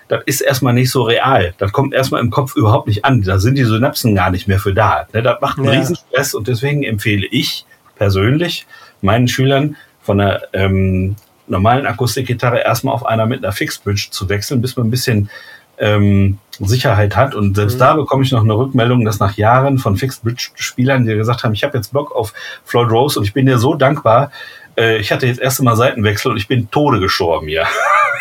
das 0.08 0.22
ist 0.24 0.40
erstmal 0.40 0.72
nicht 0.72 0.90
so 0.90 1.02
real. 1.02 1.52
Das 1.58 1.72
kommt 1.72 1.92
erstmal 1.92 2.22
im 2.22 2.30
Kopf 2.30 2.56
überhaupt 2.56 2.88
nicht 2.88 3.04
an. 3.04 3.20
Da 3.20 3.38
sind 3.38 3.58
die 3.58 3.64
Synapsen 3.64 4.14
gar 4.14 4.30
nicht 4.30 4.48
mehr 4.48 4.58
für 4.58 4.72
da. 4.72 5.06
Ne, 5.12 5.22
das 5.22 5.38
macht 5.42 5.58
einen 5.58 5.66
ja. 5.66 5.72
Riesenstress 5.72 6.32
und 6.32 6.48
deswegen 6.48 6.82
empfehle 6.82 7.26
ich 7.30 7.66
persönlich 7.96 8.66
meinen 9.02 9.28
Schülern 9.28 9.76
von 10.00 10.18
einer 10.18 10.40
ähm, 10.54 11.16
normalen 11.48 11.86
Akustikgitarre 11.86 12.60
erstmal 12.60 12.94
auf 12.94 13.04
einer 13.04 13.26
mit 13.26 13.44
einer 13.44 13.52
Fixed 13.52 13.84
Bridge 13.84 14.08
zu 14.10 14.26
wechseln, 14.30 14.62
bis 14.62 14.74
man 14.74 14.86
ein 14.86 14.90
bisschen 14.90 15.28
ähm, 15.76 16.38
Sicherheit 16.66 17.16
hat. 17.16 17.34
Und 17.34 17.56
selbst 17.56 17.74
mhm. 17.74 17.80
da 17.80 17.94
bekomme 17.94 18.24
ich 18.24 18.32
noch 18.32 18.42
eine 18.42 18.56
Rückmeldung, 18.56 19.04
dass 19.04 19.18
nach 19.18 19.36
Jahren 19.36 19.78
von 19.78 19.96
Fixed 19.96 20.22
Bridge-Spielern, 20.22 21.06
die 21.06 21.14
gesagt 21.14 21.44
haben, 21.44 21.54
ich 21.54 21.64
habe 21.64 21.76
jetzt 21.76 21.92
Bock 21.92 22.14
auf 22.14 22.32
Floyd 22.64 22.90
Rose 22.90 23.18
und 23.18 23.24
ich 23.24 23.32
bin 23.32 23.46
dir 23.46 23.58
so 23.58 23.74
dankbar. 23.74 24.30
Äh, 24.76 24.98
ich 24.98 25.12
hatte 25.12 25.26
jetzt 25.26 25.40
erst 25.40 25.58
einmal 25.58 25.76
Seitenwechsel 25.76 26.32
und 26.32 26.36
ich 26.36 26.48
bin 26.48 26.70
Tode 26.70 27.00
gestorben, 27.00 27.48
ja. 27.48 27.66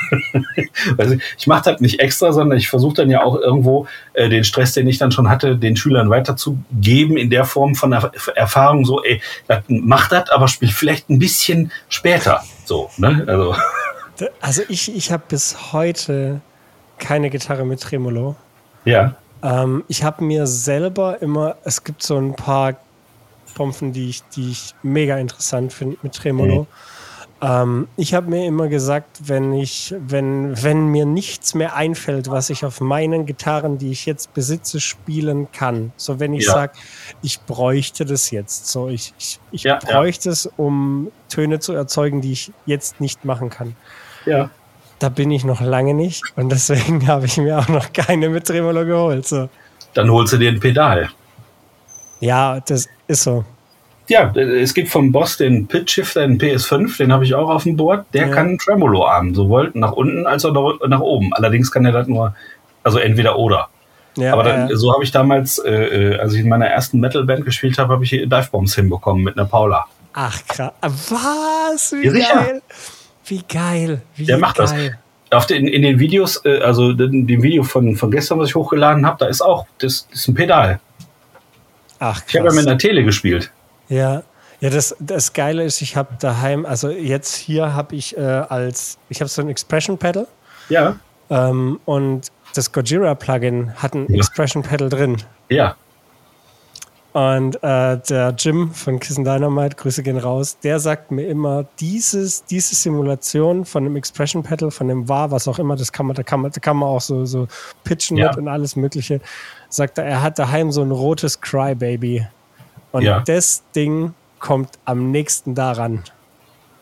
ich 1.38 1.48
mache 1.48 1.72
das 1.72 1.82
nicht 1.82 2.00
extra, 2.00 2.32
sondern 2.32 2.58
ich 2.58 2.70
versuche 2.70 2.96
dann 2.96 3.10
ja 3.10 3.24
auch 3.24 3.36
irgendwo 3.36 3.88
äh, 4.14 4.30
den 4.30 4.44
Stress, 4.44 4.74
den 4.74 4.88
ich 4.88 4.98
dann 4.98 5.12
schon 5.12 5.30
hatte, 5.30 5.58
den 5.58 5.76
Schülern 5.76 6.10
weiterzugeben 6.10 7.18
in 7.18 7.30
der 7.30 7.46
Form 7.46 7.76
von 7.76 7.92
er 7.92 8.12
Erfahrung, 8.36 8.86
so, 8.86 9.04
ey, 9.04 9.22
mach 9.68 10.08
das, 10.10 10.30
aber 10.30 10.48
spiel 10.48 10.70
vielleicht 10.70 11.10
ein 11.10 11.20
bisschen 11.20 11.72
später. 11.90 12.44
So, 12.66 12.90
ne? 12.98 13.24
Also, 13.28 13.56
also 14.42 14.62
ich, 14.70 14.96
ich 14.96 15.12
habe 15.12 15.24
bis 15.28 15.74
heute 15.74 16.42
keine 16.98 17.30
Gitarre 17.30 17.66
mit 17.66 17.82
Tremolo. 17.82 18.36
Ja. 18.86 19.16
Ähm, 19.44 19.84
ich 19.88 20.04
habe 20.04 20.24
mir 20.24 20.48
selber 20.48 21.22
immer, 21.22 21.56
es 21.64 21.84
gibt 21.84 22.04
so 22.04 22.18
ein 22.18 22.36
paar 22.36 22.76
Pompen, 23.56 23.94
die 23.94 24.10
ich, 24.10 24.24
die 24.36 24.52
ich 24.52 24.76
mega 24.84 25.18
interessant 25.18 25.74
finde 25.74 25.98
mit 26.02 26.14
Tremolo. 26.14 26.62
Mhm. 26.62 26.68
Ähm, 27.40 27.88
ich 27.98 28.16
habe 28.16 28.30
mir 28.30 28.48
immer 28.48 28.68
gesagt, 28.68 29.28
wenn 29.28 29.54
ich, 29.54 29.94
wenn, 30.00 30.62
wenn 30.64 30.88
mir 30.88 31.06
nichts 31.06 31.54
mehr 31.54 31.76
einfällt, 31.76 32.32
was 32.32 32.50
ich 32.50 32.66
auf 32.66 32.82
meinen 32.82 33.28
Gitarren, 33.28 33.78
die 33.78 33.92
ich 33.92 34.08
jetzt 34.08 34.34
besitze, 34.34 34.80
spielen 34.80 35.52
kann. 35.52 35.92
So 35.98 36.20
wenn 36.20 36.34
ich 36.34 36.46
ja. 36.46 36.54
sage, 36.54 36.74
ich 37.22 37.40
bräuchte 37.42 38.06
das 38.06 38.32
jetzt. 38.32 38.68
So 38.68 38.90
ich, 38.90 39.14
ich, 39.20 39.40
ich 39.52 39.64
ja, 39.64 39.78
bräuchte 39.78 40.30
ja. 40.30 40.34
es, 40.34 40.50
um 40.58 41.12
Töne 41.30 41.60
zu 41.60 41.74
erzeugen, 41.74 42.22
die 42.22 42.32
ich 42.32 42.52
jetzt 42.66 43.00
nicht 43.02 43.24
machen 43.24 43.52
kann. 43.52 43.76
Ja. 44.26 44.50
Da 45.00 45.10
bin 45.10 45.30
ich 45.32 45.46
noch 45.46 45.62
lange 45.62 45.94
nicht 45.94 46.24
und 46.36 46.52
deswegen 46.52 47.08
habe 47.08 47.26
ich 47.26 47.38
mir 47.38 47.60
auch 47.60 47.68
noch 47.68 47.94
keine 47.94 48.30
mit 48.30 48.46
Tremolo 48.48 48.86
geholt. 48.86 49.28
So. 49.28 49.50
Dann 49.94 50.12
holst 50.12 50.34
du 50.34 50.38
dir 50.38 50.50
ein 50.50 50.60
Pedal. 50.60 51.10
Ja, 52.20 52.60
das 52.60 52.88
ist 53.08 53.24
so. 53.24 53.46
Ja, 54.08 54.32
es 54.36 54.74
gibt 54.74 54.90
vom 54.90 55.12
Boss 55.12 55.38
den 55.38 55.68
Pitch 55.68 55.92
Shifter, 55.92 56.22
den 56.26 56.40
PS5, 56.40 56.98
den 56.98 57.12
habe 57.12 57.26
ich 57.26 57.36
auch 57.36 57.50
auf 57.50 57.64
dem 57.64 57.76
Board. 57.76 58.06
Der 58.14 58.28
ja. 58.28 58.34
kann 58.34 58.48
einen 58.48 58.58
Tremolo-Arm, 58.58 59.36
sowohl 59.36 59.72
nach 59.74 59.92
unten 59.92 60.26
als 60.26 60.46
auch 60.46 60.80
nach 60.88 61.02
oben. 61.02 61.34
Allerdings 61.34 61.72
kann 61.72 61.86
er 61.86 61.92
das 61.92 62.08
nur, 62.08 62.34
also 62.84 63.00
entweder 63.00 63.38
oder. 63.38 63.68
Ja, 64.16 64.34
Aber 64.34 64.44
dann, 64.44 64.76
so 64.76 64.94
habe 64.94 65.04
ich 65.04 65.12
damals, 65.12 65.60
äh, 65.60 65.72
äh, 66.14 66.20
als 66.20 66.34
ich 66.34 66.42
in 66.42 66.50
meiner 66.50 66.68
ersten 66.68 67.00
Metal-Band 67.00 67.46
gespielt 67.46 67.78
habe, 67.78 67.94
habe 67.94 68.04
ich 68.04 68.12
Dive 68.12 68.48
Bombs 68.50 68.76
hinbekommen 68.76 69.24
mit 69.24 69.38
einer 69.38 69.46
Paula. 69.46 69.86
Ach 70.14 70.42
krass. 70.48 70.72
Was? 70.82 71.92
Wie 71.92 72.08
ja, 72.08 72.34
geil. 72.34 72.62
Wie 73.28 73.44
geil. 73.48 74.02
Wie 74.16 74.26
Der 74.26 74.38
macht 74.38 74.58
geil. 74.58 74.98
das. 75.30 75.38
Auf 75.38 75.46
den, 75.46 75.68
in 75.68 75.82
den 75.82 76.00
Videos, 76.00 76.44
äh, 76.46 76.60
also 76.60 76.94
dem 76.94 77.28
Video 77.44 77.64
von, 77.64 77.96
von 77.98 78.12
gestern, 78.12 78.40
was 78.40 78.50
ich 78.50 78.56
hochgeladen 78.56 79.06
habe, 79.06 79.18
da 79.20 79.26
ist 79.28 79.42
auch, 79.42 79.66
das, 79.80 80.08
das 80.10 80.22
ist 80.22 80.28
ein 80.30 80.36
Pedal. 80.36 80.80
Ach, 82.00 82.16
krass. 82.22 82.26
Ich 82.30 82.38
habe 82.38 82.48
ja 82.48 82.54
mit 82.54 82.68
einer 82.68 82.78
Tele 82.78 83.04
gespielt. 83.04 83.52
Ja, 83.90 84.24
ja, 84.60 84.70
das, 84.70 84.96
das 85.00 85.34
Geile 85.34 85.64
ist, 85.64 85.82
ich 85.82 85.96
habe 85.96 86.16
daheim, 86.20 86.66
also 86.66 86.90
jetzt 86.90 87.36
hier 87.36 87.74
habe 87.74 87.96
ich 87.96 88.18
äh, 88.18 88.22
als, 88.22 88.98
ich 89.10 89.20
habe 89.20 89.30
so 89.30 89.42
ein 89.42 89.50
Expression 89.50 89.98
Pedal. 89.98 90.28
Ja. 90.70 90.98
Ähm, 91.30 91.80
und 91.86 92.32
das 92.56 92.72
Gojira 92.72 93.14
Plugin 93.14 93.74
hat 93.76 93.94
ein 93.94 94.08
ja. 94.10 94.18
Expression 94.18 94.64
Pedal 94.64 94.90
drin. 94.90 95.18
Ja. 95.50 95.76
Und 97.18 97.56
äh, 97.64 97.98
der 97.98 98.36
Jim 98.38 98.72
von 98.76 99.00
Kissen 99.00 99.24
Dynamite, 99.24 99.76
Grüße 99.76 100.04
gehen 100.04 100.20
raus, 100.20 100.60
der 100.60 100.80
sagt 100.80 101.10
mir 101.10 101.24
immer, 101.24 101.66
dieses, 101.80 102.46
diese 102.46 102.76
Simulation 102.76 103.66
von 103.66 103.86
dem 103.86 103.96
Expression 103.96 104.44
Pedal, 104.44 104.70
von 104.70 104.88
dem 104.88 105.10
war, 105.10 105.32
was 105.32 105.48
auch 105.48 105.58
immer, 105.58 105.76
das 105.76 105.92
kann 105.92 106.06
man, 106.06 106.16
da 106.16 106.22
kann 106.22 106.42
man, 106.42 106.52
da 106.52 106.60
kann 106.60 106.78
man 106.78 106.90
auch 106.90 107.02
so, 107.02 107.26
so 107.26 107.48
pitchen 107.84 108.18
ja. 108.18 108.28
mit 108.28 108.38
und 108.38 108.48
alles 108.48 108.76
Mögliche, 108.76 109.20
sagt 109.68 109.98
er, 109.98 110.06
er 110.06 110.22
hat 110.22 110.38
daheim 110.38 110.72
so 110.72 110.84
ein 110.84 110.92
rotes 110.92 111.42
Crybaby 111.42 112.28
und 112.92 113.02
ja. 113.02 113.22
das 113.22 113.64
Ding 113.76 114.14
kommt 114.38 114.78
am 114.86 115.10
nächsten 115.10 115.56
daran. 115.56 116.04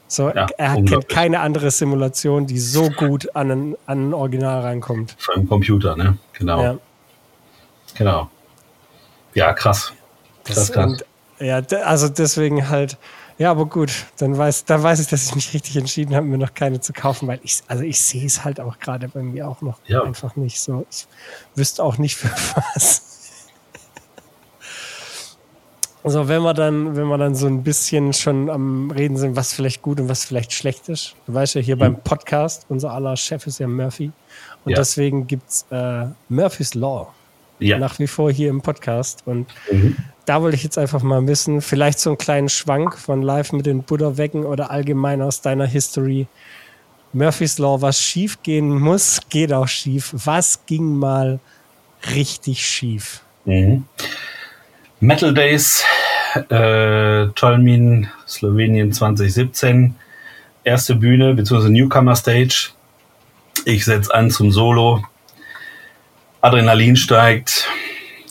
So, 0.09 0.31
ja, 0.31 0.47
er 0.57 0.83
kennt 0.83 1.07
keine 1.07 1.39
andere 1.39 1.71
Simulation, 1.71 2.45
die 2.45 2.59
so 2.59 2.89
gut 2.89 3.33
an 3.37 3.51
ein, 3.51 3.77
an 3.85 4.09
ein 4.09 4.13
Original 4.13 4.63
reinkommt. 4.63 5.15
Von 5.17 5.35
einem 5.35 5.47
Computer, 5.47 5.95
ne? 5.95 6.17
Genau. 6.33 6.77
Genau. 7.95 8.29
Ja, 9.33 9.53
krass. 9.53 9.93
Das, 10.45 10.71
das 10.71 10.71
und, 10.71 11.05
ja, 11.39 11.61
also 11.83 12.07
deswegen 12.07 12.69
halt, 12.69 12.97
ja, 13.37 13.51
aber 13.51 13.65
gut, 13.65 13.91
dann 14.17 14.37
weiß, 14.37 14.65
dann 14.65 14.81
weiß 14.81 15.01
ich, 15.01 15.07
dass 15.07 15.25
ich 15.25 15.35
mich 15.35 15.53
richtig 15.53 15.75
entschieden 15.75 16.15
habe, 16.15 16.25
mir 16.25 16.37
noch 16.37 16.53
keine 16.53 16.79
zu 16.79 16.93
kaufen, 16.93 17.27
weil 17.27 17.39
ich, 17.43 17.61
also 17.67 17.83
ich 17.83 17.99
sehe 18.01 18.25
es 18.25 18.45
halt 18.45 18.59
auch 18.59 18.79
gerade 18.79 19.09
bei 19.09 19.21
mir 19.21 19.49
auch 19.49 19.61
noch 19.61 19.79
ja. 19.87 20.03
einfach 20.03 20.35
nicht 20.37 20.59
so. 20.59 20.85
Ich 20.89 21.07
wüsste 21.55 21.83
auch 21.83 21.97
nicht 21.97 22.15
für 22.15 22.29
was. 22.29 23.15
Also 26.05 26.27
wenn 26.27 26.43
wir 26.43 26.53
dann, 26.53 26.95
wenn 26.95 27.07
wir 27.07 27.17
dann 27.17 27.33
so 27.33 27.47
ein 27.47 27.63
bisschen 27.63 28.13
schon 28.13 28.47
am 28.51 28.91
Reden 28.91 29.17
sind, 29.17 29.35
was 29.35 29.53
vielleicht 29.53 29.81
gut 29.81 29.99
und 29.99 30.07
was 30.07 30.23
vielleicht 30.23 30.53
schlecht 30.53 30.87
ist. 30.87 31.15
Du 31.25 31.33
weißt 31.33 31.55
ja 31.55 31.61
hier 31.61 31.77
mhm. 31.77 31.79
beim 31.79 31.95
Podcast, 31.99 32.67
unser 32.69 32.91
aller 32.91 33.17
Chef 33.17 33.47
ist 33.47 33.59
ja 33.59 33.67
Murphy. 33.67 34.11
Und 34.65 34.71
ja. 34.71 34.77
deswegen 34.77 35.25
gibt 35.25 35.49
es 35.49 35.65
äh, 35.71 36.05
Murphy's 36.29 36.75
Law. 36.75 37.11
Ja. 37.57 37.79
Nach 37.79 37.97
wie 37.97 38.05
vor 38.05 38.31
hier 38.31 38.51
im 38.51 38.61
Podcast. 38.61 39.23
Und 39.25 39.47
mhm. 39.71 39.97
Da 40.25 40.41
wollte 40.41 40.55
ich 40.55 40.63
jetzt 40.63 40.77
einfach 40.77 41.03
mal 41.03 41.25
wissen, 41.27 41.61
vielleicht 41.61 41.99
so 41.99 42.09
einen 42.09 42.17
kleinen 42.17 42.49
Schwank 42.49 42.97
von 42.97 43.21
live 43.21 43.51
mit 43.51 43.65
den 43.65 43.83
Buddha 43.83 44.17
wecken 44.17 44.45
oder 44.45 44.71
allgemein 44.71 45.21
aus 45.21 45.41
deiner 45.41 45.65
History. 45.65 46.27
Murphy's 47.13 47.59
Law, 47.59 47.81
was 47.81 47.99
schief 48.01 48.41
gehen 48.43 48.69
muss, 48.79 49.19
geht 49.29 49.53
auch 49.53 49.67
schief. 49.67 50.11
Was 50.13 50.65
ging 50.65 50.97
mal 50.97 51.39
richtig 52.13 52.65
schief? 52.65 53.21
Mhm. 53.45 53.85
Metal 54.99 55.33
Days, 55.33 55.83
äh, 56.49 57.27
Tolmin, 57.35 58.09
Slowenien 58.27 58.91
2017. 58.91 59.95
Erste 60.63 60.95
Bühne, 60.95 61.35
beziehungsweise 61.35 61.71
Newcomer 61.71 62.15
Stage. 62.15 62.71
Ich 63.65 63.85
setze 63.85 64.13
an 64.13 64.31
zum 64.31 64.51
Solo. 64.51 65.03
Adrenalin 66.41 66.95
steigt. 66.95 67.67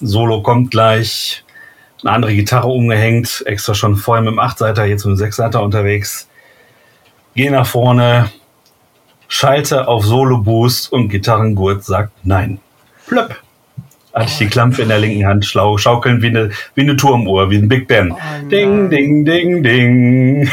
Solo 0.00 0.42
kommt 0.42 0.70
gleich. 0.72 1.43
Eine 2.04 2.12
andere 2.12 2.34
Gitarre 2.34 2.68
umgehängt. 2.68 3.42
Extra 3.46 3.74
schon 3.74 3.96
vorher 3.96 4.22
mit 4.22 4.32
dem 4.32 4.40
8-Seiter, 4.40 4.84
jetzt 4.84 5.06
mit 5.06 5.18
dem 5.18 5.26
6-Seiter 5.26 5.62
unterwegs. 5.62 6.28
Geh 7.34 7.50
nach 7.50 7.66
vorne. 7.66 8.30
Schalte 9.26 9.88
auf 9.88 10.04
Solo 10.04 10.38
Boost 10.38 10.92
und 10.92 11.08
Gitarrengurt 11.08 11.82
sagt 11.82 12.12
nein. 12.22 12.60
Plöpp 13.06 13.40
hatte 14.14 14.28
ich 14.28 14.38
die 14.38 14.46
Klampe 14.46 14.82
in 14.82 14.88
der 14.88 14.98
linken 14.98 15.26
Hand, 15.26 15.44
schlau, 15.44 15.76
schaukeln 15.76 16.22
wie 16.22 16.28
eine, 16.28 16.50
wie 16.74 16.82
eine 16.82 16.96
Turmuhr, 16.96 17.50
wie 17.50 17.56
ein 17.56 17.68
Big 17.68 17.88
Ben. 17.88 18.12
Oh 18.12 18.48
ding, 18.48 18.88
ding, 18.88 19.24
ding, 19.24 19.62
ding. 19.62 20.50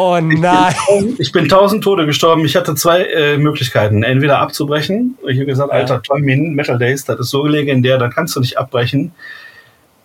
Oh 0.00 0.20
nein. 0.20 0.76
Ich 1.18 1.32
bin, 1.32 1.48
tausend 1.48 1.82
Tode 1.82 2.06
gestorben. 2.06 2.44
Ich 2.44 2.54
hatte 2.54 2.76
zwei 2.76 3.02
äh, 3.02 3.36
Möglichkeiten. 3.36 4.04
Entweder 4.04 4.38
abzubrechen. 4.38 5.18
Ich 5.26 5.38
habe 5.38 5.46
gesagt, 5.46 5.72
ja. 5.72 5.78
alter, 5.80 6.00
Tolmin, 6.00 6.54
Metal 6.54 6.78
Days, 6.78 7.04
das 7.04 7.18
ist 7.18 7.30
so 7.30 7.44
legendär, 7.44 7.98
da 7.98 8.08
kannst 8.08 8.36
du 8.36 8.40
nicht 8.40 8.58
abbrechen. 8.58 9.10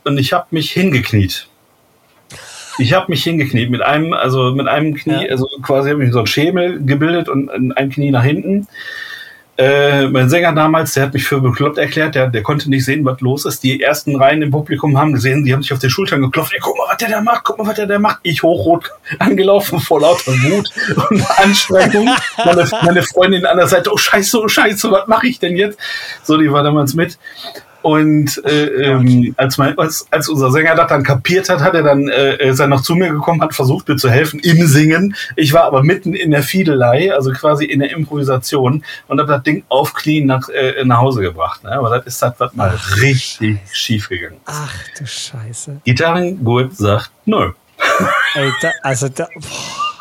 Und 0.03 0.17
ich 0.17 0.33
habe 0.33 0.47
mich 0.49 0.71
hingekniet. 0.71 1.47
Ich 2.79 2.93
habe 2.93 3.05
mich 3.09 3.23
hingekniet 3.23 3.69
mit 3.69 3.83
einem, 3.83 4.13
also 4.13 4.55
mit 4.55 4.67
einem 4.67 4.95
Knie, 4.95 5.25
ja. 5.25 5.29
also 5.29 5.47
quasi 5.61 5.91
habe 5.91 6.03
ich 6.03 6.11
so 6.11 6.21
ein 6.21 6.27
Schemel 6.27 6.83
gebildet 6.83 7.29
und 7.29 7.51
ein 7.77 7.89
Knie 7.91 8.09
nach 8.09 8.23
hinten. 8.23 8.67
Äh, 9.55 10.07
mein 10.07 10.29
Sänger 10.29 10.51
damals, 10.53 10.93
der 10.93 11.03
hat 11.03 11.13
mich 11.13 11.25
für 11.25 11.39
bekloppt 11.39 11.77
erklärt, 11.77 12.15
der, 12.15 12.27
der 12.27 12.41
konnte 12.41 12.71
nicht 12.71 12.85
sehen, 12.85 13.05
was 13.05 13.21
los 13.21 13.45
ist. 13.45 13.61
Die 13.61 13.81
ersten 13.81 14.15
Reihen 14.15 14.41
im 14.41 14.49
Publikum 14.49 14.97
haben 14.97 15.13
gesehen, 15.13 15.43
die 15.43 15.53
haben 15.53 15.61
sich 15.61 15.71
auf 15.71 15.77
den 15.77 15.91
Schultern 15.91 16.21
geklopft. 16.21 16.53
Ey, 16.53 16.59
guck 16.59 16.75
mal, 16.75 16.87
was 16.89 16.97
der 16.97 17.09
da 17.09 17.21
macht, 17.21 17.43
guck 17.43 17.59
mal, 17.59 17.67
was 17.67 17.75
der 17.75 17.85
da 17.85 17.99
macht. 17.99 18.19
Ich 18.23 18.41
hochrot 18.41 18.89
angelaufen 19.19 19.79
vor 19.79 20.01
lauter 20.01 20.31
Wut 20.31 20.71
und 21.09 21.23
Anstrengung. 21.39 22.09
Meine, 22.43 22.67
meine 22.83 23.03
Freundin 23.03 23.45
an 23.45 23.57
der 23.57 23.67
Seite, 23.67 23.91
oh 23.93 23.97
Scheiße, 23.97 24.41
oh 24.41 24.47
Scheiße, 24.47 24.89
was 24.89 25.07
mache 25.07 25.27
ich 25.27 25.37
denn 25.39 25.55
jetzt? 25.55 25.77
So, 26.23 26.37
die 26.37 26.51
war 26.51 26.63
damals 26.63 26.95
mit. 26.95 27.19
Und 27.83 28.41
äh, 28.45 28.65
ähm, 28.91 29.35
als, 29.35 29.57
mein, 29.57 29.77
als, 29.77 30.07
als 30.09 30.29
unser 30.29 30.51
Sänger 30.51 30.73
das 30.73 30.87
dann 30.87 31.03
kapiert 31.03 31.49
hat, 31.49 31.59
hat 31.59 31.75
er 31.75 31.83
dann 31.83 32.07
äh, 32.07 32.47
ist 32.47 32.59
er 32.59 32.67
noch 32.67 32.81
zu 32.81 32.95
mir 32.95 33.11
gekommen, 33.11 33.41
hat 33.41 33.53
versucht 33.53 33.89
mir 33.89 33.97
zu 33.97 34.09
helfen 34.09 34.39
im 34.39 34.65
Singen. 34.65 35.15
Ich 35.35 35.51
war 35.51 35.65
aber 35.65 35.83
mitten 35.83 36.13
in 36.13 36.31
der 36.31 36.43
Fiedelei, 36.43 37.13
also 37.13 37.33
quasi 37.33 37.65
in 37.65 37.81
der 37.81 37.91
Improvisation 37.91 38.85
und 39.09 39.19
habe 39.19 39.29
das 39.29 39.43
Ding 39.43 39.65
auf 39.67 39.93
Clean 39.93 40.25
nach, 40.25 40.47
äh, 40.47 40.85
nach 40.85 40.99
Hause 40.99 41.21
gebracht. 41.21 41.61
Ne? 41.65 41.73
Aber 41.73 41.89
das 41.89 42.05
ist 42.07 42.21
das 42.21 42.35
was 42.37 42.53
mal 42.55 42.73
Ach, 42.73 43.01
richtig 43.01 43.59
Scheiße. 43.59 43.75
schief 43.75 44.07
gegangen. 44.07 44.37
Ach 44.45 44.73
du 44.97 45.05
Scheiße. 45.05 45.81
Gitarrengurt 45.83 46.77
sagt 46.77 47.11
nö. 47.25 47.51
Ey, 48.35 48.49
da, 48.61 48.71
also 48.81 49.09
da, 49.09 49.27
boah 49.35 49.92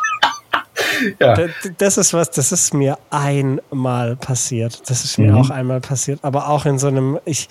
ja. 1.19 1.37
Das 1.79 1.99
ist 1.99 2.15
was, 2.15 2.31
das 2.31 2.53
ist 2.53 2.75
mir 2.75 2.99
einmal 3.11 4.17
passiert. 4.17 4.83
Das 4.89 5.05
ist 5.05 5.19
mir 5.19 5.33
mhm. 5.33 5.39
auch 5.39 5.51
einmal 5.51 5.81
passiert. 5.81 6.21
Aber 6.23 6.49
auch 6.49 6.67
in 6.67 6.79
so 6.79 6.89
einem, 6.89 7.19
ich, 7.25 7.49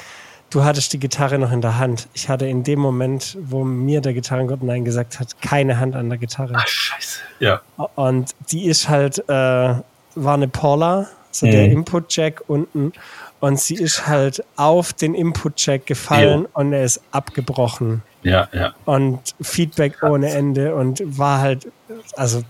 du 0.49 0.63
hattest 0.63 0.93
die 0.93 0.99
Gitarre 0.99 1.39
noch 1.39 1.51
in 1.51 1.61
der 1.61 1.79
Hand. 1.79 2.07
Ich 2.13 2.29
hatte 2.29 2.45
in 2.45 2.63
dem 2.63 2.79
Moment, 2.79 3.37
wo 3.41 3.63
mir 3.63 4.01
der 4.01 4.13
Gitarrengott 4.13 4.63
Nein 4.63 4.85
gesagt 4.85 5.19
hat, 5.19 5.41
keine 5.41 5.79
Hand 5.79 5.95
an 5.95 6.09
der 6.09 6.17
Gitarre. 6.17 6.53
Ach, 6.55 6.67
scheiße. 6.67 7.19
Ja. 7.39 7.61
Und 7.95 8.35
die 8.51 8.65
ist 8.65 8.89
halt, 8.89 9.19
äh, 9.29 9.31
war 10.15 10.33
eine 10.33 10.47
Paula, 10.47 11.07
so 11.31 11.45
mhm. 11.45 11.51
der 11.51 11.71
Input-Jack 11.71 12.43
unten. 12.47 12.93
Und 13.39 13.59
sie 13.59 13.75
ist 13.75 14.05
halt 14.07 14.43
auf 14.55 14.93
den 14.93 15.15
Input-Jack 15.15 15.87
gefallen 15.87 16.43
ja. 16.43 16.49
und 16.53 16.73
er 16.73 16.83
ist 16.83 17.01
abgebrochen. 17.11 18.03
Ja, 18.21 18.47
ja. 18.53 18.75
Und 18.85 19.19
Feedback 19.41 20.03
ohne 20.03 20.29
Ende 20.29 20.75
und 20.75 21.01
war 21.17 21.41
halt, 21.41 21.67
also 22.15 22.43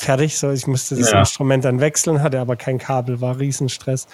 fertig. 0.00 0.38
So, 0.38 0.50
ich 0.50 0.66
musste 0.66 0.96
das 0.96 1.10
ja. 1.10 1.20
Instrument 1.20 1.64
dann 1.64 1.80
wechseln, 1.80 2.22
hatte 2.22 2.40
aber 2.40 2.56
kein 2.56 2.78
Kabel, 2.78 3.20
war 3.20 3.38
Riesenstress. 3.38 4.06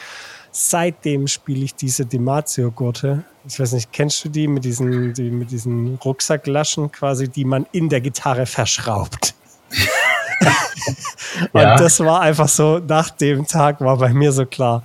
Seitdem 0.50 1.26
spiele 1.26 1.64
ich 1.64 1.74
diese 1.74 2.06
Dematio-Gurte. 2.06 3.24
Ich 3.46 3.60
weiß 3.60 3.72
nicht, 3.72 3.92
kennst 3.92 4.24
du 4.24 4.28
die 4.28 4.48
mit 4.48 4.64
diesen, 4.64 5.12
die, 5.12 5.30
mit 5.30 5.50
diesen 5.50 5.96
Rucksacklaschen 5.96 6.90
quasi, 6.90 7.28
die 7.28 7.44
man 7.44 7.66
in 7.72 7.88
der 7.88 8.00
Gitarre 8.00 8.46
verschraubt? 8.46 9.34
und 11.52 11.60
ja. 11.60 11.76
das 11.76 12.00
war 12.00 12.22
einfach 12.22 12.48
so, 12.48 12.78
nach 12.78 13.10
dem 13.10 13.46
Tag 13.46 13.80
war 13.80 13.98
bei 13.98 14.12
mir 14.12 14.32
so 14.32 14.46
klar, 14.46 14.82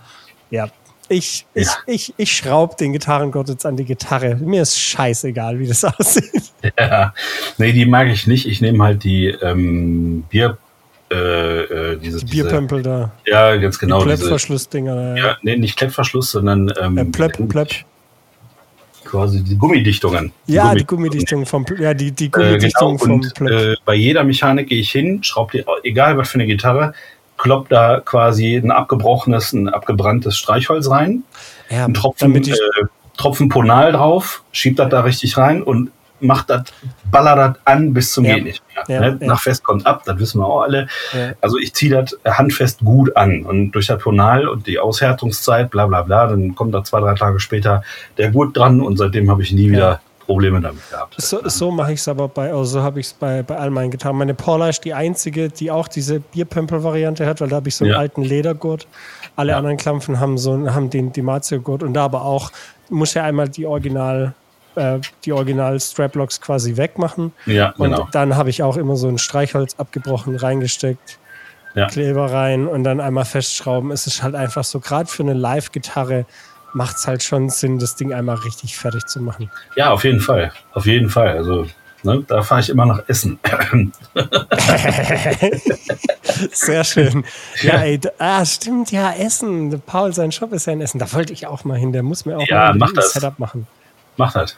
ja, 0.49 0.69
ich, 1.11 1.45
ich, 1.53 1.67
ja. 1.67 1.73
ich, 1.87 2.13
ich 2.15 2.33
schraube 2.33 2.75
den 2.77 2.93
Gitarrengurt 2.93 3.49
jetzt 3.49 3.65
an 3.65 3.75
die 3.75 3.83
Gitarre. 3.83 4.35
Mir 4.35 4.61
ist 4.61 4.79
scheißegal, 4.79 5.59
wie 5.59 5.67
das 5.67 5.83
aussieht. 5.99 6.53
Ja, 6.77 7.13
nee, 7.57 7.73
die 7.73 7.85
mag 7.85 8.07
ich 8.07 8.27
nicht. 8.27 8.47
Ich 8.47 8.61
nehme 8.61 8.83
halt 8.83 9.03
die 9.03 9.27
ähm, 9.27 10.23
Bier 10.29 10.57
äh, 11.11 11.93
äh, 11.93 11.97
diese, 11.97 12.19
die 12.19 12.25
Bierpömpel 12.25 12.81
da. 12.81 13.11
Ja, 13.25 13.55
ganz 13.57 13.77
genau. 13.77 13.99
Die 13.99 14.05
Klettverschlussdinger. 14.05 15.17
Ja, 15.17 15.37
nee, 15.41 15.57
nicht 15.57 15.77
Klettverschluss, 15.77 16.31
sondern 16.31 16.71
ähm, 16.81 16.97
äh, 16.97 17.05
Plöpp, 17.05 17.49
Plöpp. 17.49 17.69
quasi 19.03 19.43
die 19.43 19.57
Gummidichtungen. 19.57 20.31
Die 20.47 20.53
ja, 20.53 20.73
die 20.73 20.85
Gummidichtung 20.85 21.45
vom 21.45 21.65
ja, 21.77 21.93
die, 21.93 22.11
die 22.11 22.31
Gummidichtung 22.31 22.95
äh, 22.95 22.97
genau. 22.97 23.21
vom 23.21 23.31
Plöpp. 23.33 23.51
Äh, 23.51 23.75
bei 23.83 23.95
jeder 23.95 24.23
Mechanik 24.23 24.69
gehe 24.69 24.79
ich 24.79 24.91
hin, 24.91 25.21
schraube 25.21 25.57
die, 25.57 25.65
egal 25.83 26.17
was 26.17 26.29
für 26.29 26.35
eine 26.35 26.45
Gitarre, 26.45 26.93
klopp 27.37 27.67
da 27.67 27.99
quasi 27.99 28.55
ein 28.55 28.71
abgebrochenes, 28.71 29.51
ein 29.51 29.67
abgebranntes 29.67 30.37
Streichholz 30.37 30.89
rein, 30.89 31.23
ja, 31.69 31.85
einen 31.85 31.93
Tropfen, 31.93 32.35
äh, 32.35 32.53
Tropfen 33.17 33.49
Ponal 33.49 33.91
drauf, 33.91 34.43
schiebt 34.53 34.79
das 34.79 34.89
da 34.89 35.01
richtig 35.01 35.37
rein 35.37 35.61
und 35.61 35.91
macht 36.21 36.49
das, 36.49 36.63
ballert 37.09 37.37
das 37.37 37.55
an 37.65 37.93
bis 37.93 38.13
zum 38.13 38.25
ja. 38.25 38.35
geht 38.35 38.43
nicht 38.43 38.63
mehr. 38.73 38.83
Ja, 38.87 39.11
ne? 39.11 39.17
Nach 39.21 39.41
Fest 39.41 39.63
kommt 39.63 39.85
ab, 39.85 40.03
das 40.05 40.19
wissen 40.19 40.39
wir 40.39 40.45
auch 40.45 40.61
alle. 40.61 40.87
Also 41.41 41.57
ich 41.57 41.73
ziehe 41.73 41.91
das 41.91 42.17
handfest 42.25 42.79
gut 42.79 43.15
an 43.15 43.43
und 43.43 43.71
durch 43.71 43.87
das 43.87 44.01
Tonal 44.01 44.47
und 44.47 44.67
die 44.67 44.79
Aushärtungszeit, 44.79 45.69
bla 45.69 45.87
bla 45.87 46.01
bla, 46.01 46.27
dann 46.27 46.55
kommt 46.55 46.73
da 46.73 46.83
zwei, 46.83 46.99
drei 46.99 47.15
Tage 47.15 47.39
später 47.39 47.83
der 48.17 48.31
Gurt 48.31 48.55
dran 48.55 48.81
und 48.81 48.97
seitdem 48.97 49.29
habe 49.29 49.43
ich 49.43 49.51
nie 49.51 49.71
wieder 49.71 50.01
Probleme 50.25 50.61
damit 50.61 50.89
gehabt. 50.89 51.15
So, 51.17 51.41
so 51.43 51.71
mache 51.71 51.93
ich 51.93 51.99
es 51.99 52.07
aber 52.07 52.29
bei, 52.29 52.51
also 52.51 52.63
so 52.63 52.81
habe 52.81 53.01
ich 53.01 53.07
es 53.07 53.13
bei, 53.13 53.43
bei 53.43 53.57
all 53.57 53.69
meinen 53.69 53.91
getan. 53.91 54.15
Meine 54.15 54.33
Paula 54.33 54.69
ist 54.69 54.85
die 54.85 54.93
einzige, 54.93 55.49
die 55.49 55.71
auch 55.71 55.89
diese 55.89 56.21
Bierpömpel-Variante 56.21 57.25
hat, 57.25 57.41
weil 57.41 57.49
da 57.49 57.57
habe 57.57 57.67
ich 57.67 57.75
so 57.75 57.83
einen 57.83 57.93
ja. 57.93 57.99
alten 57.99 58.23
Ledergurt. 58.23 58.87
Alle 59.35 59.51
ja. 59.51 59.57
anderen 59.57 59.77
Klampfen 59.77 60.19
haben 60.19 60.37
so 60.37 60.69
haben 60.73 60.89
den 60.89 61.11
Dimazio-Gurt 61.11 61.83
und 61.83 61.93
da 61.93 62.05
aber 62.05 62.23
auch 62.23 62.51
muss 62.89 63.13
ja 63.13 63.23
einmal 63.23 63.49
die 63.49 63.65
Original 63.65 64.33
äh, 64.75 64.99
die 65.25 65.33
Original 65.33 65.79
Straplocks 65.79 66.41
quasi 66.41 66.77
wegmachen. 66.77 67.33
Ja, 67.45 67.73
und 67.77 67.91
genau. 67.91 68.07
dann 68.11 68.35
habe 68.35 68.49
ich 68.49 68.63
auch 68.63 68.77
immer 68.77 68.95
so 68.95 69.07
ein 69.07 69.17
Streichholz 69.17 69.75
abgebrochen, 69.77 70.35
reingesteckt, 70.35 71.19
ja. 71.73 71.87
Kleber 71.87 72.31
rein 72.31 72.67
und 72.67 72.83
dann 72.83 72.99
einmal 72.99 73.25
festschrauben. 73.25 73.91
Es 73.91 74.05
ist 74.05 74.23
halt 74.23 74.35
einfach 74.35 74.63
so, 74.63 74.79
gerade 74.79 75.07
für 75.07 75.23
eine 75.23 75.33
Live-Gitarre 75.33 76.25
macht 76.73 76.97
es 76.97 77.07
halt 77.07 77.23
schon 77.23 77.49
Sinn, 77.49 77.79
das 77.79 77.95
Ding 77.95 78.13
einmal 78.13 78.35
richtig 78.37 78.77
fertig 78.77 79.05
zu 79.05 79.21
machen. 79.21 79.49
Ja, 79.75 79.91
auf 79.91 80.03
jeden 80.03 80.19
Fall. 80.19 80.51
Auf 80.73 80.85
jeden 80.85 81.09
Fall. 81.09 81.37
Also 81.37 81.65
Ne, 82.03 82.23
da 82.27 82.41
fahre 82.41 82.61
ich 82.61 82.69
immer 82.69 82.87
nach 82.87 83.03
Essen. 83.07 83.37
Sehr 86.51 86.83
schön. 86.83 87.23
Ja, 87.61 87.81
ey, 87.81 87.99
ah, 88.17 88.43
stimmt, 88.43 88.91
ja, 88.91 89.13
Essen. 89.13 89.79
Paul, 89.85 90.11
sein 90.11 90.31
Shop 90.31 90.51
ist 90.51 90.65
ja 90.65 90.73
in 90.73 90.81
Essen. 90.81 90.97
Da 90.97 91.13
wollte 91.13 91.31
ich 91.31 91.45
auch 91.45 91.63
mal 91.63 91.77
hin. 91.77 91.91
Der 91.91 92.01
muss 92.01 92.25
mir 92.25 92.37
auch 92.37 92.47
ja, 92.47 92.73
mal 92.73 92.89
ein 92.89 93.01
Setup 93.03 93.37
machen. 93.37 93.67
Mach 94.21 94.33
das. 94.33 94.55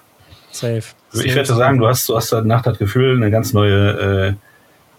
Safe. 0.52 0.84
Also 1.14 1.24
ich 1.24 1.34
werde 1.36 1.54
sagen, 1.54 1.80
du 1.80 1.88
hast, 1.88 2.10
du 2.10 2.18
hast 2.18 2.34
danach 2.34 2.64
das 2.64 2.78
Gefühl, 2.78 3.16
eine 3.16 3.32
ganz 3.32 3.54
neue 3.54 4.34
äh, 4.34 4.34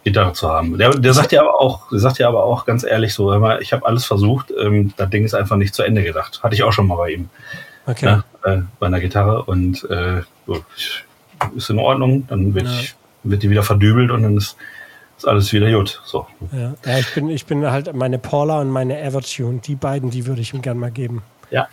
Gitarre 0.04 0.32
zu 0.32 0.48
haben. 0.48 0.78
Der, 0.78 0.88
der 0.92 1.12
sagt 1.12 1.32
ja 1.32 1.42
aber 1.42 1.60
auch, 1.60 1.90
der 1.90 1.98
sagt 1.98 2.18
ja 2.18 2.28
aber 2.28 2.44
auch 2.44 2.64
ganz 2.64 2.82
ehrlich 2.82 3.12
so, 3.12 3.30
ich 3.60 3.74
habe 3.74 3.84
alles 3.84 4.06
versucht, 4.06 4.50
ähm, 4.58 4.94
das 4.96 5.10
Ding 5.10 5.22
ist 5.22 5.34
einfach 5.34 5.56
nicht 5.56 5.74
zu 5.74 5.82
Ende 5.82 6.02
gedacht. 6.02 6.42
Hatte 6.42 6.54
ich 6.54 6.62
auch 6.62 6.72
schon 6.72 6.86
mal 6.86 6.96
bei 6.96 7.10
ihm. 7.10 7.28
Okay. 7.84 8.06
Ja, 8.06 8.24
äh, 8.50 8.62
bei 8.78 8.86
einer 8.86 9.00
Gitarre 9.00 9.42
und 9.42 9.84
äh, 9.90 10.22
ist 11.54 11.68
in 11.68 11.78
Ordnung, 11.78 12.26
dann 12.26 12.54
wird, 12.54 12.64
ja. 12.64 12.80
ich, 12.80 12.94
wird 13.22 13.42
die 13.42 13.50
wieder 13.50 13.62
verdübelt 13.62 14.10
und 14.10 14.22
dann 14.22 14.38
ist, 14.38 14.56
ist 15.18 15.28
alles 15.28 15.52
wieder 15.52 15.70
gut. 15.70 16.00
So. 16.06 16.26
Ja. 16.52 16.72
ja, 16.86 16.98
ich 16.98 17.12
bin, 17.12 17.28
ich 17.28 17.44
bin 17.44 17.70
halt 17.70 17.94
meine 17.94 18.18
Paula 18.18 18.62
und 18.62 18.70
meine 18.70 18.98
Evertune, 18.98 19.58
die 19.58 19.74
beiden, 19.74 20.08
die 20.08 20.24
würde 20.24 20.40
ich 20.40 20.54
ihm 20.54 20.62
gerne 20.62 20.80
mal 20.80 20.90
geben. 20.90 21.22
Ja, 21.50 21.68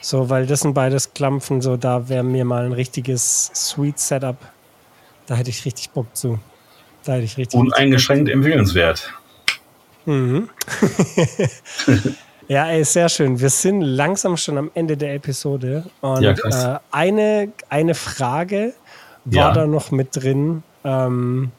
so, 0.00 0.30
weil 0.30 0.46
das 0.46 0.60
sind 0.60 0.74
beides 0.74 1.14
Klampfen, 1.14 1.60
so 1.60 1.76
da 1.76 2.08
wäre 2.08 2.22
mir 2.22 2.44
mal 2.44 2.64
ein 2.64 2.72
richtiges 2.72 3.50
Sweet 3.54 3.98
Setup. 3.98 4.36
Da 5.26 5.34
hätte 5.34 5.50
ich 5.50 5.64
richtig 5.64 5.90
Bock 5.90 6.14
zu. 6.16 6.38
Da 7.04 7.14
hätte 7.14 7.24
ich 7.24 7.36
richtig. 7.36 7.58
Uneingeschränkt 7.58 8.28
empfehlenswert. 8.28 9.12
Mhm. 10.04 10.48
ja, 12.48 12.68
ey, 12.68 12.84
sehr 12.84 13.08
schön. 13.08 13.40
Wir 13.40 13.50
sind 13.50 13.80
langsam 13.80 14.36
schon 14.36 14.56
am 14.58 14.70
Ende 14.74 14.96
der 14.96 15.14
Episode. 15.14 15.84
Und 16.00 16.22
ja, 16.22 16.32
äh, 16.32 16.78
eine, 16.92 17.52
eine 17.68 17.94
Frage 17.94 18.74
war 19.24 19.48
ja. 19.48 19.52
da 19.52 19.66
noch 19.66 19.90
mit 19.90 20.14
drin. 20.16 20.62
Ähm, 20.84 21.50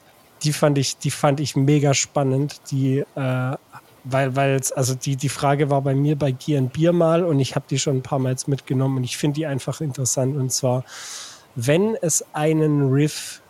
die 0.43 0.53
fand 0.53 0.77
ich, 0.77 0.97
die 0.97 1.11
fand 1.11 1.39
ich 1.39 1.55
mega 1.55 1.93
spannend. 1.93 2.61
Die 2.71 2.99
äh, 3.15 3.55
weil, 4.09 4.35
weil 4.35 4.59
also 4.75 4.95
die, 4.95 5.15
die 5.15 5.29
Frage 5.29 5.69
war 5.69 5.81
bei 5.81 5.95
mir 5.95 6.15
bei 6.15 6.31
Gier 6.31 6.59
und 6.59 6.73
Bier 6.73 6.93
mal 6.93 7.23
und 7.23 7.39
ich 7.39 7.55
habe 7.55 7.65
die 7.69 7.79
schon 7.79 7.97
ein 7.97 8.01
paar 8.03 8.19
Mal 8.19 8.31
jetzt 8.31 8.47
mitgenommen 8.47 8.97
und 8.97 9.03
ich 9.03 9.17
finde 9.17 9.35
die 9.35 9.45
einfach 9.45 9.81
interessant. 9.81 10.35
Und 10.35 10.51
zwar, 10.51 10.83
wenn 11.55 11.95
es 12.01 12.23
einen 12.33 12.89
Riff 12.89 13.41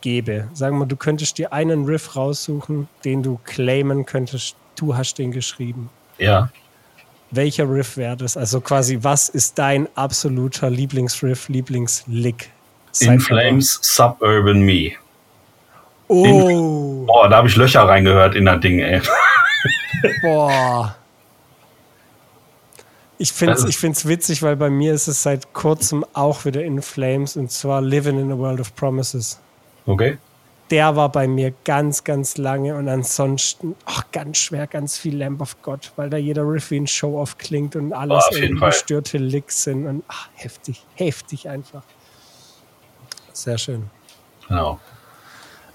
gäbe, 0.00 0.48
sagen 0.52 0.78
wir, 0.78 0.86
du 0.86 0.96
könntest 0.96 1.38
dir 1.38 1.52
einen 1.52 1.84
Riff 1.84 2.16
raussuchen, 2.16 2.88
den 3.04 3.22
du 3.22 3.38
claimen 3.44 4.06
könntest, 4.06 4.56
du 4.76 4.96
hast 4.96 5.18
den 5.18 5.32
geschrieben. 5.32 5.90
Ja. 6.18 6.50
Welcher 7.30 7.68
Riff 7.68 7.96
wäre 7.96 8.16
das? 8.16 8.36
Also 8.36 8.60
quasi, 8.60 8.98
was 9.02 9.28
ist 9.28 9.58
dein 9.58 9.88
absoluter 9.96 10.70
Lieblingsriff, 10.70 11.48
Lieblingslick? 11.48 12.50
In 13.00 13.18
Flames 13.18 13.80
Suburban 13.82 14.60
Me. 14.60 14.92
Oh. 16.06 16.24
In, 16.24 17.08
oh, 17.08 17.26
da 17.28 17.38
habe 17.38 17.48
ich 17.48 17.56
Löcher 17.56 17.82
reingehört 17.82 18.36
in 18.36 18.44
das 18.44 18.60
Ding, 18.60 18.78
ey. 18.78 19.00
Boah. 20.22 20.96
Ich 23.18 23.32
finde 23.32 23.54
es 23.54 23.64
also, 23.64 24.08
witzig, 24.08 24.42
weil 24.42 24.56
bei 24.56 24.70
mir 24.70 24.92
ist 24.92 25.06
es 25.06 25.22
seit 25.22 25.52
kurzem 25.52 26.04
auch 26.14 26.44
wieder 26.44 26.64
in 26.64 26.82
Flames 26.82 27.36
und 27.36 27.50
zwar 27.50 27.80
Living 27.80 28.18
in 28.18 28.32
a 28.32 28.36
World 28.36 28.60
of 28.60 28.74
Promises. 28.74 29.40
Okay. 29.86 30.18
Der 30.70 30.96
war 30.96 31.10
bei 31.10 31.28
mir 31.28 31.52
ganz, 31.64 32.02
ganz 32.02 32.38
lange 32.38 32.74
und 32.74 32.88
ansonsten 32.88 33.76
ach, 33.84 34.04
ganz 34.12 34.38
schwer, 34.38 34.66
ganz 34.66 34.98
viel 34.98 35.16
Lamp 35.16 35.40
of 35.40 35.60
God, 35.62 35.92
weil 35.96 36.10
da 36.10 36.16
jeder 36.16 36.42
Riff 36.42 36.70
wie 36.70 36.80
ein 36.80 36.86
Show-Off 36.86 37.38
klingt 37.38 37.76
und 37.76 37.92
alles 37.92 38.24
oh, 38.30 38.60
gestörte 38.66 39.18
Licks 39.18 39.64
sind 39.64 39.86
und 39.86 40.02
ach, 40.08 40.28
heftig, 40.34 40.84
heftig 40.94 41.48
einfach. 41.48 41.82
Sehr 43.32 43.58
schön. 43.58 43.90
Genau. 44.48 44.80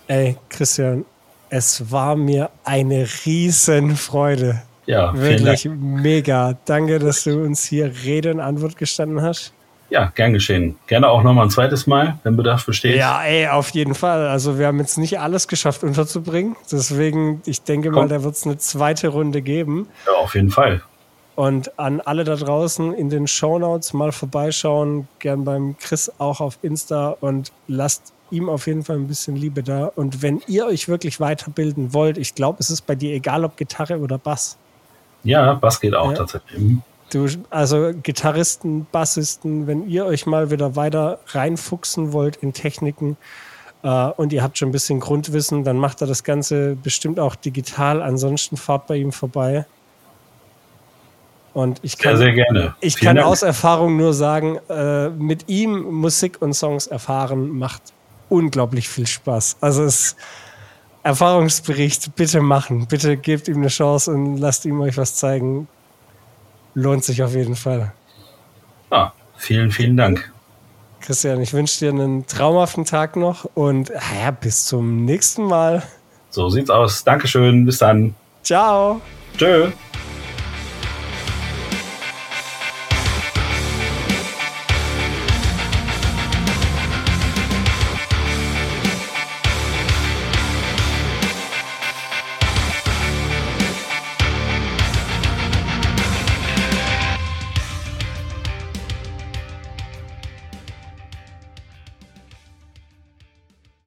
Ey, 0.07 0.37
Christian, 0.49 1.05
es 1.49 1.91
war 1.91 2.15
mir 2.15 2.49
eine 2.63 3.07
Riesenfreude. 3.25 4.61
Ja, 4.85 5.13
wirklich 5.15 5.69
mega. 5.69 6.57
Danke, 6.65 6.97
dass 6.99 7.23
du 7.23 7.43
uns 7.43 7.63
hier 7.63 7.91
Rede 8.03 8.31
und 8.31 8.39
Antwort 8.39 8.75
gestanden 8.77 9.21
hast. 9.21 9.53
Ja, 9.89 10.11
gern 10.13 10.33
geschehen. 10.33 10.77
Gerne 10.87 11.09
auch 11.09 11.23
nochmal 11.23 11.45
ein 11.45 11.49
zweites 11.49 11.87
Mal, 11.87 12.17
wenn 12.23 12.37
Bedarf 12.37 12.65
besteht. 12.65 12.95
Ja, 12.95 13.23
ey, 13.23 13.47
auf 13.47 13.71
jeden 13.71 13.95
Fall. 13.95 14.27
Also 14.27 14.59
wir 14.59 14.67
haben 14.67 14.79
jetzt 14.79 14.97
nicht 14.97 15.19
alles 15.19 15.47
geschafft 15.47 15.83
unterzubringen. 15.83 16.55
Deswegen, 16.71 17.41
ich 17.45 17.63
denke 17.63 17.89
Komm. 17.89 18.03
mal, 18.03 18.07
da 18.07 18.23
wird 18.23 18.35
es 18.35 18.45
eine 18.45 18.57
zweite 18.57 19.09
Runde 19.09 19.41
geben. 19.41 19.87
Ja, 20.05 20.13
auf 20.13 20.35
jeden 20.35 20.51
Fall. 20.51 20.81
Und 21.35 21.79
an 21.79 22.01
alle 22.01 22.23
da 22.23 22.35
draußen 22.35 22.93
in 22.93 23.09
den 23.09 23.25
Shownotes 23.25 23.93
mal 23.93 24.11
vorbeischauen. 24.11 25.07
Gern 25.19 25.43
beim 25.43 25.75
Chris 25.77 26.11
auch 26.19 26.41
auf 26.41 26.59
Insta 26.61 27.15
und 27.19 27.51
lasst 27.67 28.13
ihm 28.31 28.49
auf 28.49 28.67
jeden 28.67 28.83
Fall 28.83 28.97
ein 28.97 29.07
bisschen 29.07 29.35
Liebe 29.35 29.63
da. 29.63 29.91
Und 29.95 30.21
wenn 30.21 30.41
ihr 30.47 30.65
euch 30.65 30.87
wirklich 30.87 31.19
weiterbilden 31.19 31.93
wollt, 31.93 32.17
ich 32.17 32.35
glaube, 32.35 32.57
es 32.59 32.69
ist 32.69 32.81
bei 32.81 32.95
dir 32.95 33.13
egal, 33.13 33.43
ob 33.43 33.57
Gitarre 33.57 33.99
oder 33.99 34.17
Bass. 34.17 34.57
Ja, 35.23 35.53
Bass 35.53 35.79
geht 35.79 35.95
auch 35.95 36.11
ja. 36.11 36.17
tatsächlich. 36.17 36.59
Mhm. 36.59 36.81
Du, 37.11 37.27
also 37.49 37.91
Gitarristen, 38.03 38.85
Bassisten, 38.91 39.65
wenn 39.65 39.89
ihr 39.89 40.05
euch 40.05 40.25
mal 40.27 40.51
wieder 40.51 40.75
weiter 40.75 41.19
reinfuchsen 41.27 42.13
wollt 42.13 42.37
in 42.37 42.53
Techniken 42.53 43.17
äh, 43.81 43.87
und 43.87 44.31
ihr 44.31 44.43
habt 44.43 44.59
schon 44.59 44.69
ein 44.69 44.71
bisschen 44.71 44.99
Grundwissen, 44.99 45.63
dann 45.63 45.77
macht 45.77 46.01
er 46.01 46.07
das 46.07 46.23
Ganze 46.23 46.75
bestimmt 46.75 47.19
auch 47.19 47.35
digital. 47.35 48.03
Ansonsten 48.03 48.57
fahrt 48.57 48.85
bei 48.87 48.97
ihm 48.97 49.11
vorbei. 49.11 49.65
Und 51.53 51.79
ich 51.81 51.97
kann, 51.97 52.15
sehr, 52.15 52.33
sehr. 52.33 52.75
Ich 52.79 52.95
Vielen 52.95 53.07
kann 53.07 53.15
Dank. 53.17 53.27
aus 53.27 53.41
Erfahrung 53.41 53.97
nur 53.97 54.13
sagen, 54.13 54.59
äh, 54.69 55.09
mit 55.09 55.49
ihm 55.49 55.81
Musik 55.81 56.41
und 56.41 56.53
Songs 56.53 56.85
erfahren 56.85 57.49
macht 57.49 57.81
unglaublich 58.29 58.87
viel 58.89 59.07
Spaß. 59.07 59.57
Also 59.61 59.83
es 59.83 60.15
Erfahrungsbericht, 61.03 62.15
bitte 62.15 62.41
machen. 62.41 62.87
Bitte 62.87 63.17
gebt 63.17 63.47
ihm 63.47 63.57
eine 63.57 63.67
Chance 63.67 64.11
und 64.11 64.37
lasst 64.37 64.65
ihm 64.65 64.79
euch 64.81 64.97
was 64.97 65.15
zeigen. 65.15 65.67
lohnt 66.73 67.03
sich 67.03 67.23
auf 67.23 67.33
jeden 67.33 67.55
Fall. 67.55 67.93
Ah, 68.89 69.11
vielen, 69.37 69.71
vielen 69.71 69.97
Dank. 69.97 70.31
Christian, 71.01 71.41
ich 71.41 71.53
wünsche 71.53 71.79
dir 71.79 71.89
einen 71.91 72.27
traumhaften 72.27 72.85
Tag 72.85 73.15
noch 73.15 73.45
und 73.55 73.89
ja, 73.89 74.31
bis 74.31 74.65
zum 74.65 75.05
nächsten 75.05 75.43
Mal. 75.43 75.83
So 76.29 76.49
sieht's 76.49 76.69
aus. 76.69 77.03
Dankeschön. 77.03 77.65
Bis 77.65 77.79
dann. 77.79 78.13
Ciao. 78.43 79.01
Tschö. 79.37 79.71